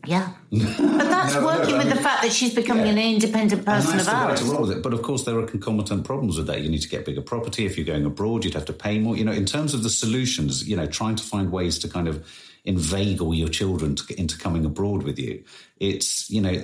Yeah. 0.06 0.32
But 0.50 0.58
that's 0.78 1.34
No, 1.34 1.40
no, 1.40 1.46
working 1.46 1.74
I 1.74 1.78
with 1.84 1.90
the 1.90 2.00
fact 2.00 2.22
that 2.22 2.32
she's 2.32 2.54
becoming 2.54 2.86
Yeah. 2.86 2.92
an 2.92 2.98
independent 2.98 3.52
And 3.58 3.66
person 3.66 3.98
that's 3.98 4.08
of 4.08 4.18
the 4.18 4.26
way 4.26 4.36
to 4.36 4.44
roll 4.44 4.62
with 4.62 4.78
it. 4.78 4.82
But 4.82 4.94
of 4.94 5.02
course, 5.02 5.24
there 5.24 5.38
are 5.38 5.46
concomitant 5.46 6.04
problems 6.04 6.38
with 6.38 6.46
that. 6.46 6.62
You 6.62 6.70
need 6.70 6.80
to 6.80 6.88
get 6.88 7.04
bigger 7.04 7.20
property. 7.20 7.66
If 7.66 7.76
you're 7.76 7.84
going 7.84 8.06
abroad, 8.06 8.46
you'd 8.46 8.54
have 8.54 8.64
to 8.66 8.72
pay 8.72 8.98
more. 8.98 9.14
You 9.14 9.24
know, 9.26 9.32
in 9.32 9.44
terms 9.44 9.74
of 9.74 9.82
the 9.82 9.90
solutions, 9.90 10.66
you 10.66 10.76
know, 10.76 10.86
trying 10.86 11.16
to 11.16 11.22
find 11.22 11.52
ways 11.52 11.78
to 11.80 11.88
kind 11.88 12.08
of 12.08 12.26
inveigle 12.68 13.34
your 13.34 13.48
children 13.48 13.96
to, 13.96 14.20
into 14.20 14.38
coming 14.38 14.64
abroad 14.64 15.02
with 15.02 15.18
you. 15.18 15.42
It's, 15.78 16.30
you 16.30 16.40
know, 16.40 16.54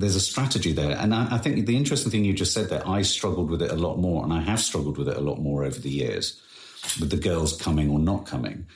there's 0.00 0.16
a 0.16 0.20
strategy 0.20 0.72
there. 0.72 0.96
And 0.96 1.14
I, 1.14 1.36
I 1.36 1.38
think 1.38 1.66
the 1.66 1.76
interesting 1.76 2.10
thing 2.10 2.24
you 2.24 2.32
just 2.32 2.54
said 2.54 2.68
there, 2.70 2.86
I 2.88 3.02
struggled 3.02 3.50
with 3.50 3.62
it 3.62 3.70
a 3.70 3.76
lot 3.86 3.98
more, 3.98 4.24
and 4.24 4.32
I 4.32 4.40
have 4.40 4.60
struggled 4.60 4.96
with 4.98 5.08
it 5.08 5.16
a 5.16 5.26
lot 5.30 5.38
more 5.38 5.64
over 5.64 5.78
the 5.78 5.90
years 5.90 6.40
with 6.98 7.10
the 7.10 7.16
girls 7.28 7.56
coming 7.60 7.90
or 7.90 7.98
not 7.98 8.26
coming. 8.26 8.66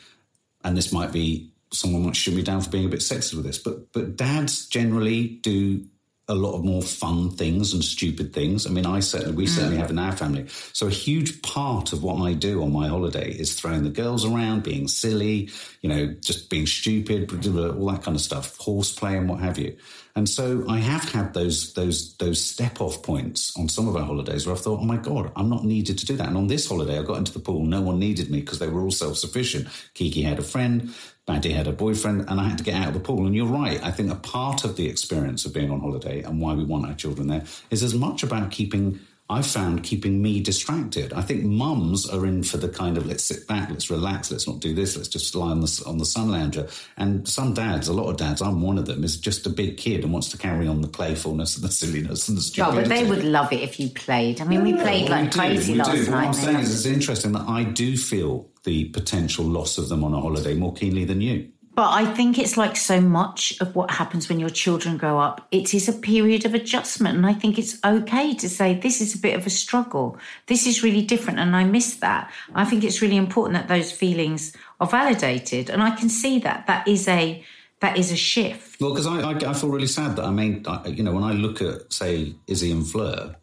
and 0.64 0.76
this 0.76 0.92
might 0.92 1.12
be 1.12 1.50
someone 1.72 2.04
might 2.04 2.16
shoot 2.16 2.34
me 2.34 2.42
down 2.42 2.60
for 2.60 2.70
being 2.70 2.86
a 2.86 2.88
bit 2.88 3.00
sexist 3.00 3.34
with 3.34 3.44
this, 3.44 3.58
but 3.58 3.92
but 3.92 4.16
dads 4.16 4.66
generally 4.66 5.26
do 5.42 5.84
a 6.26 6.34
lot 6.34 6.54
of 6.54 6.64
more 6.64 6.82
fun 6.82 7.30
things 7.30 7.74
and 7.74 7.84
stupid 7.84 8.32
things. 8.32 8.66
I 8.66 8.70
mean, 8.70 8.86
I 8.86 9.00
certainly 9.00 9.34
we 9.34 9.46
certainly 9.46 9.76
mm. 9.76 9.80
have 9.80 9.90
in 9.90 9.98
our 9.98 10.12
family. 10.12 10.46
So 10.72 10.86
a 10.86 10.90
huge 10.90 11.42
part 11.42 11.92
of 11.92 12.02
what 12.02 12.20
I 12.22 12.32
do 12.32 12.62
on 12.62 12.72
my 12.72 12.88
holiday 12.88 13.30
is 13.30 13.54
throwing 13.54 13.82
the 13.84 13.90
girls 13.90 14.24
around, 14.24 14.62
being 14.62 14.88
silly, 14.88 15.50
you 15.82 15.88
know, 15.88 16.06
just 16.20 16.48
being 16.48 16.66
stupid, 16.66 17.30
all 17.46 17.86
that 17.90 18.02
kind 18.02 18.16
of 18.16 18.22
stuff, 18.22 18.56
horseplay 18.56 19.16
and 19.18 19.28
what 19.28 19.40
have 19.40 19.58
you. 19.58 19.76
And 20.16 20.28
so 20.28 20.64
I 20.68 20.78
have 20.78 21.10
had 21.10 21.34
those 21.34 21.74
those 21.74 22.16
those 22.18 22.42
step 22.42 22.80
off 22.80 23.02
points 23.02 23.52
on 23.58 23.68
some 23.68 23.88
of 23.88 23.96
our 23.96 24.04
holidays 24.04 24.46
where 24.46 24.54
I've 24.54 24.62
thought, 24.62 24.80
oh 24.80 24.84
my 24.84 24.96
god, 24.96 25.32
I'm 25.34 25.48
not 25.48 25.64
needed 25.64 25.98
to 25.98 26.06
do 26.06 26.16
that. 26.16 26.28
And 26.28 26.36
on 26.36 26.46
this 26.46 26.68
holiday, 26.68 26.98
I 26.98 27.02
got 27.02 27.18
into 27.18 27.32
the 27.32 27.40
pool, 27.40 27.64
no 27.64 27.82
one 27.82 27.98
needed 27.98 28.30
me 28.30 28.38
because 28.40 28.60
they 28.60 28.68
were 28.68 28.80
all 28.80 28.92
self 28.92 29.18
sufficient. 29.18 29.66
Kiki 29.92 30.22
had 30.22 30.38
a 30.38 30.42
friend, 30.42 30.94
Maddie 31.26 31.52
had 31.52 31.66
a 31.66 31.72
boyfriend, 31.72 32.28
and 32.28 32.38
I 32.38 32.48
had 32.48 32.58
to 32.58 32.64
get 32.64 32.74
out 32.74 32.88
of 32.88 32.94
the 32.94 33.00
pool. 33.00 33.26
And 33.26 33.34
you're 33.34 33.46
right. 33.46 33.82
I 33.82 33.90
think 33.90 34.12
a 34.12 34.16
part 34.16 34.64
of 34.64 34.76
the 34.76 34.86
experience 34.88 35.46
of 35.46 35.54
being 35.54 35.70
on 35.70 35.80
holiday 35.80 36.22
and 36.22 36.38
why 36.40 36.52
we 36.52 36.64
want 36.64 36.84
our 36.86 36.94
children 36.94 37.28
there 37.28 37.44
is 37.70 37.82
as 37.82 37.94
much 37.94 38.22
about 38.22 38.50
keeping. 38.50 39.00
I've 39.30 39.46
found 39.46 39.82
keeping 39.84 40.20
me 40.20 40.40
distracted. 40.40 41.14
I 41.14 41.22
think 41.22 41.44
mums 41.44 42.06
are 42.08 42.26
in 42.26 42.42
for 42.42 42.58
the 42.58 42.68
kind 42.68 42.98
of 42.98 43.06
let's 43.06 43.24
sit 43.24 43.48
back, 43.48 43.70
let's 43.70 43.88
relax, 43.90 44.30
let's 44.30 44.46
not 44.46 44.60
do 44.60 44.74
this, 44.74 44.96
let's 44.98 45.08
just 45.08 45.34
lie 45.34 45.50
on 45.50 45.60
the 45.60 45.82
on 45.86 45.96
the 45.96 46.04
sun 46.04 46.30
lounger. 46.30 46.68
And 46.98 47.26
some 47.26 47.54
dads, 47.54 47.88
a 47.88 47.94
lot 47.94 48.10
of 48.10 48.18
dads, 48.18 48.42
I'm 48.42 48.60
one 48.60 48.76
of 48.76 48.84
them, 48.84 49.02
is 49.02 49.16
just 49.16 49.46
a 49.46 49.50
big 49.50 49.78
kid 49.78 50.04
and 50.04 50.12
wants 50.12 50.28
to 50.32 50.36
carry 50.38 50.66
on 50.68 50.82
the 50.82 50.88
playfulness 50.88 51.56
and 51.56 51.64
the 51.64 51.70
silliness 51.72 52.28
and 52.28 52.36
the 52.36 52.40
Oh, 52.40 52.42
stupidity. 52.42 52.80
but 52.82 52.88
they 52.90 53.04
would 53.08 53.24
love 53.24 53.50
it 53.52 53.60
if 53.60 53.80
you 53.80 53.88
played. 53.88 54.42
I 54.42 54.44
mean, 54.44 54.62
we 54.62 54.74
played 54.74 55.08
like 55.08 55.30
do, 55.30 55.38
crazy 55.38 55.72
we 55.72 55.78
last 55.78 55.92
do. 55.92 56.04
But 56.04 56.12
What. 56.12 56.24
I'm 56.24 56.32
saying 56.34 56.58
is, 56.58 56.74
it's 56.74 56.94
interesting 56.94 57.32
that 57.32 57.48
I 57.48 57.64
do 57.64 57.96
feel 57.96 58.50
the 58.64 58.84
potential 58.90 59.44
loss 59.46 59.78
of 59.78 59.88
them 59.88 60.04
on 60.04 60.12
a 60.12 60.20
holiday 60.20 60.54
more 60.54 60.74
keenly 60.74 61.04
than 61.06 61.20
you. 61.22 61.48
But 61.74 61.90
I 61.90 62.04
think 62.14 62.38
it's 62.38 62.56
like 62.56 62.76
so 62.76 63.00
much 63.00 63.60
of 63.60 63.74
what 63.74 63.90
happens 63.90 64.28
when 64.28 64.38
your 64.38 64.50
children 64.50 64.96
grow 64.96 65.18
up. 65.18 65.46
It 65.50 65.74
is 65.74 65.88
a 65.88 65.92
period 65.92 66.46
of 66.46 66.54
adjustment. 66.54 67.16
And 67.16 67.26
I 67.26 67.32
think 67.32 67.58
it's 67.58 67.78
okay 67.84 68.32
to 68.34 68.48
say, 68.48 68.74
this 68.74 69.00
is 69.00 69.16
a 69.16 69.18
bit 69.18 69.36
of 69.36 69.44
a 69.44 69.50
struggle. 69.50 70.16
This 70.46 70.68
is 70.68 70.84
really 70.84 71.02
different. 71.02 71.40
And 71.40 71.56
I 71.56 71.64
miss 71.64 71.96
that. 71.96 72.30
I 72.54 72.64
think 72.64 72.84
it's 72.84 73.02
really 73.02 73.16
important 73.16 73.54
that 73.54 73.66
those 73.66 73.90
feelings 73.90 74.52
are 74.80 74.86
validated. 74.86 75.68
And 75.68 75.82
I 75.82 75.90
can 75.96 76.08
see 76.08 76.38
that. 76.40 76.66
That 76.68 76.86
is 76.86 77.08
a 77.08 77.44
that 77.80 77.98
is 77.98 78.12
a 78.12 78.16
shift. 78.16 78.80
Well, 78.80 78.90
because 78.90 79.06
I, 79.06 79.32
I, 79.32 79.50
I 79.50 79.52
feel 79.52 79.68
really 79.68 79.88
sad 79.88 80.16
that 80.16 80.24
I 80.24 80.30
mean, 80.30 80.64
I, 80.66 80.86
you 80.86 81.02
know, 81.02 81.12
when 81.12 81.24
I 81.24 81.32
look 81.32 81.60
at, 81.60 81.92
say, 81.92 82.34
Izzy 82.46 82.70
and 82.70 82.86
Fleur, 82.86 83.34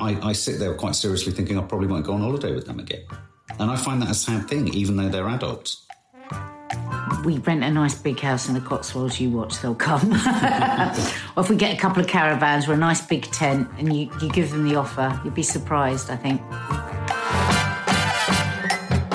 I, 0.00 0.28
I 0.28 0.32
sit 0.32 0.58
there 0.58 0.74
quite 0.74 0.94
seriously 0.94 1.32
thinking 1.32 1.58
I 1.58 1.62
probably 1.62 1.88
won't 1.88 2.06
go 2.06 2.14
on 2.14 2.20
holiday 2.20 2.54
with 2.54 2.66
them 2.66 2.78
again. 2.78 3.02
And 3.58 3.70
I 3.70 3.76
find 3.76 4.00
that 4.00 4.10
a 4.10 4.14
sad 4.14 4.48
thing, 4.48 4.68
even 4.68 4.96
though 4.96 5.08
they're 5.08 5.28
adults. 5.28 5.86
We 7.24 7.38
rent 7.38 7.62
a 7.64 7.70
nice 7.70 7.94
big 7.94 8.20
house 8.20 8.48
in 8.48 8.54
the 8.54 8.60
Cotswolds, 8.60 9.20
you 9.20 9.30
watch, 9.30 9.60
they'll 9.60 9.74
come. 9.74 10.12
or 11.36 11.42
if 11.42 11.50
we 11.50 11.56
get 11.56 11.74
a 11.74 11.78
couple 11.78 12.02
of 12.02 12.08
caravans 12.08 12.68
or 12.68 12.72
a 12.72 12.76
nice 12.76 13.04
big 13.06 13.22
tent 13.30 13.68
and 13.78 13.94
you, 13.94 14.10
you 14.20 14.28
give 14.30 14.50
them 14.50 14.68
the 14.68 14.76
offer, 14.76 15.20
you'd 15.24 15.34
be 15.34 15.42
surprised, 15.42 16.10
I 16.10 16.16
think. 16.16 16.40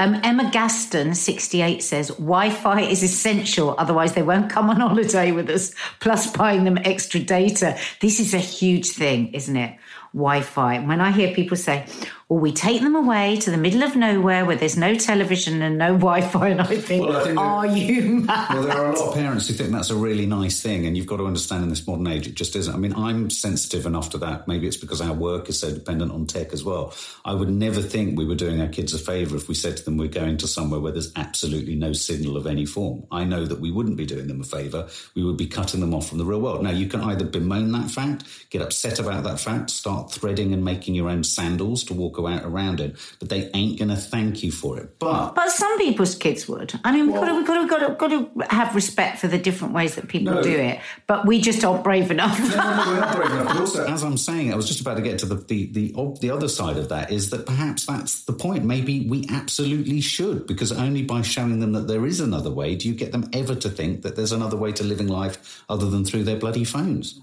Um, 0.00 0.18
Emma 0.24 0.50
Gaston, 0.50 1.14
68, 1.14 1.82
says 1.82 2.08
Wi 2.08 2.48
Fi 2.48 2.80
is 2.80 3.02
essential, 3.02 3.74
otherwise, 3.76 4.14
they 4.14 4.22
won't 4.22 4.48
come 4.48 4.70
on 4.70 4.80
holiday 4.80 5.30
with 5.30 5.50
us, 5.50 5.74
plus 6.00 6.34
buying 6.34 6.64
them 6.64 6.78
extra 6.84 7.20
data. 7.20 7.76
This 8.00 8.18
is 8.18 8.32
a 8.32 8.38
huge 8.38 8.92
thing, 8.92 9.30
isn't 9.34 9.54
it? 9.54 9.76
Wi 10.14 10.40
Fi. 10.40 10.78
When 10.78 11.02
I 11.02 11.10
hear 11.10 11.34
people 11.34 11.58
say, 11.58 11.84
or 12.30 12.38
we 12.38 12.52
take 12.52 12.80
them 12.80 12.94
away 12.94 13.36
to 13.36 13.50
the 13.50 13.56
middle 13.56 13.82
of 13.82 13.96
nowhere 13.96 14.44
where 14.44 14.54
there's 14.54 14.76
no 14.76 14.94
television 14.94 15.60
and 15.62 15.76
no 15.76 15.88
Wi-Fi, 15.88 16.48
and 16.48 16.60
I 16.60 16.76
think, 16.76 17.04
well, 17.04 17.16
I 17.16 17.24
think 17.24 17.38
are 17.38 17.66
you 17.66 18.02
mad? 18.20 18.54
Well, 18.54 18.62
there 18.62 18.78
are 18.78 18.92
a 18.92 18.96
lot 18.96 19.08
of 19.08 19.14
parents 19.14 19.48
who 19.48 19.54
think 19.54 19.72
that's 19.72 19.90
a 19.90 19.96
really 19.96 20.26
nice 20.26 20.62
thing, 20.62 20.86
and 20.86 20.96
you've 20.96 21.08
got 21.08 21.16
to 21.16 21.26
understand 21.26 21.64
in 21.64 21.70
this 21.70 21.84
modern 21.88 22.06
age 22.06 22.28
it 22.28 22.36
just 22.36 22.54
isn't. 22.54 22.72
I 22.72 22.78
mean, 22.78 22.94
I'm 22.94 23.30
sensitive 23.30 23.84
enough 23.84 24.10
to 24.10 24.18
that. 24.18 24.46
Maybe 24.46 24.68
it's 24.68 24.76
because 24.76 25.00
our 25.00 25.12
work 25.12 25.48
is 25.48 25.58
so 25.58 25.74
dependent 25.74 26.12
on 26.12 26.24
tech 26.26 26.52
as 26.52 26.62
well. 26.62 26.94
I 27.24 27.34
would 27.34 27.50
never 27.50 27.82
think 27.82 28.16
we 28.16 28.24
were 28.24 28.36
doing 28.36 28.60
our 28.60 28.68
kids 28.68 28.94
a 28.94 28.98
favour 28.98 29.34
if 29.34 29.48
we 29.48 29.56
said 29.56 29.76
to 29.78 29.84
them 29.84 29.96
we're 29.96 30.06
going 30.06 30.36
to 30.36 30.46
somewhere 30.46 30.78
where 30.78 30.92
there's 30.92 31.10
absolutely 31.16 31.74
no 31.74 31.92
signal 31.92 32.36
of 32.36 32.46
any 32.46 32.64
form. 32.64 33.08
I 33.10 33.24
know 33.24 33.44
that 33.44 33.58
we 33.58 33.72
wouldn't 33.72 33.96
be 33.96 34.06
doing 34.06 34.28
them 34.28 34.40
a 34.40 34.44
favour. 34.44 34.88
We 35.16 35.24
would 35.24 35.36
be 35.36 35.48
cutting 35.48 35.80
them 35.80 35.92
off 35.92 36.08
from 36.08 36.18
the 36.18 36.24
real 36.24 36.40
world. 36.40 36.62
Now, 36.62 36.70
you 36.70 36.86
can 36.86 37.00
either 37.00 37.24
bemoan 37.24 37.72
that 37.72 37.90
fact, 37.90 38.22
get 38.50 38.62
upset 38.62 39.00
about 39.00 39.24
that 39.24 39.40
fact, 39.40 39.70
start 39.70 40.12
threading 40.12 40.54
and 40.54 40.64
making 40.64 40.94
your 40.94 41.08
own 41.08 41.24
sandals 41.24 41.82
to 41.84 41.92
walk 41.92 42.19
out 42.26 42.44
around 42.44 42.80
it, 42.80 42.96
but 43.18 43.28
they 43.28 43.50
ain't 43.54 43.78
going 43.78 43.88
to 43.88 43.96
thank 43.96 44.42
you 44.42 44.52
for 44.52 44.78
it. 44.78 44.98
But 44.98 45.34
but 45.34 45.50
some 45.50 45.78
people's 45.78 46.14
kids 46.14 46.48
would. 46.48 46.78
I 46.84 46.92
mean, 46.92 47.06
we've, 47.06 47.14
got, 47.14 47.26
to, 47.26 47.34
we've 47.34 47.46
got, 47.46 47.78
to, 47.78 47.94
got 47.94 48.08
to 48.08 48.54
have 48.54 48.74
respect 48.74 49.18
for 49.18 49.28
the 49.28 49.38
different 49.38 49.74
ways 49.74 49.94
that 49.96 50.08
people 50.08 50.34
no, 50.34 50.42
do 50.42 50.56
it, 50.56 50.80
but 51.06 51.26
we 51.26 51.40
just 51.40 51.64
aren't 51.64 51.84
brave 51.84 52.10
enough. 52.10 52.38
no, 52.38 52.46
no, 52.46 52.84
we're 52.86 53.00
not 53.00 53.16
brave 53.16 53.30
enough. 53.30 53.46
But 53.50 53.56
also, 53.56 53.86
as 53.86 54.02
I'm 54.04 54.16
saying, 54.16 54.52
I 54.52 54.56
was 54.56 54.68
just 54.68 54.80
about 54.80 54.96
to 54.96 55.02
get 55.02 55.18
to 55.20 55.26
the, 55.26 55.34
the 55.34 55.66
the 55.72 56.16
the 56.20 56.30
other 56.30 56.48
side 56.48 56.76
of 56.76 56.88
that 56.90 57.10
is 57.10 57.30
that 57.30 57.46
perhaps 57.46 57.86
that's 57.86 58.24
the 58.24 58.32
point. 58.32 58.64
Maybe 58.64 59.06
we 59.08 59.26
absolutely 59.30 60.00
should, 60.00 60.46
because 60.46 60.72
only 60.72 61.02
by 61.02 61.22
showing 61.22 61.60
them 61.60 61.72
that 61.72 61.88
there 61.88 62.06
is 62.06 62.20
another 62.20 62.50
way 62.50 62.76
do 62.76 62.88
you 62.88 62.94
get 62.94 63.12
them 63.12 63.28
ever 63.32 63.54
to 63.54 63.68
think 63.68 64.02
that 64.02 64.16
there's 64.16 64.32
another 64.32 64.56
way 64.56 64.72
to 64.72 64.84
living 64.84 65.08
life 65.08 65.64
other 65.68 65.88
than 65.88 66.04
through 66.04 66.24
their 66.24 66.36
bloody 66.36 66.64
phones. 66.64 67.20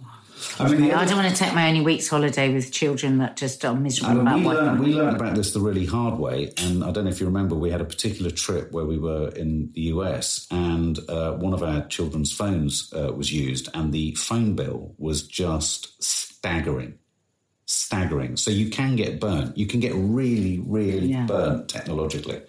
I 0.59 0.69
mean, 0.69 0.91
I 0.91 1.05
don't 1.05 1.17
want 1.17 1.29
to 1.29 1.35
take 1.35 1.53
my 1.53 1.67
only 1.67 1.81
week's 1.81 2.07
holiday 2.07 2.53
with 2.53 2.71
children 2.71 3.17
that 3.19 3.37
just 3.37 3.63
are 3.65 3.75
miserable 3.75 4.21
about 4.21 4.39
we 4.39 4.45
learned, 4.45 4.79
we 4.79 4.93
learned 4.93 5.15
about 5.15 5.35
this 5.35 5.53
the 5.53 5.59
really 5.59 5.85
hard 5.85 6.19
way, 6.19 6.53
and 6.57 6.83
I 6.83 6.91
don't 6.91 7.05
know 7.05 7.11
if 7.11 7.19
you 7.19 7.25
remember, 7.25 7.55
we 7.55 7.71
had 7.71 7.81
a 7.81 7.85
particular 7.85 8.31
trip 8.31 8.71
where 8.71 8.85
we 8.85 8.97
were 8.97 9.29
in 9.29 9.71
the 9.73 9.81
US, 9.81 10.47
and 10.51 10.99
uh, 11.09 11.33
one 11.33 11.53
of 11.53 11.63
our 11.63 11.85
children's 11.87 12.31
phones 12.31 12.91
uh, 12.93 13.13
was 13.13 13.31
used, 13.31 13.69
and 13.73 13.93
the 13.93 14.15
phone 14.15 14.55
bill 14.55 14.93
was 14.97 15.23
just 15.23 16.01
staggering 16.03 16.97
staggering. 17.67 18.37
So 18.37 18.49
you 18.49 18.69
can 18.69 18.95
get 18.95 19.19
burnt. 19.19 19.57
You 19.57 19.67
can 19.67 19.81
get 19.81 19.91
really, 19.93 20.59
really 20.65 21.07
yeah. 21.07 21.25
burnt 21.25 21.67
technologically. 21.69 22.41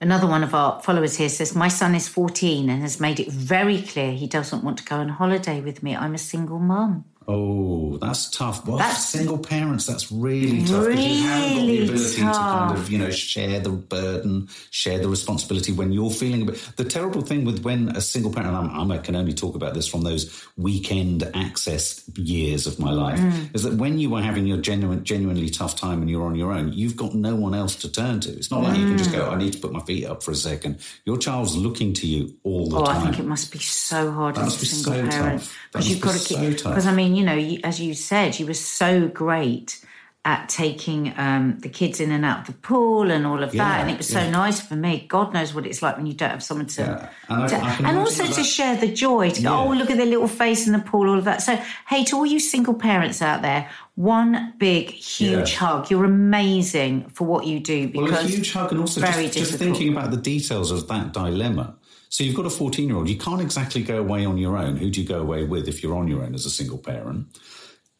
Another 0.00 0.26
one 0.26 0.42
of 0.42 0.54
our 0.54 0.80
followers 0.82 1.16
here 1.16 1.30
says, 1.30 1.54
My 1.54 1.68
son 1.68 1.94
is 1.94 2.06
14 2.06 2.68
and 2.68 2.82
has 2.82 3.00
made 3.00 3.18
it 3.18 3.28
very 3.28 3.80
clear 3.80 4.12
he 4.12 4.26
doesn't 4.26 4.62
want 4.62 4.78
to 4.78 4.84
go 4.84 4.96
on 4.96 5.08
holiday 5.08 5.60
with 5.60 5.82
me. 5.82 5.96
I'm 5.96 6.14
a 6.14 6.18
single 6.18 6.58
mum. 6.58 7.04
Oh, 7.28 7.98
that's 7.98 8.30
tough. 8.30 8.64
Well, 8.66 8.78
that's 8.78 9.08
single 9.08 9.38
parents, 9.38 9.84
that's 9.84 10.12
really 10.12 10.64
tough 10.64 10.86
really 10.86 10.96
because 10.96 11.18
you 11.18 11.24
haven't 11.24 11.56
got 11.56 11.66
the 11.66 11.82
ability 11.82 12.20
tough. 12.22 12.34
to 12.34 12.38
kind 12.38 12.78
of, 12.78 12.90
you 12.90 12.98
know, 12.98 13.10
share 13.10 13.58
the 13.58 13.70
burden, 13.70 14.48
share 14.70 15.00
the 15.00 15.08
responsibility 15.08 15.72
when 15.72 15.92
you're 15.92 16.10
feeling 16.10 16.42
a 16.42 16.44
bit. 16.44 16.70
The 16.76 16.84
terrible 16.84 17.22
thing 17.22 17.44
with 17.44 17.64
when 17.64 17.88
a 17.96 18.00
single 18.00 18.32
parent, 18.32 18.54
I'm, 18.54 18.92
i 18.92 18.98
can 18.98 19.16
only 19.16 19.32
talk 19.32 19.56
about 19.56 19.74
this 19.74 19.88
from 19.88 20.02
those 20.02 20.46
weekend 20.56 21.28
access 21.34 22.08
years 22.16 22.68
of 22.68 22.78
my 22.78 22.92
life, 22.92 23.18
mm. 23.18 23.54
is 23.54 23.64
that 23.64 23.74
when 23.74 23.98
you 23.98 24.14
are 24.14 24.22
having 24.22 24.46
your 24.46 24.58
genuine, 24.58 25.02
genuinely 25.02 25.50
tough 25.50 25.74
time 25.74 26.02
and 26.02 26.08
you're 26.08 26.24
on 26.24 26.36
your 26.36 26.52
own, 26.52 26.72
you've 26.72 26.96
got 26.96 27.12
no 27.12 27.34
one 27.34 27.54
else 27.54 27.74
to 27.76 27.90
turn 27.90 28.20
to. 28.20 28.30
It's 28.30 28.52
not 28.52 28.62
like 28.62 28.76
mm. 28.76 28.82
you 28.82 28.86
can 28.86 28.98
just 28.98 29.10
go, 29.10 29.28
I 29.30 29.36
need 29.36 29.52
to 29.52 29.58
put 29.58 29.72
my 29.72 29.80
feet 29.80 30.04
up 30.06 30.22
for 30.22 30.30
a 30.30 30.36
second. 30.36 30.78
Your 31.04 31.16
child's 31.16 31.56
looking 31.56 31.92
to 31.94 32.06
you 32.06 32.36
all 32.44 32.68
the 32.68 32.76
oh, 32.76 32.84
time. 32.84 32.98
I 32.98 33.02
think 33.02 33.18
it 33.18 33.26
must 33.26 33.50
be 33.50 33.58
so 33.58 34.12
hard 34.12 34.36
that 34.36 34.46
as 34.46 34.62
a 34.62 34.66
single 34.66 35.10
so 35.10 35.10
parent. 35.10 35.52
Because 35.72 35.90
you've 35.90 36.00
got 36.00 36.14
to 36.14 36.24
keep, 36.24 36.56
because 36.58 36.86
I 36.86 36.92
mean, 36.92 37.15
you 37.16 37.24
know, 37.24 37.34
you, 37.34 37.60
as 37.64 37.80
you 37.80 37.94
said, 37.94 38.38
you 38.38 38.46
were 38.46 38.54
so 38.54 39.08
great 39.08 39.84
at 40.26 40.48
taking 40.48 41.16
um, 41.16 41.56
the 41.60 41.68
kids 41.68 42.00
in 42.00 42.10
and 42.10 42.24
out 42.24 42.40
of 42.40 42.46
the 42.48 42.52
pool 42.52 43.12
and 43.12 43.24
all 43.24 43.44
of 43.44 43.54
yeah, 43.54 43.62
that. 43.62 43.80
And 43.82 43.90
it 43.92 43.96
was 43.96 44.08
so 44.08 44.28
nice 44.28 44.60
for 44.60 44.74
me. 44.74 45.06
God 45.08 45.32
knows 45.32 45.54
what 45.54 45.64
it's 45.64 45.82
like 45.82 45.96
when 45.96 46.06
you 46.06 46.14
don't 46.14 46.30
have 46.30 46.42
someone 46.42 46.66
to. 46.66 46.82
Yeah. 46.82 47.08
And, 47.28 47.48
to, 47.48 47.56
I, 47.56 47.68
I 47.68 47.88
and 47.90 47.98
also 47.98 48.24
to 48.26 48.42
share 48.42 48.76
the 48.76 48.92
joy, 48.92 49.30
to 49.30 49.40
go, 49.40 49.56
oh, 49.56 49.68
look 49.68 49.88
at 49.88 49.98
their 49.98 50.06
little 50.06 50.26
face 50.26 50.66
in 50.66 50.72
the 50.72 50.80
pool, 50.80 51.08
all 51.08 51.18
of 51.18 51.24
that. 51.26 51.42
So, 51.42 51.54
hey, 51.88 52.02
to 52.06 52.16
all 52.16 52.26
you 52.26 52.40
single 52.40 52.74
parents 52.74 53.22
out 53.22 53.42
there, 53.42 53.70
one 53.94 54.54
big, 54.58 54.90
huge 54.90 55.54
hug. 55.54 55.92
You're 55.92 56.04
amazing 56.04 57.08
for 57.10 57.24
what 57.24 57.46
you 57.46 57.60
do. 57.60 57.86
Because 57.86 58.10
well, 58.10 58.24
a 58.24 58.28
huge 58.28 58.52
hug, 58.52 58.72
and 58.72 58.80
also 58.80 59.00
just, 59.00 59.32
just 59.32 59.54
thinking 59.54 59.92
about 59.92 60.10
the 60.10 60.16
details 60.16 60.72
of 60.72 60.88
that 60.88 61.12
dilemma. 61.12 61.76
So 62.08 62.24
you've 62.24 62.36
got 62.36 62.46
a 62.46 62.50
14 62.50 62.88
year 62.88 62.96
old. 62.96 63.08
You 63.08 63.18
can't 63.18 63.40
exactly 63.40 63.82
go 63.82 63.98
away 63.98 64.24
on 64.24 64.38
your 64.38 64.56
own. 64.56 64.76
Who 64.76 64.90
do 64.90 65.00
you 65.00 65.06
go 65.06 65.20
away 65.20 65.44
with 65.44 65.68
if 65.68 65.82
you're 65.82 65.96
on 65.96 66.08
your 66.08 66.22
own 66.22 66.34
as 66.34 66.46
a 66.46 66.50
single 66.50 66.78
parent? 66.78 67.26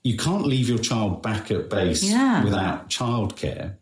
You 0.03 0.17
can't 0.17 0.47
leave 0.47 0.69
your 0.69 0.79
child 0.79 1.23
back 1.23 1.51
at 1.51 1.69
base 1.69 2.05
yeah. 2.05 2.45
without 2.45 2.89
childcare. 2.89 3.77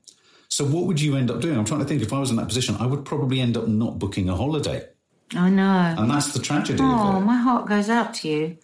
So 0.49 0.65
what 0.65 0.87
would 0.87 1.01
you 1.01 1.17
end 1.17 1.31
up 1.31 1.41
doing? 1.41 1.59
I'm 1.59 1.65
trying 1.65 1.81
to 1.81 1.87
think. 1.87 2.01
If 2.01 2.13
I 2.13 2.21
was 2.21 2.31
in 2.31 2.37
that 2.37 2.47
position, 2.47 2.77
I 2.79 2.87
would 2.87 3.05
probably 3.05 3.41
end 3.41 3.57
up 3.57 3.67
not 3.69 3.99
booking 3.99 4.29
a 4.29 4.37
holiday. 4.37 4.87
I 5.35 5.51
know. 5.51 5.95
And 5.99 6.11
that's 6.11 6.33
the 6.33 6.39
tragedy. 6.39 6.79
Oh, 6.81 7.21
my 7.21 7.37
heart 7.37 7.67
goes 7.67 7.89
out 7.91 8.15
to 8.15 8.29
you. 8.29 8.57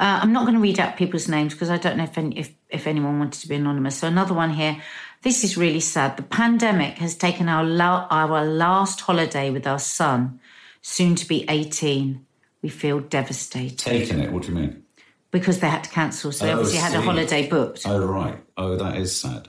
Uh, 0.00 0.20
I'm 0.22 0.32
not 0.32 0.42
going 0.42 0.54
to 0.54 0.60
read 0.60 0.80
out 0.80 0.96
people's 0.96 1.28
names 1.28 1.52
because 1.54 1.70
I 1.70 1.76
don't 1.76 1.98
know 1.98 2.04
if, 2.04 2.18
any, 2.18 2.36
if 2.36 2.52
if 2.68 2.86
anyone 2.86 3.18
wanted 3.18 3.40
to 3.42 3.48
be 3.48 3.54
anonymous. 3.54 3.98
So 3.98 4.08
another 4.08 4.34
one 4.34 4.50
here. 4.50 4.82
This 5.22 5.44
is 5.44 5.56
really 5.56 5.80
sad. 5.80 6.16
The 6.16 6.22
pandemic 6.22 6.98
has 6.98 7.14
taken 7.14 7.48
our 7.48 7.64
la- 7.64 8.06
our 8.10 8.44
last 8.44 9.00
holiday 9.00 9.50
with 9.50 9.66
our 9.66 9.78
son 9.78 10.40
soon 10.84 11.14
to 11.16 11.26
be 11.26 11.44
18. 11.48 12.24
We 12.62 12.68
feel 12.68 13.00
devastated. 13.00 13.78
Taking 13.78 14.20
it? 14.20 14.30
What 14.30 14.42
do 14.42 14.48
you 14.48 14.54
mean? 14.54 14.84
Because 15.30 15.58
they 15.58 15.68
had 15.68 15.82
to 15.84 15.90
cancel. 15.90 16.30
So 16.30 16.44
they 16.44 16.52
oh, 16.52 16.58
obviously 16.58 16.78
had 16.78 16.94
a 16.94 17.00
holiday 17.00 17.48
booked. 17.48 17.82
Oh, 17.86 18.06
right. 18.06 18.38
Oh, 18.56 18.76
that 18.76 18.96
is 18.96 19.18
sad. 19.18 19.48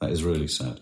That 0.00 0.10
is 0.10 0.22
really 0.22 0.46
sad. 0.46 0.80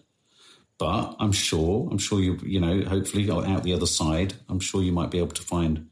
But 0.76 1.16
I'm 1.20 1.33
sure, 1.33 1.88
I'm 1.90 1.98
sure 1.98 2.20
you, 2.20 2.38
you 2.42 2.61
know, 2.61 2.83
hopefully 2.83 3.30
out 3.30 3.62
the 3.62 3.72
other 3.72 3.87
side, 3.87 4.35
I'm 4.48 4.61
sure 4.61 4.83
you 4.83 4.92
might 4.92 5.11
be 5.11 5.18
able 5.18 5.28
to 5.28 5.42
find 5.42 5.88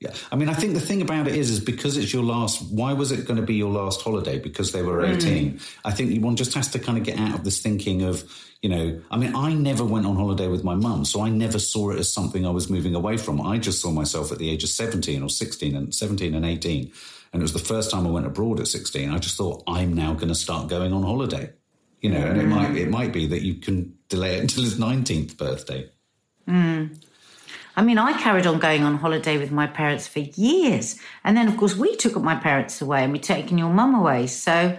yeah, 0.00 0.14
I 0.30 0.36
mean, 0.36 0.48
I 0.48 0.54
think 0.54 0.74
the 0.74 0.80
thing 0.80 1.02
about 1.02 1.26
it 1.26 1.34
is, 1.34 1.50
is 1.50 1.58
because 1.58 1.96
it's 1.96 2.12
your 2.12 2.22
last. 2.22 2.62
Why 2.70 2.92
was 2.92 3.10
it 3.10 3.26
going 3.26 3.40
to 3.40 3.46
be 3.46 3.56
your 3.56 3.72
last 3.72 4.00
holiday? 4.00 4.38
Because 4.38 4.70
they 4.70 4.82
were 4.82 5.04
eighteen. 5.04 5.54
Mm. 5.54 5.76
I 5.84 5.90
think 5.90 6.22
one 6.22 6.36
just 6.36 6.54
has 6.54 6.68
to 6.68 6.78
kind 6.78 6.96
of 6.96 7.02
get 7.02 7.18
out 7.18 7.34
of 7.34 7.42
this 7.42 7.60
thinking 7.60 8.02
of, 8.02 8.22
you 8.62 8.68
know. 8.68 9.02
I 9.10 9.16
mean, 9.16 9.34
I 9.34 9.54
never 9.54 9.84
went 9.84 10.06
on 10.06 10.14
holiday 10.14 10.46
with 10.46 10.62
my 10.62 10.76
mum, 10.76 11.04
so 11.04 11.20
I 11.20 11.30
never 11.30 11.58
saw 11.58 11.90
it 11.90 11.98
as 11.98 12.12
something 12.12 12.46
I 12.46 12.50
was 12.50 12.70
moving 12.70 12.94
away 12.94 13.16
from. 13.16 13.40
I 13.40 13.58
just 13.58 13.82
saw 13.82 13.90
myself 13.90 14.30
at 14.30 14.38
the 14.38 14.50
age 14.50 14.62
of 14.62 14.68
seventeen 14.68 15.20
or 15.20 15.28
sixteen 15.28 15.74
and 15.74 15.92
seventeen 15.92 16.34
and 16.36 16.46
eighteen, 16.46 16.92
and 17.32 17.42
it 17.42 17.44
was 17.44 17.52
the 17.52 17.58
first 17.58 17.90
time 17.90 18.06
I 18.06 18.10
went 18.10 18.26
abroad 18.26 18.60
at 18.60 18.68
sixteen. 18.68 19.10
I 19.10 19.18
just 19.18 19.36
thought 19.36 19.64
I'm 19.66 19.94
now 19.94 20.14
going 20.14 20.28
to 20.28 20.36
start 20.36 20.68
going 20.68 20.92
on 20.92 21.02
holiday, 21.02 21.50
you 22.00 22.10
know. 22.10 22.24
And 22.24 22.40
it 22.40 22.46
might 22.46 22.76
it 22.76 22.88
might 22.88 23.12
be 23.12 23.26
that 23.26 23.42
you 23.42 23.54
can 23.54 23.94
delay 24.08 24.36
it 24.36 24.42
until 24.42 24.62
his 24.62 24.78
nineteenth 24.78 25.36
birthday. 25.36 25.90
Mm. 26.46 27.02
I 27.78 27.82
mean, 27.82 27.96
I 27.96 28.12
carried 28.20 28.44
on 28.44 28.58
going 28.58 28.82
on 28.82 28.96
holiday 28.96 29.38
with 29.38 29.52
my 29.52 29.68
parents 29.68 30.08
for 30.08 30.18
years. 30.18 30.96
And 31.22 31.36
then, 31.36 31.46
of 31.46 31.56
course, 31.56 31.76
we 31.76 31.94
took 31.94 32.20
my 32.20 32.34
parents 32.34 32.82
away 32.82 33.04
and 33.04 33.12
we 33.12 33.20
taken 33.20 33.56
your 33.56 33.70
mum 33.70 33.94
away. 33.94 34.26
So 34.26 34.76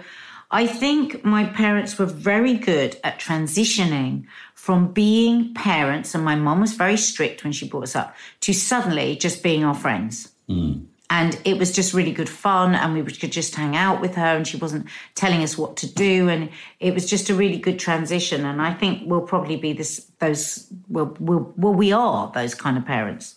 I 0.50 0.66
think 0.66 1.24
my 1.24 1.46
parents 1.46 1.98
were 1.98 2.04
very 2.04 2.58
good 2.58 3.00
at 3.02 3.18
transitioning 3.18 4.26
from 4.52 4.92
being 4.92 5.54
parents, 5.54 6.14
and 6.14 6.22
my 6.22 6.34
mum 6.34 6.60
was 6.60 6.74
very 6.74 6.98
strict 6.98 7.42
when 7.42 7.54
she 7.54 7.66
brought 7.66 7.84
us 7.84 7.96
up, 7.96 8.14
to 8.40 8.52
suddenly 8.52 9.16
just 9.16 9.42
being 9.42 9.64
our 9.64 9.74
friends. 9.74 10.32
Mm. 10.50 10.84
And 11.12 11.38
it 11.44 11.58
was 11.58 11.72
just 11.72 11.92
really 11.92 12.12
good 12.12 12.28
fun 12.28 12.74
and 12.74 12.94
we 12.94 13.02
could 13.02 13.32
just 13.32 13.54
hang 13.56 13.74
out 13.76 14.00
with 14.00 14.14
her 14.14 14.36
and 14.36 14.46
she 14.46 14.56
wasn't 14.56 14.86
telling 15.16 15.42
us 15.42 15.58
what 15.58 15.76
to 15.76 15.92
do 15.92 16.28
and 16.28 16.48
it 16.78 16.94
was 16.94 17.10
just 17.10 17.28
a 17.28 17.34
really 17.34 17.58
good 17.58 17.78
transition 17.78 18.46
and 18.46 18.62
i 18.62 18.72
think 18.72 19.02
we'll 19.06 19.20
probably 19.20 19.56
be 19.56 19.72
this 19.72 20.06
those 20.20 20.68
well 20.88 21.14
we'll, 21.18 21.52
well 21.56 21.74
we 21.74 21.92
are 21.92 22.30
those 22.34 22.54
kind 22.54 22.78
of 22.78 22.84
parents 22.86 23.34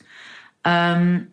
um 0.65 1.27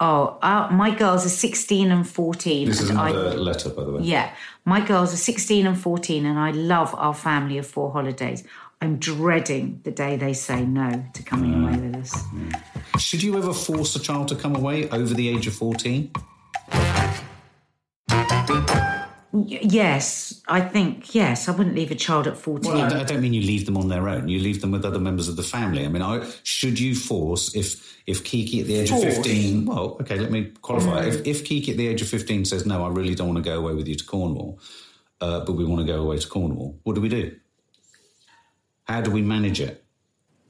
oh 0.00 0.38
uh, 0.42 0.68
my 0.70 0.90
girls 0.94 1.24
are 1.24 1.28
16 1.30 1.90
and 1.90 2.06
14 2.08 2.68
This 2.68 2.80
is 2.80 2.90
and 2.90 2.98
I- 2.98 3.10
another 3.10 3.36
letter, 3.36 3.70
by 3.70 3.84
the 3.84 3.92
way. 3.92 4.02
yeah. 4.02 4.34
My 4.64 4.80
girls 4.80 5.12
are 5.12 5.16
16 5.16 5.66
and 5.66 5.76
14, 5.76 6.24
and 6.24 6.38
I 6.38 6.52
love 6.52 6.94
our 6.96 7.14
family 7.14 7.58
of 7.58 7.66
four 7.66 7.90
holidays. 7.90 8.44
I'm 8.82 8.96
dreading 8.96 9.80
the 9.84 9.92
day 9.92 10.16
they 10.16 10.32
say 10.32 10.64
no 10.64 11.04
to 11.12 11.22
coming 11.22 11.62
away 11.62 11.78
with 11.78 11.94
us. 11.94 12.24
Should 12.98 13.22
you 13.22 13.38
ever 13.38 13.54
force 13.54 13.94
a 13.94 14.00
child 14.00 14.26
to 14.28 14.34
come 14.34 14.56
away 14.56 14.90
over 14.90 15.14
the 15.14 15.28
age 15.28 15.46
of 15.46 15.54
14? 15.54 16.10
Yes, 19.32 20.42
I 20.48 20.62
think, 20.62 21.14
yes, 21.14 21.48
I 21.48 21.52
wouldn't 21.52 21.76
leave 21.76 21.92
a 21.92 21.94
child 21.94 22.26
at 22.26 22.36
14. 22.36 22.72
Well, 22.72 22.82
I 22.82 22.88
don't, 22.88 22.98
I 22.98 23.04
don't 23.04 23.20
mean 23.20 23.32
you 23.32 23.42
leave 23.42 23.66
them 23.66 23.76
on 23.76 23.86
their 23.86 24.08
own. 24.08 24.26
You 24.26 24.40
leave 24.40 24.60
them 24.60 24.72
with 24.72 24.84
other 24.84 24.98
members 24.98 25.28
of 25.28 25.36
the 25.36 25.44
family. 25.44 25.84
I 25.84 25.88
mean, 25.88 26.02
I, 26.02 26.28
should 26.42 26.80
you 26.80 26.96
force 26.96 27.54
if 27.54 27.96
if 28.08 28.24
Kiki 28.24 28.62
at 28.62 28.66
the 28.66 28.74
age 28.78 28.90
Force? 28.90 29.04
of 29.04 29.14
fifteen? 29.14 29.64
Well, 29.64 29.96
okay, 30.00 30.18
let 30.18 30.32
me 30.32 30.50
qualify. 30.60 31.04
If, 31.04 31.24
if 31.24 31.44
Kiki 31.44 31.70
at 31.70 31.76
the 31.76 31.86
age 31.86 32.02
of 32.02 32.08
fifteen 32.08 32.44
says 32.44 32.66
no, 32.66 32.84
I 32.84 32.88
really 32.88 33.14
don't 33.14 33.28
want 33.28 33.44
to 33.44 33.48
go 33.48 33.60
away 33.60 33.74
with 33.74 33.86
you 33.86 33.94
to 33.94 34.04
Cornwall, 34.04 34.58
uh, 35.20 35.44
but 35.44 35.52
we 35.52 35.64
want 35.64 35.86
to 35.86 35.86
go 35.86 36.02
away 36.02 36.18
to 36.18 36.28
Cornwall, 36.28 36.80
what 36.82 36.96
do 36.96 37.00
we 37.00 37.08
do? 37.08 37.36
How 38.84 39.00
do 39.00 39.10
we 39.10 39.22
manage 39.22 39.60
it? 39.60 39.78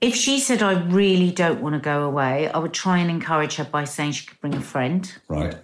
if 0.00 0.16
she 0.16 0.40
said, 0.40 0.64
I 0.64 0.72
really 0.86 1.30
don't 1.30 1.60
want 1.62 1.74
to 1.76 1.78
go 1.80 2.02
away, 2.02 2.48
I 2.48 2.58
would 2.58 2.72
try 2.74 2.98
and 2.98 3.08
encourage 3.08 3.54
her 3.54 3.64
by 3.64 3.84
saying 3.84 4.10
she 4.12 4.26
could 4.26 4.40
bring 4.40 4.54
a 4.54 4.60
friend. 4.60 5.10
Right. 5.28 5.54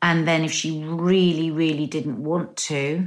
And 0.00 0.26
then 0.26 0.42
if 0.42 0.50
she 0.50 0.82
really, 0.82 1.50
really 1.50 1.86
didn't 1.86 2.24
want 2.24 2.56
to, 2.56 3.06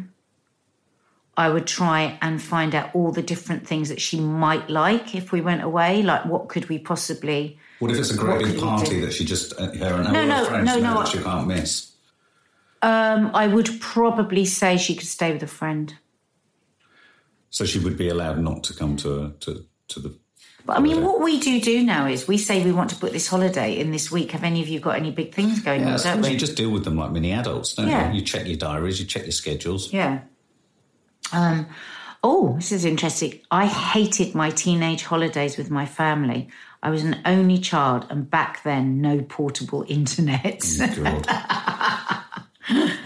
I 1.36 1.50
would 1.50 1.66
try 1.66 2.16
and 2.22 2.40
find 2.40 2.76
out 2.76 2.94
all 2.94 3.12
the 3.12 3.24
different 3.24 3.66
things 3.66 3.90
that 3.90 4.00
she 4.00 4.20
might 4.20 4.70
like 4.70 5.16
if 5.16 5.32
we 5.32 5.42
went 5.42 5.64
away. 5.64 6.04
Like, 6.04 6.26
what 6.26 6.48
could 6.48 6.70
we 6.70 6.78
possibly. 6.78 7.58
What 7.80 7.90
if 7.90 7.98
it's 7.98 8.12
a 8.12 8.18
great 8.18 8.46
big 8.46 8.60
party 8.60 9.00
that 9.00 9.14
she 9.14 9.26
just 9.26 9.60
uh, 9.60 9.72
her 9.72 9.96
and 9.96 10.08
all 10.08 10.14
No, 10.14 10.22
her 10.22 10.28
no, 10.28 10.46
friends 10.46 10.66
no, 10.68 10.76
know 10.76 10.94
no, 10.94 11.00
that 11.00 11.08
I- 11.08 11.12
she 11.12 11.18
can't 11.24 11.48
miss? 11.48 11.92
Um, 12.84 13.32
I 13.34 13.48
would 13.48 13.80
probably 13.80 14.46
say 14.46 14.78
she 14.78 14.94
could 14.96 15.08
stay 15.08 15.32
with 15.34 15.42
a 15.42 15.48
friend. 15.48 15.96
So 17.52 17.66
she 17.66 17.78
would 17.80 17.98
be 17.98 18.10
allowed 18.10 18.40
not 18.40 18.64
to 18.66 18.74
come 18.74 18.96
to 18.98 19.36
to 19.42 19.64
to 19.90 20.00
the. 20.00 20.18
But 20.66 20.78
I 20.78 20.80
mean, 20.80 21.04
what 21.04 21.22
we 21.22 21.40
do 21.40 21.60
do 21.60 21.84
now 21.84 22.06
is 22.08 22.28
we 22.28 22.38
say 22.38 22.64
we 22.64 22.72
want 22.72 22.92
to 22.92 22.96
book 22.96 23.12
this 23.12 23.28
holiday 23.28 23.78
in 23.80 23.92
this 23.92 24.12
week. 24.12 24.32
Have 24.32 24.44
any 24.44 24.62
of 24.62 24.68
you 24.68 24.80
got 24.80 24.96
any 24.96 25.12
big 25.12 25.34
things 25.34 25.60
going 25.60 25.82
Yeah, 25.82 25.94
on? 25.96 26.00
Don't 26.00 26.22
we? 26.22 26.30
you 26.30 26.38
just 26.38 26.56
deal 26.56 26.70
with 26.70 26.84
them 26.86 26.98
like 26.98 27.12
mini 27.12 27.32
adults, 27.32 27.74
don't 27.74 27.88
Yeah. 27.88 28.12
you? 28.12 28.20
You 28.20 28.26
check 28.26 28.48
your 28.48 28.58
diaries, 28.58 29.00
you 29.00 29.06
check 29.08 29.24
your 29.24 29.32
schedules. 29.32 29.92
Yeah. 29.92 30.20
Um, 31.34 31.66
oh, 32.24 32.54
this 32.58 32.72
is 32.72 32.86
interesting. 32.86 33.40
I 33.50 33.66
hated 33.66 34.36
my 34.36 34.52
teenage 34.52 35.04
holidays 35.04 35.58
with 35.58 35.72
my 35.72 35.86
family. 35.88 36.50
I 36.84 36.90
was 36.92 37.04
an 37.04 37.22
only 37.26 37.58
child, 37.58 38.06
and 38.10 38.30
back 38.30 38.64
then, 38.64 39.02
no 39.02 39.22
portable 39.24 39.84
internet. 39.88 40.62
God. 40.96 41.28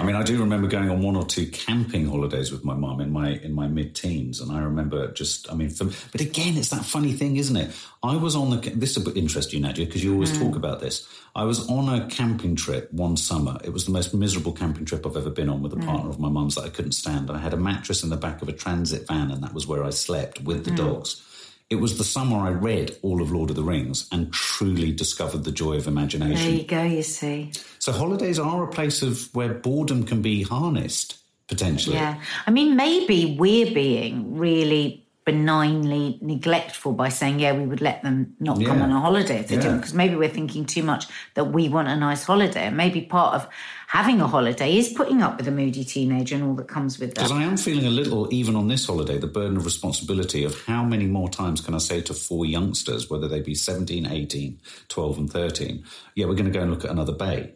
I 0.06 0.08
mean, 0.08 0.18
I 0.18 0.24
do 0.24 0.40
remember 0.40 0.68
going 0.68 0.92
on 0.92 1.02
one 1.02 1.16
or 1.16 1.26
two 1.26 1.48
camping 1.48 2.08
holidays 2.08 2.52
with 2.52 2.64
my 2.64 2.76
mum 2.76 3.02
in 3.02 3.12
my 3.12 3.30
in 3.30 3.56
my 3.56 3.66
mid 3.66 3.96
teens, 3.96 4.40
and 4.40 4.52
I 4.52 4.60
remember 4.60 5.12
just, 5.12 5.52
I 5.52 5.56
mean, 5.56 5.70
for, 5.70 5.86
but 6.12 6.22
again, 6.22 6.58
it's 6.58 6.70
that 6.70 6.86
funny 6.86 7.12
thing, 7.12 7.38
isn't 7.38 7.56
it? 7.56 7.72
I 8.04 8.16
was 8.16 8.36
on 8.36 8.52
the 8.52 8.70
this 8.70 8.96
will 8.96 9.18
interest 9.18 9.52
you, 9.52 9.60
Nadia, 9.60 9.88
because 9.88 10.04
you 10.04 10.14
always 10.14 10.38
hmm. 10.38 10.44
talk 10.44 10.56
about 10.56 10.80
this. 10.80 11.08
I 11.36 11.46
was 11.46 11.68
on 11.72 11.90
a 11.90 12.06
camping 12.06 12.56
trip 12.56 12.94
one 12.94 13.18
summer. 13.18 13.58
It 13.64 13.74
was 13.74 13.86
the 13.86 13.92
most 13.92 14.14
miserable 14.14 14.52
camping 14.52 14.86
trip 14.86 15.08
I've 15.08 15.18
ever 15.18 15.32
been 15.32 15.50
on 15.50 15.64
with 15.64 15.74
a 15.74 15.78
hmm. 15.78 15.88
partner 15.88 16.12
of 16.12 16.20
my 16.20 16.30
mum's 16.30 16.54
that 16.54 16.66
I 16.66 16.70
couldn't 16.70 16.92
stand. 16.92 17.32
I 17.32 17.40
had 17.40 17.56
a 17.56 17.58
mattress 17.58 18.04
in 18.04 18.12
the 18.12 18.16
back 18.16 18.44
of 18.44 18.48
a 18.48 18.54
transit 18.54 19.08
van, 19.08 19.32
and 19.32 19.42
that 19.42 19.56
was 19.56 19.66
where 19.66 19.84
I 19.84 19.90
slept 19.90 20.40
with 20.44 20.66
the 20.66 20.70
hmm. 20.70 20.78
dogs. 20.78 21.20
It 21.70 21.76
was 21.76 21.98
the 21.98 22.04
summer 22.04 22.38
I 22.38 22.50
read 22.50 22.96
all 23.02 23.22
of 23.22 23.32
Lord 23.32 23.50
of 23.50 23.56
the 23.56 23.64
Rings 23.64 24.08
and 24.12 24.32
truly 24.32 24.92
discovered 24.92 25.44
the 25.44 25.52
joy 25.52 25.78
of 25.78 25.88
imagination. 25.88 26.36
there 26.36 26.56
you 26.60 26.64
go, 26.64 26.84
you 26.84 27.02
see. 27.02 27.52
So 27.80 27.92
holidays 27.92 28.38
are 28.38 28.64
a 28.64 28.68
place 28.68 29.02
of 29.02 29.34
where 29.34 29.54
boredom 29.54 30.04
can 30.04 30.22
be 30.22 30.44
harnessed 30.44 31.18
potentially. 31.48 31.96
Yeah. 31.96 32.22
I 32.46 32.52
mean, 32.52 32.76
maybe 32.76 33.36
we're 33.38 33.74
being 33.74 34.38
really 34.38 35.05
benignly 35.26 36.20
neglectful 36.22 36.94
by 36.94 37.10
saying, 37.10 37.40
yeah, 37.40 37.52
we 37.52 37.66
would 37.66 37.82
let 37.82 38.04
them 38.04 38.36
not 38.40 38.64
come 38.64 38.82
on 38.84 38.92
a 38.92 39.00
holiday 39.00 39.40
if 39.40 39.48
they 39.48 39.56
Yeah. 39.56 39.62
didn't, 39.64 39.78
because 39.80 39.94
maybe 39.96 40.16
we're 40.16 40.30
thinking 40.30 40.66
too 40.66 40.84
much 40.84 41.06
that 41.34 41.46
we 41.52 41.68
want 41.68 41.88
a 41.88 41.96
nice 41.96 42.24
holiday. 42.24 42.68
And 42.68 42.78
maybe 42.78 43.02
part 43.02 43.34
of 43.34 43.48
having 43.88 44.22
a 44.22 44.28
holiday 44.28 44.78
is 44.78 44.90
putting 44.90 45.24
up 45.24 45.38
with 45.38 45.48
a 45.48 45.52
moody 45.52 45.84
teenager 45.84 46.36
and 46.36 46.44
all 46.44 46.54
that 46.56 46.68
comes 46.68 47.00
with 47.00 47.16
that. 47.16 47.22
Because 47.22 47.32
I 47.32 47.42
am 47.42 47.58
feeling 47.58 47.88
a 47.88 47.90
little, 47.90 48.32
even 48.32 48.56
on 48.56 48.68
this 48.68 48.86
holiday, 48.86 49.18
the 49.18 49.26
burden 49.26 49.58
of 49.58 49.66
responsibility 49.66 50.44
of 50.44 50.62
how 50.66 50.84
many 50.84 51.08
more 51.08 51.28
times 51.28 51.60
can 51.60 51.74
I 51.74 51.80
say 51.80 52.02
to 52.02 52.14
four 52.14 52.46
youngsters, 52.46 53.10
whether 53.10 53.28
they 53.28 53.42
be 53.42 53.56
17, 53.56 54.06
18, 54.06 54.62
12, 54.90 55.18
and 55.18 55.32
13, 55.32 55.84
yeah, 56.14 56.28
we're 56.28 56.36
going 56.36 56.46
to 56.46 56.52
go 56.52 56.62
and 56.62 56.70
look 56.70 56.86
at 56.86 56.92
another 56.92 57.14
bay. 57.14 57.56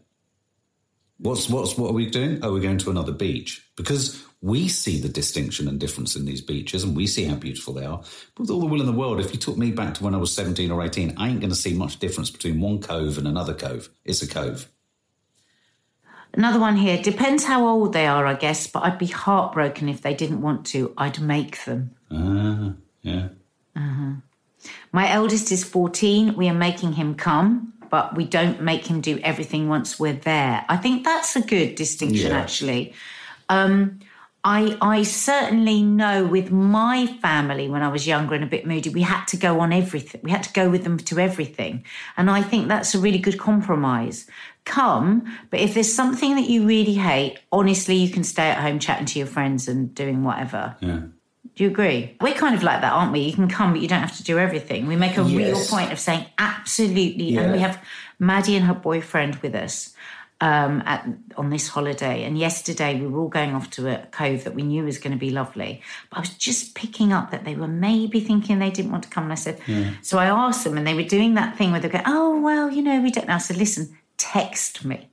What's, 1.19 1.49
what's, 1.49 1.77
what 1.77 1.89
are 1.91 1.93
we 1.93 2.09
doing? 2.09 2.39
Oh, 2.41 2.53
we're 2.53 2.61
going 2.61 2.77
to 2.79 2.89
another 2.89 3.11
beach. 3.11 3.63
Because 3.75 4.23
we 4.41 4.67
see 4.69 4.99
the 4.99 5.09
distinction 5.09 5.67
and 5.67 5.79
difference 5.79 6.15
in 6.15 6.25
these 6.25 6.41
beaches 6.41 6.83
and 6.83 6.95
we 6.95 7.05
see 7.07 7.25
how 7.25 7.35
beautiful 7.35 7.73
they 7.73 7.85
are. 7.85 7.97
But 8.35 8.41
with 8.43 8.49
all 8.49 8.61
the 8.61 8.65
will 8.67 8.79
in 8.79 8.85
the 8.85 8.93
world, 8.93 9.19
if 9.19 9.33
you 9.33 9.39
took 9.39 9.57
me 9.57 9.71
back 9.71 9.95
to 9.95 10.03
when 10.03 10.15
I 10.15 10.17
was 10.17 10.33
17 10.33 10.71
or 10.71 10.81
18, 10.83 11.15
I 11.17 11.27
ain't 11.29 11.41
going 11.41 11.49
to 11.49 11.55
see 11.55 11.73
much 11.73 11.99
difference 11.99 12.29
between 12.29 12.61
one 12.61 12.79
cove 12.81 13.17
and 13.17 13.27
another 13.27 13.53
cove. 13.53 13.89
It's 14.05 14.21
a 14.21 14.27
cove. 14.27 14.69
Another 16.33 16.59
one 16.59 16.77
here. 16.77 17.01
Depends 17.01 17.43
how 17.43 17.67
old 17.67 17.91
they 17.91 18.05
are, 18.07 18.25
I 18.25 18.35
guess, 18.35 18.67
but 18.67 18.83
I'd 18.83 18.99
be 18.99 19.07
heartbroken 19.07 19.89
if 19.89 20.01
they 20.01 20.13
didn't 20.13 20.41
want 20.41 20.65
to. 20.67 20.93
I'd 20.97 21.19
make 21.19 21.65
them. 21.65 21.95
Ah, 22.11 22.73
yeah. 23.01 23.29
Uh-huh. 23.75 24.11
My 24.91 25.11
eldest 25.11 25.51
is 25.51 25.63
14. 25.63 26.35
We 26.35 26.47
are 26.47 26.53
making 26.53 26.93
him 26.93 27.15
come, 27.15 27.73
but 27.89 28.15
we 28.15 28.25
don't 28.25 28.61
make 28.61 28.85
him 28.85 29.01
do 29.01 29.19
everything 29.23 29.67
once 29.69 29.99
we're 29.99 30.13
there. 30.13 30.63
I 30.69 30.77
think 30.77 31.03
that's 31.03 31.35
a 31.35 31.41
good 31.41 31.75
distinction, 31.75 32.31
Yeah. 32.31 32.37
actually. 32.39 32.93
Um, 33.49 33.99
I, 34.43 34.77
I 34.81 35.03
certainly 35.03 35.83
know 35.83 36.25
with 36.25 36.49
my 36.49 37.07
family 37.21 37.67
when 37.67 37.81
I 37.81 37.89
was 37.89 38.07
younger 38.07 38.35
and 38.35 38.43
a 38.43 38.47
bit 38.47 38.65
moody, 38.65 38.89
we 38.89 39.01
had 39.01 39.25
to 39.25 39.37
go 39.37 39.59
on 39.59 39.73
everything. 39.73 40.21
We 40.23 40.31
had 40.31 40.43
to 40.43 40.53
go 40.53 40.69
with 40.69 40.85
them 40.85 40.97
to 40.97 41.19
everything. 41.19 41.83
And 42.15 42.29
I 42.29 42.41
think 42.41 42.69
that's 42.69 42.95
a 42.95 42.99
really 42.99 43.17
good 43.17 43.37
compromise. 43.37 44.27
Come, 44.63 45.25
but 45.49 45.59
if 45.59 45.73
there's 45.73 45.93
something 45.93 46.35
that 46.35 46.49
you 46.49 46.65
really 46.65 46.93
hate, 46.93 47.39
honestly, 47.51 47.95
you 47.95 48.09
can 48.09 48.23
stay 48.23 48.49
at 48.49 48.61
home 48.61 48.79
chatting 48.79 49.07
to 49.07 49.19
your 49.19 49.27
friends 49.27 49.67
and 49.67 49.93
doing 49.93 50.23
whatever. 50.23 50.75
Yeah. 50.79 51.01
Do 51.55 51.63
you 51.63 51.69
agree? 51.69 52.15
We're 52.21 52.35
kind 52.35 52.55
of 52.55 52.63
like 52.63 52.79
that, 52.81 52.93
aren't 52.93 53.11
we? 53.11 53.19
You 53.19 53.33
can 53.33 53.49
come, 53.49 53.73
but 53.73 53.81
you 53.81 53.89
don't 53.89 53.99
have 53.99 54.15
to 54.17 54.23
do 54.23 54.39
everything. 54.39 54.87
We 54.87 54.95
make 54.95 55.17
a 55.17 55.23
real 55.23 55.59
point 55.65 55.91
of 55.91 55.99
saying 55.99 56.25
absolutely. 56.37 57.35
And 57.35 57.51
we 57.51 57.59
have 57.59 57.83
Maddie 58.19 58.55
and 58.55 58.65
her 58.65 58.73
boyfriend 58.73 59.35
with 59.37 59.55
us 59.55 59.93
um, 60.41 60.81
at, 60.85 61.07
on 61.37 61.49
this 61.49 61.67
holiday. 61.67 62.23
And 62.23 62.37
yesterday 62.37 62.99
we 62.99 63.07
were 63.07 63.19
all 63.19 63.27
going 63.27 63.53
off 63.53 63.69
to 63.71 63.87
a 63.87 64.05
cove 64.07 64.43
that 64.45 64.55
we 64.55 64.63
knew 64.63 64.83
was 64.83 64.97
going 64.97 65.11
to 65.11 65.19
be 65.19 65.31
lovely. 65.31 65.81
But 66.09 66.17
I 66.17 66.19
was 66.21 66.29
just 66.29 66.75
picking 66.75 67.11
up 67.11 67.31
that 67.31 67.45
they 67.45 67.55
were 67.55 67.67
maybe 67.67 68.19
thinking 68.19 68.59
they 68.59 68.71
didn't 68.71 68.91
want 68.91 69.03
to 69.03 69.09
come. 69.09 69.23
And 69.23 69.33
I 69.33 69.35
said, 69.35 69.59
so 70.01 70.17
I 70.17 70.25
asked 70.25 70.63
them, 70.63 70.77
and 70.77 70.87
they 70.87 70.93
were 70.93 71.03
doing 71.03 71.33
that 71.35 71.57
thing 71.57 71.71
where 71.71 71.81
they 71.81 71.89
go, 71.89 72.01
oh, 72.05 72.39
well, 72.39 72.71
you 72.71 72.81
know, 72.81 73.01
we 73.01 73.11
don't 73.11 73.27
know. 73.27 73.35
I 73.35 73.39
said, 73.39 73.57
listen, 73.57 73.97
text 74.17 74.85
me. 74.85 75.09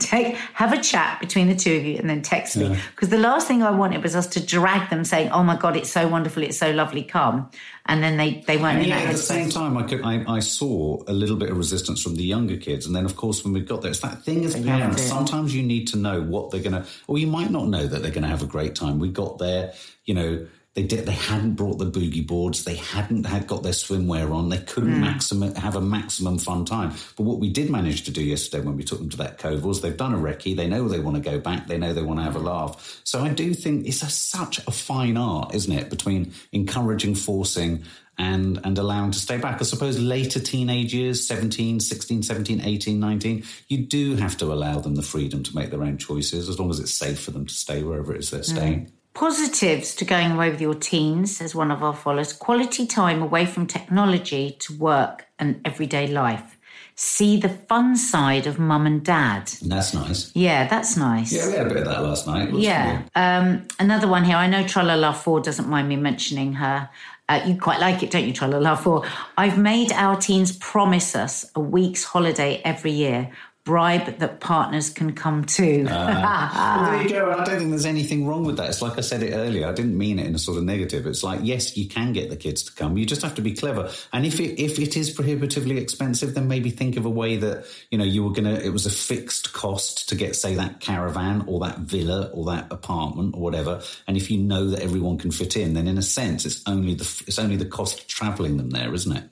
Take, 0.00 0.34
have 0.54 0.72
a 0.72 0.80
chat 0.80 1.20
between 1.20 1.48
the 1.48 1.54
two 1.54 1.76
of 1.76 1.84
you 1.84 1.96
and 1.96 2.08
then 2.08 2.22
text 2.22 2.56
me. 2.56 2.76
Because 2.90 3.10
the 3.10 3.18
last 3.18 3.46
thing 3.46 3.62
I 3.62 3.70
wanted 3.70 4.02
was 4.02 4.16
us 4.16 4.26
to 4.28 4.44
drag 4.44 4.90
them 4.90 5.04
saying, 5.04 5.30
oh 5.30 5.42
my 5.42 5.56
God, 5.56 5.76
it's 5.76 5.90
so 5.90 6.08
wonderful, 6.08 6.42
it's 6.42 6.58
so 6.58 6.70
lovely, 6.70 7.02
come. 7.02 7.50
And 7.86 8.02
then 8.02 8.16
they, 8.16 8.42
they 8.46 8.56
weren't 8.56 8.78
And 8.78 8.84
in 8.84 8.90
that 8.90 9.06
at 9.06 9.12
the 9.12 9.18
same 9.18 9.50
time, 9.50 9.76
I, 9.76 9.82
could, 9.82 10.02
I, 10.02 10.24
I 10.26 10.40
saw 10.40 11.02
a 11.06 11.12
little 11.12 11.36
bit 11.36 11.50
of 11.50 11.56
resistance 11.56 12.02
from 12.02 12.16
the 12.16 12.24
younger 12.24 12.56
kids. 12.56 12.86
And 12.86 12.94
then, 12.94 13.04
of 13.04 13.16
course, 13.16 13.44
when 13.44 13.52
we 13.52 13.60
got 13.60 13.82
there, 13.82 13.90
it's 13.90 14.00
that 14.00 14.22
thing 14.22 14.44
as 14.44 14.54
parents. 14.60 15.02
Sometimes 15.02 15.54
you 15.54 15.62
need 15.62 15.86
to 15.88 15.96
know 15.96 16.22
what 16.22 16.50
they're 16.50 16.62
going 16.62 16.82
to, 16.82 16.86
or 17.06 17.18
you 17.18 17.26
might 17.26 17.50
not 17.50 17.68
know 17.68 17.86
that 17.86 18.02
they're 18.02 18.10
going 18.10 18.22
to 18.22 18.28
have 18.28 18.42
a 18.42 18.46
great 18.46 18.74
time. 18.74 18.98
We 18.98 19.08
got 19.08 19.38
there, 19.38 19.72
you 20.04 20.14
know, 20.14 20.46
they 20.74 20.84
did. 20.84 21.04
They 21.04 21.12
hadn't 21.12 21.54
brought 21.56 21.78
the 21.78 21.90
boogie 21.90 22.24
boards. 22.24 22.62
They 22.62 22.76
hadn't 22.76 23.26
had 23.26 23.48
got 23.48 23.64
their 23.64 23.72
swimwear 23.72 24.32
on. 24.32 24.50
They 24.50 24.58
couldn't 24.58 24.94
Hmm. 24.94 25.00
maximum 25.00 25.54
have 25.56 25.74
a 25.74 25.80
maximum 25.80 26.38
fun 26.38 26.64
time. 26.64 26.92
But 27.16 27.24
what 27.24 27.40
we 27.40 27.50
did 27.50 27.70
manage 27.70 28.04
to 28.04 28.12
do 28.12 28.22
yesterday 28.22 28.64
when 28.64 28.76
we 28.76 28.84
took 28.84 29.00
them 29.00 29.08
to 29.10 29.16
that 29.16 29.38
cove 29.38 29.64
was 29.64 29.80
they've 29.80 29.96
done 29.96 30.14
a 30.14 30.18
recce. 30.18 30.54
They 30.56 30.68
know 30.68 30.86
they 30.86 31.00
want 31.00 31.16
to 31.16 31.22
go 31.22 31.40
back. 31.40 31.66
They 31.66 31.76
know 31.76 31.92
they 31.92 32.02
want 32.02 32.20
to 32.20 32.24
have 32.24 32.36
a 32.36 32.40
laugh. 32.40 33.00
So 33.02 33.20
I 33.20 33.30
do 33.30 33.52
think 33.52 33.86
it's 33.88 34.02
a, 34.02 34.10
such 34.10 34.58
a 34.66 34.70
fine 34.70 35.16
art, 35.16 35.54
isn't 35.56 35.72
it, 35.72 35.90
between 35.90 36.32
encouraging, 36.52 37.16
forcing, 37.16 37.82
and 38.16 38.60
and 38.62 38.78
allowing 38.78 39.10
to 39.10 39.18
stay 39.18 39.38
back. 39.38 39.60
I 39.60 39.64
suppose 39.64 39.98
later 39.98 40.38
teenage 40.38 40.94
years, 40.94 41.26
17, 41.26 41.80
16, 41.80 42.22
17, 42.22 42.60
18, 42.60 43.00
19, 43.00 43.42
you 43.68 43.78
do 43.78 44.14
have 44.16 44.36
to 44.36 44.52
allow 44.52 44.78
them 44.78 44.94
the 44.94 45.02
freedom 45.02 45.42
to 45.42 45.56
make 45.56 45.70
their 45.70 45.82
own 45.82 45.96
choices 45.98 46.48
as 46.48 46.60
long 46.60 46.70
as 46.70 46.78
it's 46.78 46.92
safe 46.92 47.18
for 47.18 47.32
them 47.32 47.46
to 47.46 47.54
stay 47.54 47.82
wherever 47.82 48.14
it 48.14 48.20
is 48.20 48.30
they're 48.30 48.42
staying. 48.44 48.92
Positives 49.20 49.94
to 49.96 50.06
going 50.06 50.30
away 50.30 50.48
with 50.48 50.62
your 50.62 50.72
teens, 50.72 51.36
says 51.36 51.54
one 51.54 51.70
of 51.70 51.82
our 51.82 51.92
followers. 51.92 52.32
Quality 52.32 52.86
time 52.86 53.20
away 53.20 53.44
from 53.44 53.66
technology 53.66 54.56
to 54.60 54.72
work 54.78 55.26
and 55.38 55.60
everyday 55.62 56.06
life. 56.06 56.56
see 56.94 57.36
the 57.38 57.50
fun 57.50 57.96
side 57.96 58.46
of 58.46 58.58
mum 58.58 58.86
and 58.86 59.04
dad. 59.04 59.46
That's 59.62 59.92
nice. 59.92 60.34
Yeah, 60.34 60.66
that's 60.68 60.96
nice. 60.96 61.34
Yeah, 61.34 61.48
we 61.48 61.52
had 61.52 61.66
a 61.66 61.68
bit 61.68 61.78
of 61.80 61.84
that 61.84 62.02
last 62.02 62.26
night. 62.26 62.54
Yeah. 62.54 63.02
Um, 63.14 63.68
another 63.78 64.08
one 64.08 64.24
here. 64.24 64.36
I 64.36 64.46
know 64.46 64.64
Tralala 64.64 65.14
4 65.14 65.40
doesn't 65.40 65.68
mind 65.68 65.86
me 65.90 65.96
mentioning 65.96 66.54
her. 66.54 66.88
Uh, 67.28 67.42
you 67.46 67.56
quite 67.58 67.78
like 67.78 68.02
it, 68.02 68.10
don't 68.10 68.24
you, 68.24 68.32
Tralala 68.32 68.78
4? 68.78 69.04
I've 69.36 69.58
made 69.58 69.92
our 69.92 70.16
teens 70.16 70.56
promise 70.56 71.14
us 71.14 71.44
a 71.54 71.60
week's 71.60 72.04
holiday 72.04 72.62
every 72.64 72.92
year. 72.92 73.30
Bribe 73.62 74.18
that 74.18 74.40
partners 74.40 74.88
can 74.88 75.12
come 75.12 75.44
too. 75.44 75.84
Well, 75.84 76.90
there 76.90 77.02
you 77.02 77.08
go. 77.10 77.30
I 77.30 77.44
don't 77.44 77.58
think 77.58 77.70
there's 77.70 77.84
anything 77.84 78.26
wrong 78.26 78.44
with 78.44 78.56
that. 78.56 78.70
It's 78.70 78.80
like 78.80 78.96
I 78.96 79.02
said 79.02 79.22
it 79.22 79.34
earlier. 79.34 79.68
I 79.68 79.72
didn't 79.72 79.98
mean 79.98 80.18
it 80.18 80.26
in 80.26 80.34
a 80.34 80.38
sort 80.38 80.56
of 80.56 80.64
negative. 80.64 81.06
It's 81.06 81.22
like, 81.22 81.40
yes, 81.42 81.76
you 81.76 81.86
can 81.86 82.14
get 82.14 82.30
the 82.30 82.36
kids 82.36 82.62
to 82.64 82.72
come. 82.72 82.96
You 82.96 83.04
just 83.04 83.20
have 83.20 83.34
to 83.34 83.42
be 83.42 83.52
clever. 83.52 83.90
And 84.14 84.24
if 84.24 84.40
it, 84.40 84.58
if 84.58 84.78
it 84.78 84.96
is 84.96 85.10
prohibitively 85.10 85.76
expensive, 85.76 86.34
then 86.34 86.48
maybe 86.48 86.70
think 86.70 86.96
of 86.96 87.04
a 87.04 87.10
way 87.10 87.36
that, 87.36 87.66
you 87.90 87.98
know, 87.98 88.04
you 88.04 88.24
were 88.24 88.34
to, 88.34 88.64
it 88.64 88.72
was 88.72 88.86
a 88.86 88.90
fixed 88.90 89.52
cost 89.52 90.08
to 90.08 90.14
get, 90.14 90.36
say, 90.36 90.54
that 90.54 90.80
caravan 90.80 91.44
or 91.46 91.60
that 91.60 91.80
villa 91.80 92.30
or 92.32 92.46
that 92.46 92.72
apartment 92.72 93.34
or 93.34 93.42
whatever. 93.42 93.82
And 94.08 94.16
if 94.16 94.30
you 94.30 94.38
know 94.38 94.70
that 94.70 94.80
everyone 94.80 95.18
can 95.18 95.30
fit 95.30 95.56
in, 95.56 95.74
then 95.74 95.86
in 95.86 95.98
a 95.98 96.02
sense, 96.02 96.46
it's 96.46 96.62
only 96.66 96.94
the, 96.94 97.24
it's 97.26 97.38
only 97.38 97.56
the 97.56 97.66
cost 97.66 98.00
of 98.00 98.06
traveling 98.06 98.56
them 98.56 98.70
there, 98.70 98.94
isn't 98.94 99.14
it? 99.14 99.24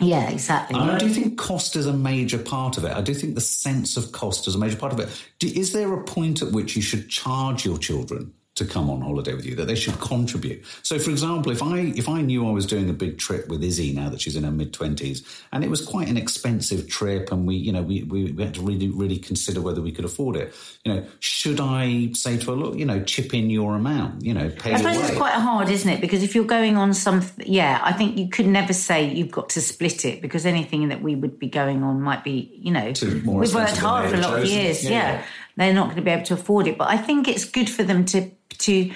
Yeah, 0.00 0.30
exactly. 0.30 0.78
And 0.78 0.90
I 0.90 0.98
do 0.98 1.08
think 1.08 1.38
cost 1.38 1.76
is 1.76 1.86
a 1.86 1.92
major 1.92 2.38
part 2.38 2.78
of 2.78 2.84
it. 2.84 2.92
I 2.92 3.00
do 3.00 3.14
think 3.14 3.34
the 3.34 3.40
sense 3.40 3.96
of 3.96 4.12
cost 4.12 4.46
is 4.46 4.54
a 4.54 4.58
major 4.58 4.76
part 4.76 4.92
of 4.92 5.00
it. 5.00 5.08
Do, 5.38 5.48
is 5.48 5.72
there 5.72 5.92
a 5.92 6.02
point 6.04 6.42
at 6.42 6.52
which 6.52 6.76
you 6.76 6.82
should 6.82 7.08
charge 7.08 7.64
your 7.64 7.78
children 7.78 8.32
to 8.58 8.66
come 8.66 8.90
on 8.90 9.00
holiday 9.00 9.34
with 9.34 9.46
you? 9.46 9.54
That 9.54 9.66
they 9.66 9.74
should 9.74 9.98
contribute. 10.00 10.64
So, 10.82 10.98
for 10.98 11.10
example, 11.10 11.50
if 11.50 11.62
I 11.62 11.78
if 11.96 12.08
I 12.08 12.20
knew 12.20 12.46
I 12.46 12.52
was 12.52 12.66
doing 12.66 12.88
a 12.90 12.92
big 12.92 13.18
trip 13.18 13.48
with 13.48 13.62
Izzy 13.62 13.92
now 13.92 14.08
that 14.10 14.20
she's 14.20 14.36
in 14.36 14.44
her 14.44 14.50
mid 14.50 14.72
twenties, 14.72 15.24
and 15.52 15.64
it 15.64 15.70
was 15.70 15.84
quite 15.84 16.08
an 16.08 16.16
expensive 16.16 16.88
trip, 16.88 17.32
and 17.32 17.46
we 17.46 17.56
you 17.56 17.72
know 17.72 17.82
we, 17.82 18.02
we 18.04 18.32
we 18.32 18.42
had 18.42 18.54
to 18.54 18.60
really 18.60 18.88
really 18.88 19.18
consider 19.18 19.60
whether 19.60 19.80
we 19.80 19.92
could 19.92 20.04
afford 20.04 20.36
it. 20.36 20.54
You 20.84 20.94
know, 20.94 21.06
should 21.20 21.60
I 21.60 22.12
say 22.12 22.36
to 22.36 22.46
her, 22.46 22.52
look, 22.52 22.76
you 22.76 22.84
know, 22.84 23.02
chip 23.02 23.34
in 23.34 23.50
your 23.50 23.74
amount, 23.74 24.24
you 24.24 24.34
know, 24.34 24.50
pay 24.50 24.74
I 24.74 24.76
suppose 24.76 24.96
it's 25.08 25.16
quite 25.16 25.32
hard, 25.32 25.68
isn't 25.68 25.88
it? 25.88 26.00
Because 26.00 26.22
if 26.22 26.34
you're 26.34 26.44
going 26.44 26.76
on 26.76 26.94
some, 26.94 27.22
yeah, 27.38 27.80
I 27.82 27.92
think 27.92 28.18
you 28.18 28.28
could 28.28 28.46
never 28.46 28.72
say 28.72 29.12
you've 29.12 29.30
got 29.30 29.50
to 29.50 29.60
split 29.60 30.04
it 30.04 30.20
because 30.22 30.46
anything 30.46 30.88
that 30.88 31.02
we 31.02 31.14
would 31.14 31.38
be 31.38 31.48
going 31.48 31.82
on 31.82 32.00
might 32.00 32.24
be, 32.24 32.50
you 32.60 32.72
know, 32.72 32.92
we've 33.02 33.54
worked 33.54 33.76
hard 33.76 34.10
for 34.10 34.16
a 34.16 34.20
lot 34.20 34.38
of 34.38 34.44
years. 34.44 34.84
Yeah, 34.84 34.90
Yeah, 34.90 35.12
yeah. 35.12 35.24
They're 35.58 35.74
not 35.74 35.84
going 35.84 35.96
to 35.96 36.02
be 36.02 36.10
able 36.10 36.24
to 36.24 36.34
afford 36.34 36.66
it. 36.66 36.78
But 36.78 36.88
I 36.88 36.96
think 36.96 37.28
it's 37.28 37.44
good 37.44 37.68
for 37.68 37.82
them 37.82 38.04
to 38.06 38.30
to 38.58 38.90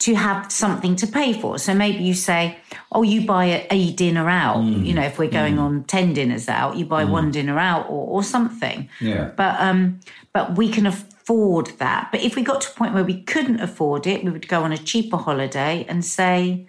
to 0.00 0.14
have 0.14 0.50
something 0.50 0.96
to 0.96 1.06
pay 1.06 1.32
for. 1.32 1.58
So 1.58 1.74
maybe 1.74 2.02
you 2.02 2.14
say, 2.14 2.58
oh, 2.90 3.02
you 3.02 3.24
buy 3.24 3.44
a, 3.44 3.66
a 3.70 3.92
dinner 3.92 4.28
out. 4.28 4.56
Mm. 4.56 4.84
You 4.84 4.94
know, 4.94 5.02
if 5.02 5.18
we're 5.18 5.30
going 5.30 5.58
on 5.58 5.84
ten 5.84 6.12
dinners 6.12 6.48
out, 6.48 6.76
you 6.76 6.84
buy 6.84 7.04
one 7.04 7.30
dinner 7.30 7.58
out 7.58 7.86
or, 7.86 8.06
or 8.08 8.24
something. 8.24 8.88
Yeah. 9.00 9.30
But 9.36 9.60
um, 9.60 10.00
but 10.32 10.56
we 10.56 10.68
can 10.70 10.86
afford 10.86 11.68
that. 11.78 12.08
But 12.10 12.22
if 12.22 12.34
we 12.34 12.42
got 12.42 12.62
to 12.62 12.70
a 12.70 12.74
point 12.74 12.94
where 12.94 13.04
we 13.04 13.22
couldn't 13.22 13.60
afford 13.60 14.06
it, 14.06 14.24
we 14.24 14.30
would 14.30 14.48
go 14.48 14.62
on 14.62 14.72
a 14.72 14.78
cheaper 14.78 15.16
holiday 15.16 15.86
and 15.88 16.04
say. 16.04 16.66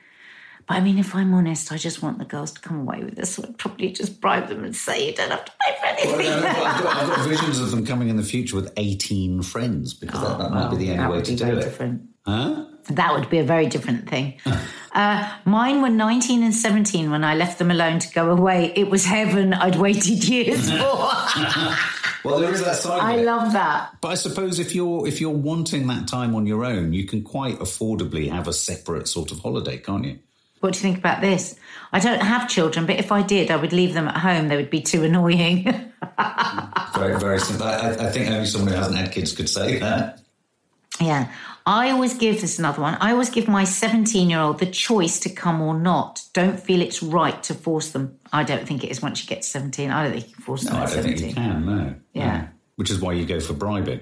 But 0.68 0.78
I 0.78 0.80
mean, 0.82 0.98
if 0.98 1.14
I'm 1.14 1.34
honest, 1.34 1.72
I 1.72 1.78
just 1.78 2.02
want 2.02 2.20
the 2.20 2.26
girls 2.26 2.52
to 2.54 2.62
come 2.62 2.80
away 2.80 3.04
with 3.04 3.16
this. 3.16 3.36
So 3.36 3.44
I'd 3.44 3.58
probably 3.58 3.92
just 3.92 4.22
bribe 4.22 4.48
them 4.48 4.64
and 4.64 4.76
say 4.76 5.08
you 5.08 5.14
don't 5.14 5.32
have 5.32 5.46
to 5.46 5.52
pay 5.62 5.76
for 5.80 5.86
anything. 5.86 6.18
Well, 6.18 6.42
no, 6.42 6.48
I've, 6.48 6.84
got, 6.84 6.96
I've, 6.96 7.08
got, 7.08 7.28
visions 7.30 7.60
of 7.60 7.72
them 7.72 7.86
coming 7.86 8.10
in 8.10 8.18
the 8.18 8.24
future 8.24 8.56
with 8.56 8.72
18 8.78 9.42
friends 9.44 9.94
because 9.94 10.22
that, 10.22 10.38
that 10.38 10.52
might 10.52 10.70
be 10.70 10.78
the 10.78 10.92
only 10.92 11.18
way 11.18 11.22
to 11.24 11.36
do 11.36 11.46
it. 11.46 11.56
different. 11.56 12.10
Huh? 12.26 12.66
That 12.90 13.14
would 13.14 13.30
be 13.30 13.40
a 13.40 13.44
very 13.44 13.68
different 13.68 14.10
thing. 14.10 14.40
uh, 14.94 15.38
mine 15.46 15.82
were 15.82 15.90
19 15.90 16.44
and 16.44 16.54
17 16.54 17.12
when 17.12 17.24
I 17.24 17.36
left 17.36 17.60
them 17.60 17.72
alone 17.72 18.00
to 18.00 18.14
go 18.14 18.30
away. 18.30 18.74
It 18.76 18.90
was 18.90 19.06
heaven 19.06 19.54
I'd 19.54 19.76
waited 19.76 20.24
years 20.28 20.70
for. 20.70 20.78
Well, 22.24 22.40
there 22.40 22.54
is 22.54 22.64
that 22.64 22.78
side. 22.78 23.02
I 23.02 23.14
of 23.14 23.20
it. 23.20 23.26
love 23.26 23.54
that. 23.54 23.98
But 24.00 24.10
I 24.10 24.16
suppose 24.16 24.60
if 24.60 24.74
you're 24.74 25.06
if 25.08 25.20
you're 25.20 25.30
wanting 25.30 25.88
that 25.88 26.08
time 26.08 26.36
on 26.36 26.46
your 26.46 26.64
own, 26.64 26.94
you 26.94 27.06
can 27.06 27.22
quite 27.22 27.60
affordably 27.60 28.32
have 28.32 28.48
a 28.48 28.54
separate 28.54 29.10
sort 29.10 29.32
of 29.32 29.40
holiday, 29.40 29.78
can't 29.78 30.06
you? 30.06 30.20
What 30.64 30.72
do 30.72 30.80
you 30.80 30.84
think 30.84 30.98
about 30.98 31.20
this? 31.20 31.60
I 31.92 32.00
don't 32.00 32.22
have 32.22 32.48
children, 32.48 32.86
but 32.86 32.96
if 32.96 33.12
I 33.12 33.22
did, 33.22 33.52
I 33.52 33.58
would 33.58 33.74
leave 33.74 33.94
them 33.94 34.08
at 34.08 34.16
home. 34.16 34.48
They 34.48 34.56
would 34.56 34.70
be 34.70 34.80
too 34.80 35.04
annoying. 35.04 35.64
Very, 36.96 37.20
very 37.20 37.40
simple. 37.40 37.66
I, 37.66 37.90
I 37.90 38.12
think 38.12 38.30
only 38.30 38.46
someone 38.46 38.72
who 38.72 38.78
hasn't 38.78 38.96
had 38.96 39.12
kids 39.12 39.34
could 39.34 39.50
say 39.50 39.80
that. 39.80 40.22
yeah. 41.02 41.34
I 41.66 41.90
always 41.90 42.14
give 42.14 42.36
this 42.40 42.54
is 42.54 42.60
another 42.60 42.82
one. 42.82 42.96
I 42.96 43.12
always 43.12 43.30
give 43.30 43.48
my 43.48 43.66
17 43.66 44.30
year 44.30 44.40
old 44.40 44.60
the 44.60 44.66
choice 44.66 45.20
to 45.22 45.30
come 45.30 45.62
or 45.62 45.78
not. 45.78 46.24
Don't 46.34 46.60
feel 46.60 46.82
it's 46.82 47.04
right 47.04 47.42
to 47.44 47.54
force 47.54 47.92
them. 47.92 48.18
I 48.32 48.44
don't 48.44 48.66
think 48.66 48.86
it 48.86 48.92
is 48.92 49.02
once 49.02 49.22
you 49.22 49.28
get 49.28 49.42
to 49.42 49.48
17. 49.48 49.90
I 49.90 50.04
don't 50.04 50.14
think 50.14 50.28
you 50.30 50.36
can 50.36 50.44
force 50.44 50.64
them 50.64 50.76
No, 50.76 50.84
I 50.84 50.86
don't 50.86 51.04
think 51.04 51.20
you 51.20 51.34
can. 51.34 51.66
No. 51.66 51.96
Yeah. 52.14 52.38
No. 52.38 52.48
Which 52.76 52.90
is 52.90 53.02
why 53.02 53.14
you 53.14 53.26
go 53.26 53.42
for 53.42 53.54
bribing. 53.54 54.02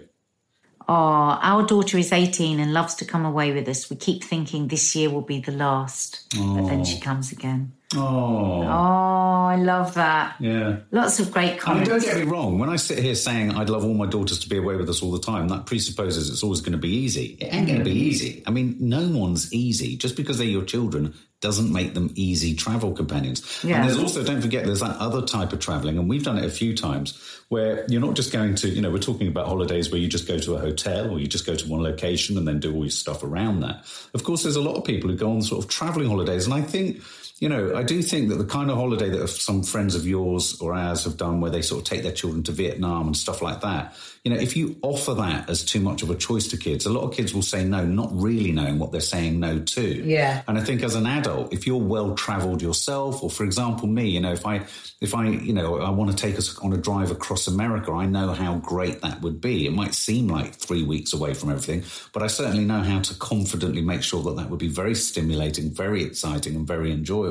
Oh, 0.88 1.38
our 1.42 1.64
daughter 1.66 1.98
is 1.98 2.12
18 2.12 2.60
and 2.60 2.74
loves 2.74 2.96
to 2.96 3.06
come 3.06 3.26
away 3.26 3.52
with 3.52 3.68
us. 3.68 3.90
We 3.90 3.96
keep 3.96 4.24
thinking 4.24 4.68
this 4.68 4.96
year 4.96 5.10
will 5.10 5.22
be 5.22 5.40
the 5.40 5.52
last, 5.52 6.26
but 6.32 6.68
then 6.68 6.84
she 6.84 6.98
oh. 6.98 7.02
comes 7.02 7.32
again. 7.32 7.74
Oh, 7.96 8.62
Oh, 8.64 9.46
I 9.52 9.56
love 9.58 9.94
that. 9.96 10.36
yeah. 10.40 10.78
Lots 10.92 11.20
of 11.20 11.32
great 11.32 11.44
I 11.50 11.52
mean, 11.52 11.60
comments. 11.60 11.90
don't 11.90 12.02
get 12.04 12.18
me 12.18 12.24
wrong. 12.32 12.58
When 12.60 12.70
I 12.70 12.78
sit 12.78 13.00
here 13.00 13.16
saying 13.16 13.52
I'd 13.52 13.70
love 13.70 13.84
all 13.84 13.94
my 13.94 14.06
daughters 14.06 14.40
to 14.40 14.50
be 14.50 14.58
away 14.58 14.76
with 14.76 14.90
us 14.90 15.02
all 15.04 15.12
the 15.12 15.20
time, 15.20 15.50
that 15.50 15.66
presupposes 15.66 16.30
it's 16.30 16.44
always 16.44 16.62
going 16.62 16.72
to 16.74 16.78
be 16.78 16.90
easy. 16.90 17.38
It 17.40 17.54
ain't 17.54 17.68
going 17.68 17.80
to 17.80 17.86
be 17.86 17.92
easy. 17.92 18.44
I 18.48 18.52
mean, 18.52 18.78
no 18.80 19.08
one's 19.10 19.52
easy. 19.54 19.98
Just 19.98 20.16
because 20.16 20.38
they're 20.38 20.48
your 20.48 20.64
children 20.64 21.14
doesn't 21.42 21.74
make 21.74 21.96
them 21.96 22.12
easy 22.16 22.54
travel 22.56 22.94
companions. 22.94 23.62
Yeah. 23.64 23.78
And 23.82 23.86
there's 23.90 23.98
also, 23.98 24.24
don't 24.24 24.42
forget, 24.42 24.64
there's 24.64 24.82
that 24.82 24.98
other 24.98 25.24
type 25.24 25.52
of 25.54 25.60
traveling, 25.60 25.98
and 25.98 26.08
we've 26.08 26.24
done 26.24 26.38
it 26.38 26.46
a 26.46 26.50
few 26.52 26.78
times, 26.78 27.20
where 27.50 27.84
you're 27.90 28.00
not 28.00 28.16
just 28.16 28.32
going 28.32 28.54
to, 28.56 28.70
you 28.70 28.80
know, 28.80 28.92
we're 28.92 29.00
talking 29.00 29.28
about 29.28 29.48
holidays 29.48 29.92
where 29.92 30.00
you 30.00 30.08
just 30.08 30.28
go 30.28 30.38
to 30.38 30.54
a 30.56 30.60
hotel 30.60 31.10
or 31.10 31.20
you 31.20 31.26
just 31.26 31.48
go 31.48 31.56
to 31.56 31.68
one 31.68 31.82
location 31.82 32.38
and 32.38 32.48
then 32.48 32.60
do 32.60 32.72
all 32.76 32.82
your 32.84 32.92
stuff 32.92 33.24
around 33.24 33.62
that. 33.62 33.84
Of 34.14 34.24
course, 34.24 34.44
there's 34.44 34.56
a 34.56 34.62
lot 34.62 34.76
of 34.76 34.86
people 34.86 35.10
who 35.10 35.18
go 35.18 35.32
on 35.32 35.42
sort 35.42 35.64
of 35.66 35.70
traveling 35.70 36.08
holidays, 36.10 36.46
and 36.46 36.54
I 36.54 36.62
think 36.62 37.02
you 37.42 37.50
know, 37.50 37.76
I 37.76 37.82
do 37.82 38.04
think 38.04 38.30
that 38.30 38.36
the 38.36 38.46
kind 38.46 38.70
of 38.70 38.78
holiday 38.78 39.10
that 39.10 39.28
some 39.28 39.64
friends 39.64 39.96
of 39.96 40.06
yours 40.06 40.62
or 40.62 40.76
ours 40.76 41.06
have 41.06 41.18
done, 41.18 41.42
where 41.42 41.50
they 41.50 41.64
sort 41.64 41.82
of 41.82 41.88
take 41.88 42.04
their 42.04 42.12
children 42.12 42.44
to 42.44 42.52
Vietnam 42.52 43.08
and 43.08 43.18
stuff 43.18 43.42
like 43.42 43.62
that, 43.62 43.96
you 44.24 44.32
know, 44.32 44.40
if 44.40 44.56
you 44.56 44.78
offer 44.84 45.16
that 45.16 45.50
as 45.50 45.66
too 45.66 45.80
much 45.80 46.04
of 46.04 46.12
a 46.12 46.16
choice 46.16 46.50
to 46.50 46.58
kids, 46.58 46.86
a 46.86 46.92
lot 46.92 47.02
of 47.02 47.16
kids 47.16 47.34
will 47.34 47.42
say 47.42 47.66
no, 47.66 47.84
not 47.84 48.10
really 48.14 48.52
knowing 48.52 48.78
what 48.78 48.92
they're 48.92 49.02
saying 49.02 49.40
no 49.40 49.58
to. 49.58 49.82
Yeah. 49.82 50.44
And 50.48 50.60
I 50.60 50.64
think 50.64 50.84
as 50.84 50.94
an 50.94 51.08
adult, 51.08 51.52
if 51.52 51.66
you're 51.66 51.82
well 51.82 52.14
traveled 52.14 52.62
yourself, 52.62 53.24
or 53.24 53.32
for 53.32 53.44
example, 53.44 53.88
me, 53.88 54.10
you 54.10 54.20
know, 54.20 54.32
if 54.32 54.46
I, 54.46 54.68
if 55.02 55.16
I, 55.16 55.30
you 55.30 55.54
know, 55.54 55.80
I 55.80 55.90
want 55.90 56.12
to 56.12 56.16
take 56.16 56.38
us 56.38 56.56
on 56.60 56.72
a 56.74 56.78
drive 56.78 57.10
across 57.10 57.48
America, 57.48 57.92
I 57.92 58.06
know 58.06 58.34
how 58.34 58.58
great 58.58 59.02
that 59.02 59.24
would 59.24 59.42
be. 59.42 59.66
It 59.66 59.74
might 59.74 59.96
seem 59.96 60.28
like 60.28 60.54
three 60.54 60.84
weeks 60.84 61.14
away 61.14 61.34
from 61.34 61.50
everything, 61.50 61.84
but 62.14 62.22
I 62.22 62.28
certainly 62.28 62.66
know 62.66 62.82
how 62.82 63.00
to 63.00 63.16
confidently 63.16 63.82
make 63.82 64.04
sure 64.04 64.22
that 64.22 64.36
that 64.36 64.52
would 64.52 64.60
be 64.60 64.68
very 64.68 64.94
stimulating, 64.94 65.72
very 65.72 66.04
exciting, 66.04 66.56
and 66.56 66.68
very 66.68 66.92
enjoyable. 66.92 67.31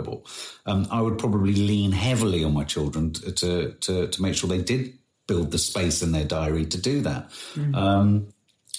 Um, 0.66 0.86
I 0.90 1.01
would 1.01 1.18
probably 1.18 1.55
lean 1.55 1.92
heavily 1.92 2.44
on 2.44 2.55
my 2.55 2.64
children 2.64 3.12
to, 3.14 3.32
to, 3.32 3.72
to, 3.72 4.07
to 4.09 4.22
make 4.22 4.34
sure 4.34 4.48
they 4.48 4.62
did 4.62 4.94
build 5.26 5.51
the 5.53 5.59
space 5.59 6.03
in 6.03 6.12
their 6.12 6.24
diary 6.24 6.66
to 6.66 6.80
do 6.80 7.03
that. 7.03 7.30
Mm. 7.55 7.76
Um, 7.76 8.26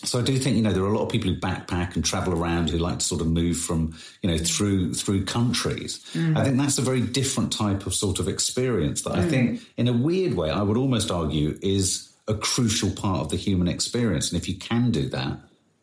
so 0.03 0.19
I 0.19 0.23
do 0.23 0.37
think 0.37 0.55
you 0.55 0.63
know 0.63 0.73
there 0.73 0.83
are 0.83 0.91
a 0.91 0.97
lot 0.97 1.05
of 1.05 1.11
people 1.11 1.29
who 1.29 1.39
backpack 1.39 1.95
and 1.95 2.03
travel 2.03 2.33
around 2.33 2.69
who 2.69 2.77
like 2.77 2.99
to 2.99 3.05
sort 3.05 3.21
of 3.21 3.27
move 3.27 3.57
from 3.57 3.95
you 4.21 4.29
know 4.29 4.37
through 4.37 4.93
through 4.95 5.25
countries. 5.25 6.03
Mm. 6.13 6.37
I 6.37 6.43
think 6.43 6.57
that's 6.57 6.77
a 6.77 6.81
very 6.81 7.01
different 7.01 7.53
type 7.53 7.85
of 7.85 7.93
sort 7.93 8.19
of 8.19 8.27
experience 8.27 9.03
that 9.03 9.11
I 9.11 9.19
mm. 9.19 9.29
think 9.29 9.61
in 9.77 9.87
a 9.87 9.93
weird 9.93 10.33
way 10.33 10.49
I 10.49 10.61
would 10.61 10.77
almost 10.77 11.11
argue 11.11 11.57
is 11.61 12.11
a 12.27 12.33
crucial 12.33 12.91
part 12.91 13.21
of 13.21 13.29
the 13.29 13.37
human 13.37 13.67
experience. 13.67 14.31
And 14.31 14.41
if 14.41 14.47
you 14.47 14.55
can 14.55 14.91
do 14.91 15.07
that, 15.09 15.39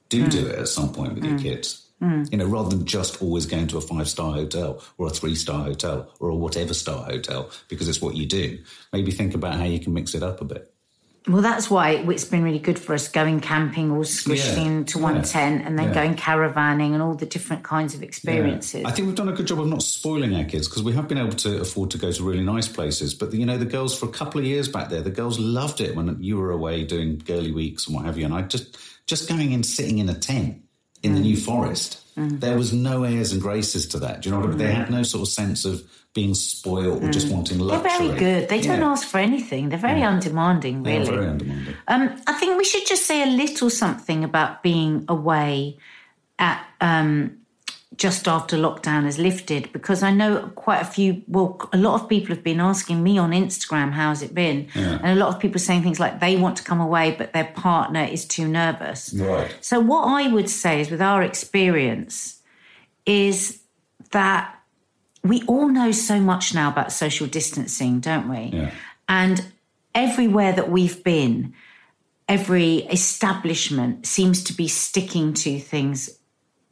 do 0.08 0.26
do 0.26 0.46
it 0.46 0.58
at 0.58 0.68
some 0.68 0.92
point 0.92 1.14
with 1.14 1.24
your 1.24 1.38
kids. 1.38 1.87
Mm. 2.02 2.30
You 2.30 2.38
know, 2.38 2.46
rather 2.46 2.70
than 2.70 2.86
just 2.86 3.20
always 3.20 3.46
going 3.46 3.66
to 3.68 3.78
a 3.78 3.80
five 3.80 4.08
star 4.08 4.32
hotel 4.32 4.82
or 4.98 5.08
a 5.08 5.10
three 5.10 5.34
star 5.34 5.64
hotel 5.64 6.12
or 6.20 6.28
a 6.28 6.34
whatever 6.34 6.74
star 6.74 7.04
hotel 7.04 7.50
because 7.68 7.88
it's 7.88 8.00
what 8.00 8.14
you 8.14 8.26
do. 8.26 8.58
Maybe 8.92 9.10
think 9.10 9.34
about 9.34 9.54
how 9.54 9.64
you 9.64 9.80
can 9.80 9.94
mix 9.94 10.14
it 10.14 10.22
up 10.22 10.40
a 10.40 10.44
bit. 10.44 10.72
Well, 11.26 11.42
that's 11.42 11.68
why 11.68 11.90
it's 11.90 12.24
been 12.24 12.42
really 12.42 12.58
good 12.58 12.78
for 12.78 12.94
us 12.94 13.08
going 13.08 13.40
camping 13.40 13.90
all 13.90 14.04
squished 14.04 14.56
Yeah, 14.56 14.62
into 14.62 14.98
yeah, 14.98 15.04
one 15.04 15.22
tent 15.22 15.66
and 15.66 15.78
then 15.78 15.88
yeah. 15.88 15.94
going 15.94 16.14
caravanning 16.14 16.94
and 16.94 17.02
all 17.02 17.14
the 17.14 17.26
different 17.26 17.64
kinds 17.64 17.94
of 17.94 18.02
experiences. 18.02 18.84
I 18.86 18.92
think 18.92 19.06
we've 19.06 19.14
done 19.14 19.28
a 19.28 19.32
good 19.32 19.46
job 19.46 19.60
of 19.60 19.66
not 19.66 19.82
spoiling 19.82 20.34
our 20.36 20.44
kids 20.44 20.68
because 20.68 20.82
we 20.82 20.92
have 20.94 21.06
been 21.06 21.18
able 21.18 21.36
to 21.36 21.60
afford 21.60 21.90
to 21.90 21.98
go 21.98 22.10
to 22.10 22.22
really 22.22 22.44
nice 22.44 22.66
places. 22.66 23.12
But 23.12 23.34
you 23.34 23.44
know, 23.44 23.58
the 23.58 23.66
girls 23.66 23.98
for 23.98 24.06
a 24.06 24.12
couple 24.12 24.40
of 24.40 24.46
years 24.46 24.68
back 24.68 24.88
there, 24.88 25.02
the 25.02 25.10
girls 25.10 25.38
loved 25.38 25.82
it 25.82 25.94
when 25.94 26.22
you 26.22 26.38
were 26.38 26.50
away 26.50 26.84
doing 26.84 27.18
girly 27.18 27.52
weeks 27.52 27.86
and 27.86 27.96
what 27.96 28.06
have 28.06 28.16
you. 28.16 28.24
And 28.24 28.32
I 28.32 28.42
just 28.42 28.78
just 29.06 29.28
going 29.28 29.52
and 29.52 29.66
sitting 29.66 29.98
in 29.98 30.08
a 30.08 30.14
tent 30.14 30.62
in 31.02 31.14
the 31.14 31.20
New 31.20 31.36
Forest. 31.36 32.00
There 32.16 32.56
was 32.56 32.72
no 32.72 33.04
airs 33.04 33.30
and 33.32 33.40
graces 33.40 33.86
to 33.88 33.98
that. 34.00 34.22
Do 34.22 34.28
you 34.28 34.34
know 34.34 34.40
what 34.40 34.46
I 34.48 34.50
mean? 34.50 34.58
They 34.58 34.72
had 34.72 34.90
no 34.90 35.04
sort 35.04 35.22
of 35.22 35.28
sense 35.32 35.64
of 35.64 35.82
being 36.14 36.34
spoiled 36.34 37.04
or 37.04 37.10
just 37.12 37.28
wanting 37.32 37.60
luxury. 37.60 37.88
They're 37.90 37.98
very 38.08 38.18
good. 38.18 38.48
They 38.48 38.60
don't 38.60 38.80
Yeah. 38.80 38.90
ask 38.90 39.06
for 39.06 39.18
anything. 39.18 39.68
They're 39.68 39.78
very 39.78 40.02
undemanding, 40.02 40.82
They 40.82 40.96
are 40.96 41.00
really. 41.00 41.10
very 41.14 41.28
undemanding. 41.28 41.74
Um, 41.86 42.10
I 42.26 42.32
think 42.32 42.58
we 42.58 42.64
should 42.64 42.86
just 42.88 43.06
say 43.06 43.22
a 43.22 43.26
little 43.26 43.70
something 43.70 44.24
about 44.24 44.64
being 44.64 45.04
away 45.08 45.76
at 46.40 46.60
um, 46.80 47.36
just 47.98 48.28
after 48.28 48.56
lockdown 48.56 49.04
has 49.04 49.18
lifted 49.18 49.70
because 49.72 50.04
I 50.04 50.12
know 50.12 50.52
quite 50.54 50.80
a 50.80 50.84
few, 50.84 51.20
well, 51.26 51.68
a 51.72 51.76
lot 51.76 52.00
of 52.00 52.08
people 52.08 52.32
have 52.32 52.44
been 52.44 52.60
asking 52.60 53.02
me 53.02 53.18
on 53.18 53.32
Instagram, 53.32 53.90
how's 53.90 54.22
it 54.22 54.32
been? 54.32 54.68
Yeah. 54.74 55.00
And 55.02 55.18
a 55.18 55.22
lot 55.22 55.34
of 55.34 55.40
people 55.40 55.58
saying 55.58 55.82
things 55.82 55.98
like 55.98 56.20
they 56.20 56.36
want 56.36 56.56
to 56.58 56.62
come 56.62 56.80
away, 56.80 57.16
but 57.18 57.32
their 57.32 57.52
partner 57.56 58.04
is 58.04 58.24
too 58.24 58.46
nervous. 58.46 59.12
Right. 59.12 59.54
So, 59.60 59.80
what 59.80 60.04
I 60.04 60.28
would 60.28 60.48
say 60.48 60.80
is, 60.80 60.90
with 60.90 61.02
our 61.02 61.24
experience, 61.24 62.40
is 63.04 63.60
that 64.12 64.54
we 65.24 65.42
all 65.48 65.68
know 65.68 65.90
so 65.90 66.20
much 66.20 66.54
now 66.54 66.70
about 66.70 66.92
social 66.92 67.26
distancing, 67.26 67.98
don't 67.98 68.28
we? 68.28 68.56
Yeah. 68.56 68.70
And 69.08 69.44
everywhere 69.92 70.52
that 70.52 70.70
we've 70.70 71.02
been, 71.02 71.52
every 72.28 72.76
establishment 72.84 74.06
seems 74.06 74.44
to 74.44 74.52
be 74.52 74.68
sticking 74.68 75.34
to 75.34 75.58
things 75.58 76.17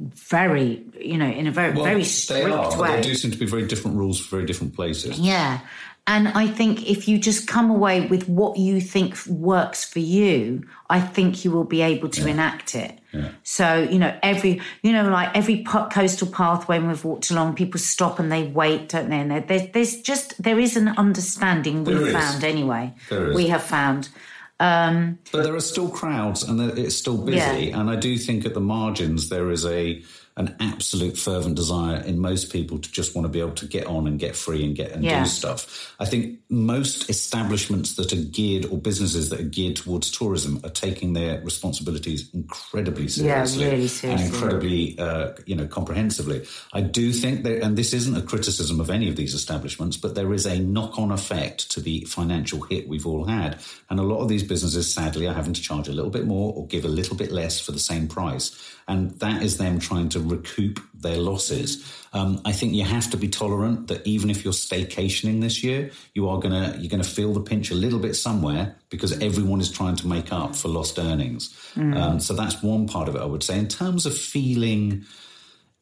very, 0.00 0.84
you 1.00 1.16
know, 1.16 1.28
in 1.28 1.46
a 1.46 1.50
very, 1.50 1.72
very 1.72 2.02
they 2.02 2.04
strict 2.04 2.48
are, 2.48 2.70
but 2.70 2.80
way. 2.80 2.96
they 2.96 3.02
do 3.02 3.14
seem 3.14 3.30
to 3.30 3.38
be 3.38 3.46
very 3.46 3.66
different 3.66 3.96
rules 3.96 4.20
for 4.20 4.36
very 4.36 4.46
different 4.46 4.74
places. 4.74 5.18
Yeah. 5.18 5.60
And 6.08 6.28
I 6.28 6.46
think 6.46 6.88
if 6.88 7.08
you 7.08 7.18
just 7.18 7.48
come 7.48 7.68
away 7.68 8.06
with 8.06 8.28
what 8.28 8.58
you 8.58 8.80
think 8.80 9.26
works 9.26 9.84
for 9.84 9.98
you, 9.98 10.64
I 10.88 11.00
think 11.00 11.44
you 11.44 11.50
will 11.50 11.64
be 11.64 11.82
able 11.82 12.08
to 12.10 12.28
enact 12.28 12.76
it. 12.76 12.96
So, 13.42 13.82
you 13.82 13.98
know, 13.98 14.16
every, 14.22 14.60
you 14.82 14.92
know, 14.92 15.08
like 15.08 15.34
every 15.34 15.64
coastal 15.64 16.28
pathway 16.28 16.78
we've 16.78 17.02
walked 17.02 17.30
along, 17.30 17.54
people 17.54 17.80
stop 17.80 18.18
and 18.18 18.30
they 18.30 18.44
wait, 18.44 18.90
don't 18.90 19.08
they? 19.08 19.18
And 19.18 19.48
there's, 19.48 19.70
there's 19.72 20.02
just, 20.02 20.40
there 20.40 20.60
is 20.60 20.76
an 20.76 20.88
understanding 20.88 21.82
we've 21.82 22.12
found 22.12 22.44
anyway. 22.44 22.92
There 23.08 23.30
is. 23.30 23.34
We 23.34 23.46
have 23.48 23.62
found. 23.62 24.10
Um, 24.58 25.18
but 25.32 25.42
there 25.42 25.54
are 25.54 25.60
still 25.60 25.88
crowds 25.88 26.42
and 26.42 26.60
it's 26.78 26.96
still 26.96 27.18
busy. 27.18 27.66
Yeah. 27.66 27.80
And 27.80 27.90
I 27.90 27.96
do 27.96 28.16
think 28.16 28.46
at 28.46 28.54
the 28.54 28.60
margins 28.60 29.28
there 29.28 29.50
is 29.50 29.66
a 29.66 30.02
an 30.38 30.54
absolute 30.60 31.16
fervent 31.16 31.54
desire 31.54 31.96
in 32.02 32.18
most 32.18 32.52
people 32.52 32.78
to 32.78 32.92
just 32.92 33.14
want 33.14 33.24
to 33.24 33.28
be 33.30 33.40
able 33.40 33.52
to 33.52 33.66
get 33.66 33.86
on 33.86 34.06
and 34.06 34.18
get 34.18 34.36
free 34.36 34.62
and 34.64 34.76
get 34.76 34.92
and 34.92 35.02
Yeah. 35.02 35.22
do 35.24 35.28
stuff. 35.30 35.94
I 35.98 36.04
think 36.04 36.40
most 36.50 37.08
establishments 37.08 37.94
that 37.94 38.12
are 38.12 38.16
geared 38.16 38.66
or 38.66 38.76
businesses 38.76 39.30
that 39.30 39.40
are 39.40 39.44
geared 39.44 39.76
towards 39.76 40.10
tourism 40.10 40.60
are 40.62 40.68
taking 40.70 41.14
their 41.14 41.40
responsibilities 41.40 42.28
incredibly 42.34 43.08
seriously, 43.08 43.64
yeah, 43.64 43.70
really 43.70 43.88
seriously. 43.88 44.10
and 44.26 44.34
incredibly, 44.34 44.98
uh, 44.98 45.32
you 45.46 45.56
know, 45.56 45.66
comprehensively. 45.66 46.46
I 46.72 46.82
do 46.82 47.12
think 47.12 47.42
that, 47.44 47.62
and 47.62 47.76
this 47.78 47.94
isn't 47.94 48.14
a 48.16 48.20
criticism 48.22 48.78
of 48.78 48.90
any 48.90 49.08
of 49.08 49.16
these 49.16 49.32
establishments, 49.32 49.96
but 49.96 50.14
there 50.14 50.32
is 50.34 50.44
a 50.44 50.58
knock-on 50.60 51.10
effect 51.12 51.70
to 51.70 51.80
the 51.80 52.00
financial 52.02 52.60
hit 52.62 52.88
we've 52.88 53.06
all 53.06 53.24
had, 53.24 53.58
and 53.88 53.98
a 53.98 54.02
lot 54.02 54.20
of 54.20 54.28
these 54.28 54.42
businesses, 54.42 54.92
sadly, 54.92 55.26
are 55.26 55.34
having 55.34 55.54
to 55.54 55.62
charge 55.62 55.88
a 55.88 55.92
little 55.92 56.10
bit 56.10 56.26
more 56.26 56.52
or 56.54 56.66
give 56.66 56.84
a 56.84 56.88
little 56.88 57.16
bit 57.16 57.32
less 57.32 57.58
for 57.58 57.72
the 57.72 57.78
same 57.78 58.06
price, 58.06 58.50
and 58.86 59.12
that 59.20 59.42
is 59.42 59.56
them 59.56 59.78
trying 59.78 60.08
to 60.10 60.25
recoup 60.28 60.80
their 60.94 61.16
losses. 61.16 61.84
Um, 62.12 62.40
I 62.44 62.52
think 62.52 62.74
you 62.74 62.84
have 62.84 63.10
to 63.10 63.16
be 63.16 63.28
tolerant 63.28 63.88
that 63.88 64.06
even 64.06 64.30
if 64.30 64.44
you're 64.44 64.52
staycationing 64.52 65.40
this 65.40 65.62
year, 65.62 65.90
you 66.14 66.28
are 66.28 66.38
gonna 66.38 66.76
you're 66.78 66.90
gonna 66.90 67.04
feel 67.04 67.32
the 67.32 67.40
pinch 67.40 67.70
a 67.70 67.74
little 67.74 67.98
bit 67.98 68.14
somewhere 68.14 68.76
because 68.88 69.12
everyone 69.20 69.60
is 69.60 69.70
trying 69.70 69.96
to 69.96 70.06
make 70.06 70.32
up 70.32 70.56
for 70.56 70.68
lost 70.68 70.98
earnings. 70.98 71.54
Um, 71.96 72.20
so 72.20 72.34
that's 72.34 72.62
one 72.62 72.86
part 72.86 73.08
of 73.08 73.16
it. 73.16 73.20
I 73.20 73.26
would 73.26 73.42
say 73.42 73.58
in 73.58 73.68
terms 73.68 74.06
of 74.06 74.16
feeling. 74.16 75.04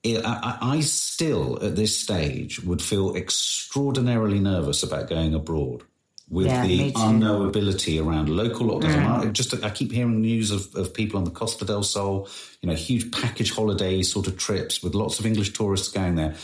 I 0.07 0.59
I 0.61 0.81
still, 0.81 1.65
at 1.65 1.77
this 1.77 1.99
stage, 1.99 2.63
would 2.63 2.83
feel 2.83 3.17
extraordinarily 3.17 4.39
nervous 4.39 4.83
about 4.83 5.09
going 5.09 5.33
abroad 5.33 5.83
with 6.29 6.47
Yeah, 6.47 6.66
the 6.66 6.93
unknowability 6.93 8.05
around 8.05 8.29
local 8.29 8.66
lockdowns. 8.66 8.95
Mm. 8.95 9.20
I 9.20 9.27
just 9.27 9.62
I 9.62 9.70
keep 9.70 9.93
hearing 9.93 10.20
news 10.20 10.51
of, 10.51 10.75
of 10.75 10.95
people 10.95 11.18
on 11.18 11.25
the 11.25 11.31
Costa 11.31 11.64
del 11.64 11.83
Sol, 11.83 12.29
you 12.61 12.68
know, 12.68 12.75
huge 12.75 13.11
package 13.12 13.53
holiday 13.53 14.03
sort 14.03 14.27
of 14.27 14.37
trips 14.37 14.83
with 14.83 14.95
lots 14.95 15.18
of 15.20 15.27
English 15.27 15.53
tourists 15.53 15.89
going 15.89 16.14
there. 16.14 16.35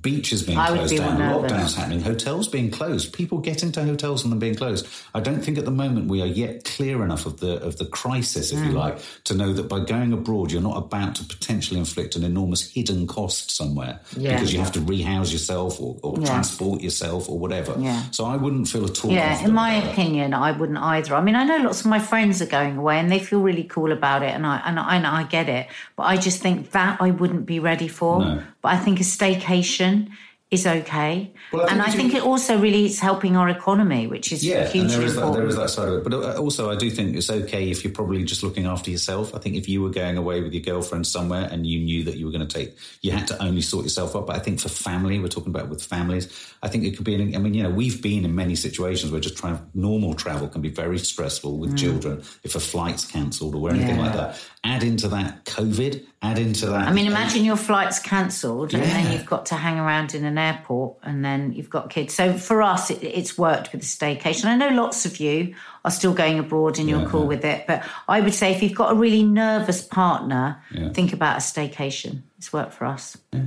Beaches 0.00 0.42
being 0.42 0.56
I 0.56 0.68
closed 0.68 0.96
down, 0.96 1.18
lockdowns 1.18 1.76
happening, 1.76 2.00
hotels 2.00 2.48
being 2.48 2.70
closed, 2.70 3.12
people 3.12 3.36
getting 3.36 3.70
to 3.72 3.84
hotels 3.84 4.22
and 4.22 4.32
them 4.32 4.38
being 4.38 4.54
closed. 4.54 4.86
I 5.14 5.20
don't 5.20 5.42
think 5.42 5.58
at 5.58 5.66
the 5.66 5.70
moment 5.70 6.08
we 6.08 6.22
are 6.22 6.26
yet 6.26 6.64
clear 6.64 7.04
enough 7.04 7.26
of 7.26 7.40
the 7.40 7.62
of 7.62 7.76
the 7.76 7.84
crisis, 7.84 8.50
if 8.50 8.60
you 8.60 8.70
Mm. 8.70 8.76
like, 8.76 8.98
to 9.24 9.34
know 9.34 9.52
that 9.52 9.68
by 9.68 9.80
going 9.80 10.14
abroad 10.14 10.50
you're 10.50 10.62
not 10.62 10.78
about 10.78 11.16
to 11.16 11.24
potentially 11.24 11.78
inflict 11.78 12.16
an 12.16 12.24
enormous 12.24 12.62
hidden 12.70 13.06
cost 13.06 13.50
somewhere 13.54 14.00
Yeah. 14.16 14.32
because 14.32 14.54
you 14.54 14.58
have 14.60 14.72
to 14.72 14.80
rehouse 14.80 15.30
yourself 15.32 15.78
or, 15.78 15.98
or 16.02 16.16
Yeah. 16.18 16.28
transport 16.28 16.80
yourself 16.80 17.28
or 17.28 17.38
whatever. 17.38 17.74
Yeah. 17.78 18.04
So 18.10 18.24
I 18.24 18.36
wouldn't 18.36 18.68
feel 18.68 18.86
at 18.86 19.04
all. 19.04 19.12
Yeah, 19.12 19.44
in 19.44 19.52
my 19.52 19.74
opinion, 19.74 20.32
I 20.32 20.52
wouldn't 20.52 20.78
either. 20.78 21.14
I 21.14 21.20
mean, 21.20 21.34
I 21.36 21.44
know 21.44 21.58
lots 21.58 21.80
of 21.80 21.86
my 21.86 21.98
friends 21.98 22.40
are 22.40 22.46
going 22.46 22.78
away 22.78 22.98
and 22.98 23.12
they 23.12 23.18
feel 23.18 23.40
really 23.40 23.64
cool 23.64 23.92
about 23.92 24.22
it, 24.22 24.30
and 24.34 24.46
I 24.46 24.62
and 24.64 24.80
I, 24.80 24.96
and 24.96 25.06
I 25.06 25.24
get 25.24 25.50
it. 25.50 25.66
But 25.94 26.04
I 26.04 26.16
just 26.16 26.40
think 26.40 26.70
that 26.70 26.96
I 27.02 27.10
wouldn't 27.10 27.44
be 27.44 27.58
ready 27.60 27.88
for. 27.88 28.20
No. 28.20 28.42
But 28.64 28.72
I 28.72 28.78
think 28.78 28.98
a 28.98 29.02
staycation 29.02 30.08
is 30.54 30.66
okay, 30.66 31.32
Well, 31.52 31.66
I 31.66 31.72
and 31.72 31.82
I 31.82 31.86
you- 31.86 31.92
think 31.92 32.14
it 32.14 32.22
also 32.22 32.58
really 32.58 32.86
is 32.86 32.98
helping 33.00 33.36
our 33.36 33.48
economy, 33.48 34.06
which 34.06 34.32
is 34.32 34.44
Yeah, 34.44 34.60
and 34.64 34.68
hugely 34.72 34.96
there 34.96 35.06
is, 35.06 35.16
that, 35.16 35.32
there 35.34 35.46
is 35.46 35.56
that 35.56 35.70
side 35.70 35.88
of 35.88 35.94
it. 35.94 36.04
But 36.04 36.14
uh, 36.14 36.40
also, 36.40 36.70
I 36.70 36.76
do 36.76 36.88
think 36.90 37.16
it's 37.16 37.28
okay 37.30 37.70
if 37.70 37.84
you're 37.84 37.92
probably 37.92 38.24
just 38.24 38.42
looking 38.42 38.66
after 38.66 38.90
yourself. 38.90 39.34
I 39.34 39.38
think 39.38 39.56
if 39.56 39.68
you 39.68 39.82
were 39.82 39.90
going 39.90 40.16
away 40.16 40.40
with 40.40 40.52
your 40.54 40.62
girlfriend 40.62 41.06
somewhere 41.06 41.48
and 41.52 41.66
you 41.66 41.80
knew 41.80 42.04
that 42.04 42.16
you 42.16 42.24
were 42.26 42.32
going 42.32 42.46
to 42.46 42.54
take, 42.58 42.76
you 43.02 43.10
had 43.10 43.26
to 43.28 43.42
only 43.42 43.60
sort 43.60 43.84
yourself 43.84 44.16
up. 44.16 44.26
But 44.26 44.36
I 44.36 44.38
think 44.38 44.60
for 44.60 44.68
family, 44.70 45.18
we're 45.18 45.28
talking 45.28 45.50
about 45.54 45.68
with 45.68 45.82
families, 45.82 46.28
I 46.62 46.68
think 46.68 46.84
it 46.84 46.96
could 46.96 47.04
be, 47.04 47.14
an, 47.14 47.34
I 47.34 47.38
mean, 47.38 47.54
you 47.54 47.62
know, 47.62 47.70
we've 47.70 48.00
been 48.00 48.24
in 48.24 48.34
many 48.34 48.56
situations 48.56 49.12
where 49.12 49.20
just 49.20 49.36
trying 49.36 49.58
normal 49.74 50.14
travel 50.14 50.48
can 50.48 50.62
be 50.62 50.70
very 50.70 50.98
stressful 50.98 51.58
with 51.58 51.76
children 51.76 52.22
if 52.42 52.54
a 52.54 52.60
flight's 52.60 53.04
cancelled 53.04 53.54
or 53.54 53.70
anything 53.70 53.96
Mm. 53.96 53.98
Yeah. 53.98 54.04
like 54.04 54.12
that. 54.14 54.40
Add 54.64 54.82
into 54.82 55.08
that 55.08 55.44
COVID, 55.44 56.02
add 56.22 56.38
into 56.38 56.66
that. 56.66 56.88
I 56.88 56.92
mean, 56.92 57.06
imagine 57.06 57.44
your 57.44 57.56
flight's 57.56 57.98
cancelled 57.98 58.72
and 58.72 58.82
then 58.82 59.12
you've 59.12 59.26
got 59.26 59.44
to 59.46 59.56
hang 59.56 59.78
around 59.78 60.14
in 60.14 60.24
an 60.24 60.38
airport 60.44 60.96
and 61.02 61.24
then 61.24 61.52
you've 61.52 61.70
got 61.70 61.90
kids. 61.90 62.14
So 62.14 62.34
for 62.34 62.62
us, 62.62 62.90
it, 62.90 63.02
it's 63.02 63.36
worked 63.36 63.72
with 63.72 63.80
the 63.80 63.86
staycation. 63.86 64.44
I 64.44 64.56
know 64.56 64.68
lots 64.68 65.04
of 65.06 65.18
you 65.18 65.54
are 65.84 65.90
still 65.90 66.14
going 66.14 66.38
abroad 66.38 66.78
and 66.78 66.88
you're 66.88 67.00
Yeah, 67.02 67.08
cool 67.08 67.22
yeah. 67.22 67.26
with 67.28 67.44
it. 67.44 67.66
But 67.66 67.82
I 68.08 68.20
would 68.20 68.34
say 68.34 68.52
if 68.52 68.62
you've 68.62 68.74
got 68.76 68.92
a 68.92 68.94
really 68.94 69.22
nervous 69.24 69.82
partner, 69.82 70.62
Yeah. 70.70 70.90
think 70.90 71.12
about 71.12 71.36
a 71.38 71.40
staycation. 71.40 72.22
It's 72.38 72.52
worked 72.52 72.74
for 72.74 72.84
us. 72.84 73.16
There 73.32 73.42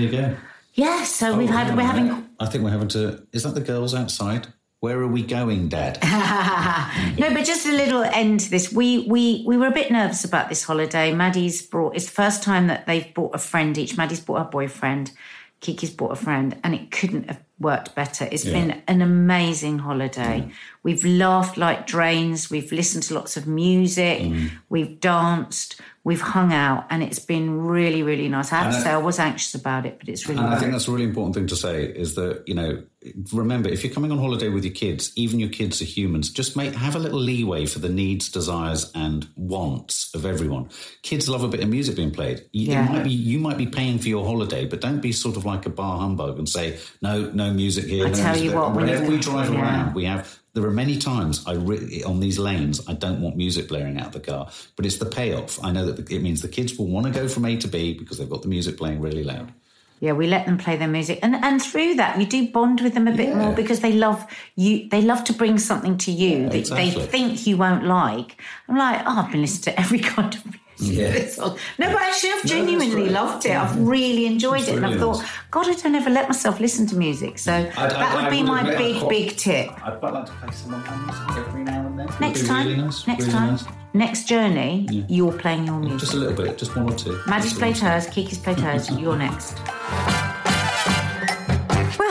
you 0.00 0.10
go. 0.10 0.36
Yeah, 0.74 1.04
so 1.04 1.32
oh, 1.32 1.38
we've 1.38 1.50
Oh, 1.50 1.52
had, 1.52 1.76
we're 1.76 1.82
having. 1.82 2.28
I 2.40 2.46
think 2.46 2.62
we're 2.64 2.70
having 2.70 2.88
to. 2.88 3.26
Is 3.32 3.42
that 3.42 3.54
the 3.54 3.60
girls 3.60 3.94
outside? 3.94 4.46
Where 4.80 4.98
are 5.00 5.06
we 5.06 5.22
going, 5.22 5.68
Dad? 5.68 5.98
No, 7.18 7.32
but 7.32 7.44
just 7.44 7.66
a 7.66 7.72
little 7.72 8.02
end 8.02 8.40
to 8.40 8.50
this. 8.50 8.72
We 8.72 9.06
we 9.08 9.44
we 9.46 9.56
were 9.56 9.66
a 9.66 9.70
bit 9.72 9.90
nervous 9.90 10.24
about 10.24 10.48
this 10.48 10.62
holiday. 10.62 11.12
Maddie's 11.14 11.60
brought 11.62 11.94
it's 11.94 12.06
the 12.06 12.12
first 12.12 12.42
time 12.42 12.66
that 12.68 12.86
they've 12.86 13.12
brought 13.14 13.34
a 13.34 13.38
friend 13.38 13.76
each. 13.78 13.96
Maddie's 13.96 14.20
brought 14.20 14.38
her 14.38 14.50
boyfriend, 14.50 15.12
Kiki's 15.62 15.90
brought 15.90 16.12
a 16.12 16.16
friend, 16.16 16.58
and 16.62 16.74
it 16.74 16.90
couldn't 16.90 17.28
have 17.28 17.40
worked 17.62 17.94
better. 17.94 18.28
It's 18.30 18.44
Yeah. 18.44 18.52
been 18.52 18.82
an 18.88 19.00
amazing 19.02 19.78
holiday. 19.78 20.50
We've 20.82 21.04
laughed 21.04 21.56
like 21.56 21.86
drains, 21.86 22.50
we've 22.50 22.72
listened 22.72 23.04
to 23.04 23.14
lots 23.14 23.36
of 23.36 23.46
music, 23.46 24.20
Mm. 24.22 24.50
we've 24.68 24.98
danced, 25.00 25.80
we've 26.04 26.20
hung 26.20 26.52
out, 26.52 26.84
and 26.90 27.02
it's 27.04 27.20
been 27.20 27.60
really, 27.60 28.02
really 28.02 28.28
nice. 28.28 28.52
I 28.52 28.56
have 28.56 28.72
to 28.72 28.76
And 28.78 28.84
I- 28.84 28.84
say 28.88 28.90
I 28.90 28.96
was 28.98 29.18
anxious 29.20 29.54
about 29.54 29.86
it, 29.86 29.98
but 30.00 30.08
it's 30.08 30.28
really 30.28 30.40
And 30.42 30.52
I 30.52 30.58
think 30.58 30.72
that's 30.72 30.88
a 30.88 30.90
really 30.90 31.04
important 31.04 31.36
thing 31.36 31.46
to 31.46 31.54
say 31.56 31.84
is 31.84 32.14
that, 32.16 32.42
you 32.46 32.54
know, 32.54 32.82
remember, 33.32 33.68
if 33.68 33.84
you're 33.84 33.92
coming 33.92 34.10
on 34.10 34.18
holiday 34.18 34.48
with 34.48 34.64
your 34.64 34.74
kids, 34.74 35.12
even 35.14 35.38
your 35.38 35.48
kids 35.50 35.80
are 35.80 35.84
humans, 35.84 36.30
just 36.30 36.56
make 36.56 36.74
have 36.74 36.96
a 36.96 36.98
little 36.98 37.20
leeway 37.20 37.66
for 37.66 37.78
the 37.78 37.88
needs, 37.88 38.28
desires, 38.28 38.90
and 38.96 39.28
wants 39.36 40.10
of 40.14 40.26
everyone. 40.26 40.68
Kids 41.02 41.28
love 41.28 41.44
a 41.44 41.48
bit 41.48 41.60
of 41.60 41.68
music 41.68 41.94
being 41.94 42.10
played. 42.10 42.42
You, 42.52 42.62
it 42.66 42.70
Yeah. 42.70 42.88
might 42.88 43.04
be, 43.04 43.10
you 43.12 43.38
might 43.38 43.58
be 43.58 43.66
paying 43.66 43.98
for 44.00 44.08
your 44.08 44.24
holiday, 44.24 44.64
but 44.66 44.80
don't 44.80 45.00
be 45.00 45.12
sort 45.12 45.36
of 45.36 45.44
like 45.44 45.66
a 45.66 45.70
bar 45.70 45.98
humbug 46.00 46.38
and 46.38 46.48
say, 46.48 46.78
no, 47.00 47.30
no 47.32 47.51
music 47.52 47.84
here. 47.86 48.06
I 48.06 48.10
tell 48.10 48.36
you 48.36 48.54
what, 48.54 48.74
Whenever 48.74 49.06
we 49.06 49.18
drive 49.18 49.52
yeah. 49.52 49.60
around, 49.60 49.94
we 49.94 50.04
have. 50.04 50.38
There 50.54 50.64
are 50.66 50.70
many 50.70 50.98
times 50.98 51.42
I 51.46 51.54
re- 51.54 52.02
on 52.04 52.20
these 52.20 52.38
lanes 52.38 52.86
I 52.86 52.92
don't 52.92 53.22
want 53.22 53.36
music 53.36 53.68
blaring 53.68 53.98
out 53.98 54.08
of 54.08 54.12
the 54.12 54.20
car, 54.20 54.50
but 54.76 54.84
it's 54.84 54.98
the 54.98 55.06
payoff. 55.06 55.62
I 55.64 55.72
know 55.72 55.86
that 55.86 56.04
the, 56.06 56.14
it 56.14 56.20
means 56.22 56.42
the 56.42 56.48
kids 56.48 56.76
will 56.76 56.88
want 56.88 57.06
to 57.06 57.12
go 57.12 57.26
from 57.26 57.46
A 57.46 57.56
to 57.56 57.68
B 57.68 57.94
because 57.94 58.18
they've 58.18 58.28
got 58.28 58.42
the 58.42 58.48
music 58.48 58.76
playing 58.76 59.00
really 59.00 59.24
loud. 59.24 59.50
Yeah, 60.00 60.12
we 60.12 60.26
let 60.26 60.46
them 60.46 60.58
play 60.58 60.76
their 60.76 60.88
music, 60.88 61.20
and 61.22 61.36
and 61.36 61.62
through 61.62 61.94
that, 61.94 62.18
you 62.20 62.26
do 62.26 62.48
bond 62.50 62.80
with 62.80 62.92
them 62.94 63.06
a 63.08 63.12
bit 63.12 63.28
Yeah. 63.28 63.36
more 63.36 63.54
because 63.54 63.80
they 63.80 63.92
love 63.92 64.26
you. 64.56 64.88
They 64.90 65.00
love 65.00 65.22
to 65.24 65.32
bring 65.32 65.58
something 65.58 65.96
to 65.98 66.10
you 66.10 66.48
that 66.48 66.56
exactly. 66.56 66.90
they 66.90 67.06
think 67.06 67.46
you 67.46 67.56
won't 67.56 67.84
like. 67.86 68.36
I'm 68.68 68.76
like, 68.76 69.00
oh, 69.06 69.20
I've 69.24 69.30
been 69.30 69.42
listening 69.42 69.74
to 69.74 69.80
every 69.80 70.00
kind 70.14 70.34
of 70.34 70.44
music. 70.44 70.60
Yeah. 70.82 71.12
No, 71.78 71.92
but 71.92 72.02
actually, 72.02 72.30
I've 72.30 72.44
genuinely 72.44 73.02
great. 73.02 73.12
loved 73.12 73.46
it. 73.46 73.52
I've 73.52 73.76
really 73.78 74.26
enjoyed 74.26 74.62
it, 74.62 74.76
and 74.76 74.86
I've 74.86 74.98
thought. 74.98 75.24
God, 75.50 75.68
I 75.68 75.74
don't 75.74 75.94
ever 75.94 76.10
let 76.10 76.28
myself 76.28 76.60
listen 76.60 76.86
to 76.88 76.96
music. 76.96 77.38
So 77.38 77.52
mm. 77.52 77.74
that 77.74 78.22
would 78.22 78.30
be 78.30 78.42
my 78.42 78.62
big, 78.76 79.08
big 79.08 79.36
tip. 79.36 79.70
I'd 79.86 79.98
quite 79.98 80.14
like 80.14 80.26
to 80.26 80.32
play 80.32 80.52
some 80.52 80.74
of 80.74 80.86
my 80.86 80.96
music 80.96 81.46
every 81.46 81.64
now 81.64 81.86
and 81.86 81.98
then. 81.98 82.08
Next 82.20 82.46
time, 82.46 82.66
really 82.66 82.82
nice, 82.82 83.06
next 83.06 83.24
really 83.24 83.32
time, 83.32 83.50
nice. 83.52 83.64
next 83.94 84.28
journey, 84.28 84.86
you're 85.08 85.32
playing 85.32 85.66
your 85.66 85.78
music. 85.78 86.00
Just 86.00 86.14
a 86.14 86.16
little 86.16 86.36
bit, 86.36 86.58
just 86.58 86.74
one 86.76 86.90
or 86.90 86.96
two. 86.96 87.20
Maddie's 87.26 87.54
played 87.54 87.76
hers, 87.78 88.06
Kiki's 88.06 88.38
played 88.38 88.60
hers. 88.60 88.90
You're 88.90 89.16
next. 89.16 89.58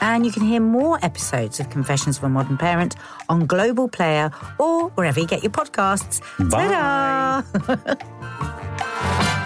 And 0.00 0.24
you 0.24 0.32
can 0.32 0.42
hear 0.42 0.60
more 0.60 0.98
episodes 1.02 1.60
of 1.60 1.70
Confessions 1.70 2.18
of 2.18 2.24
a 2.24 2.28
Modern 2.28 2.56
Parent 2.56 2.96
on 3.28 3.46
Global 3.46 3.88
Player 3.88 4.30
or 4.58 4.88
wherever 4.90 5.20
you 5.20 5.26
get 5.26 5.42
your 5.42 5.52
podcasts. 5.52 6.20
Bye. 6.50 7.42
Ta-da! 7.76 9.36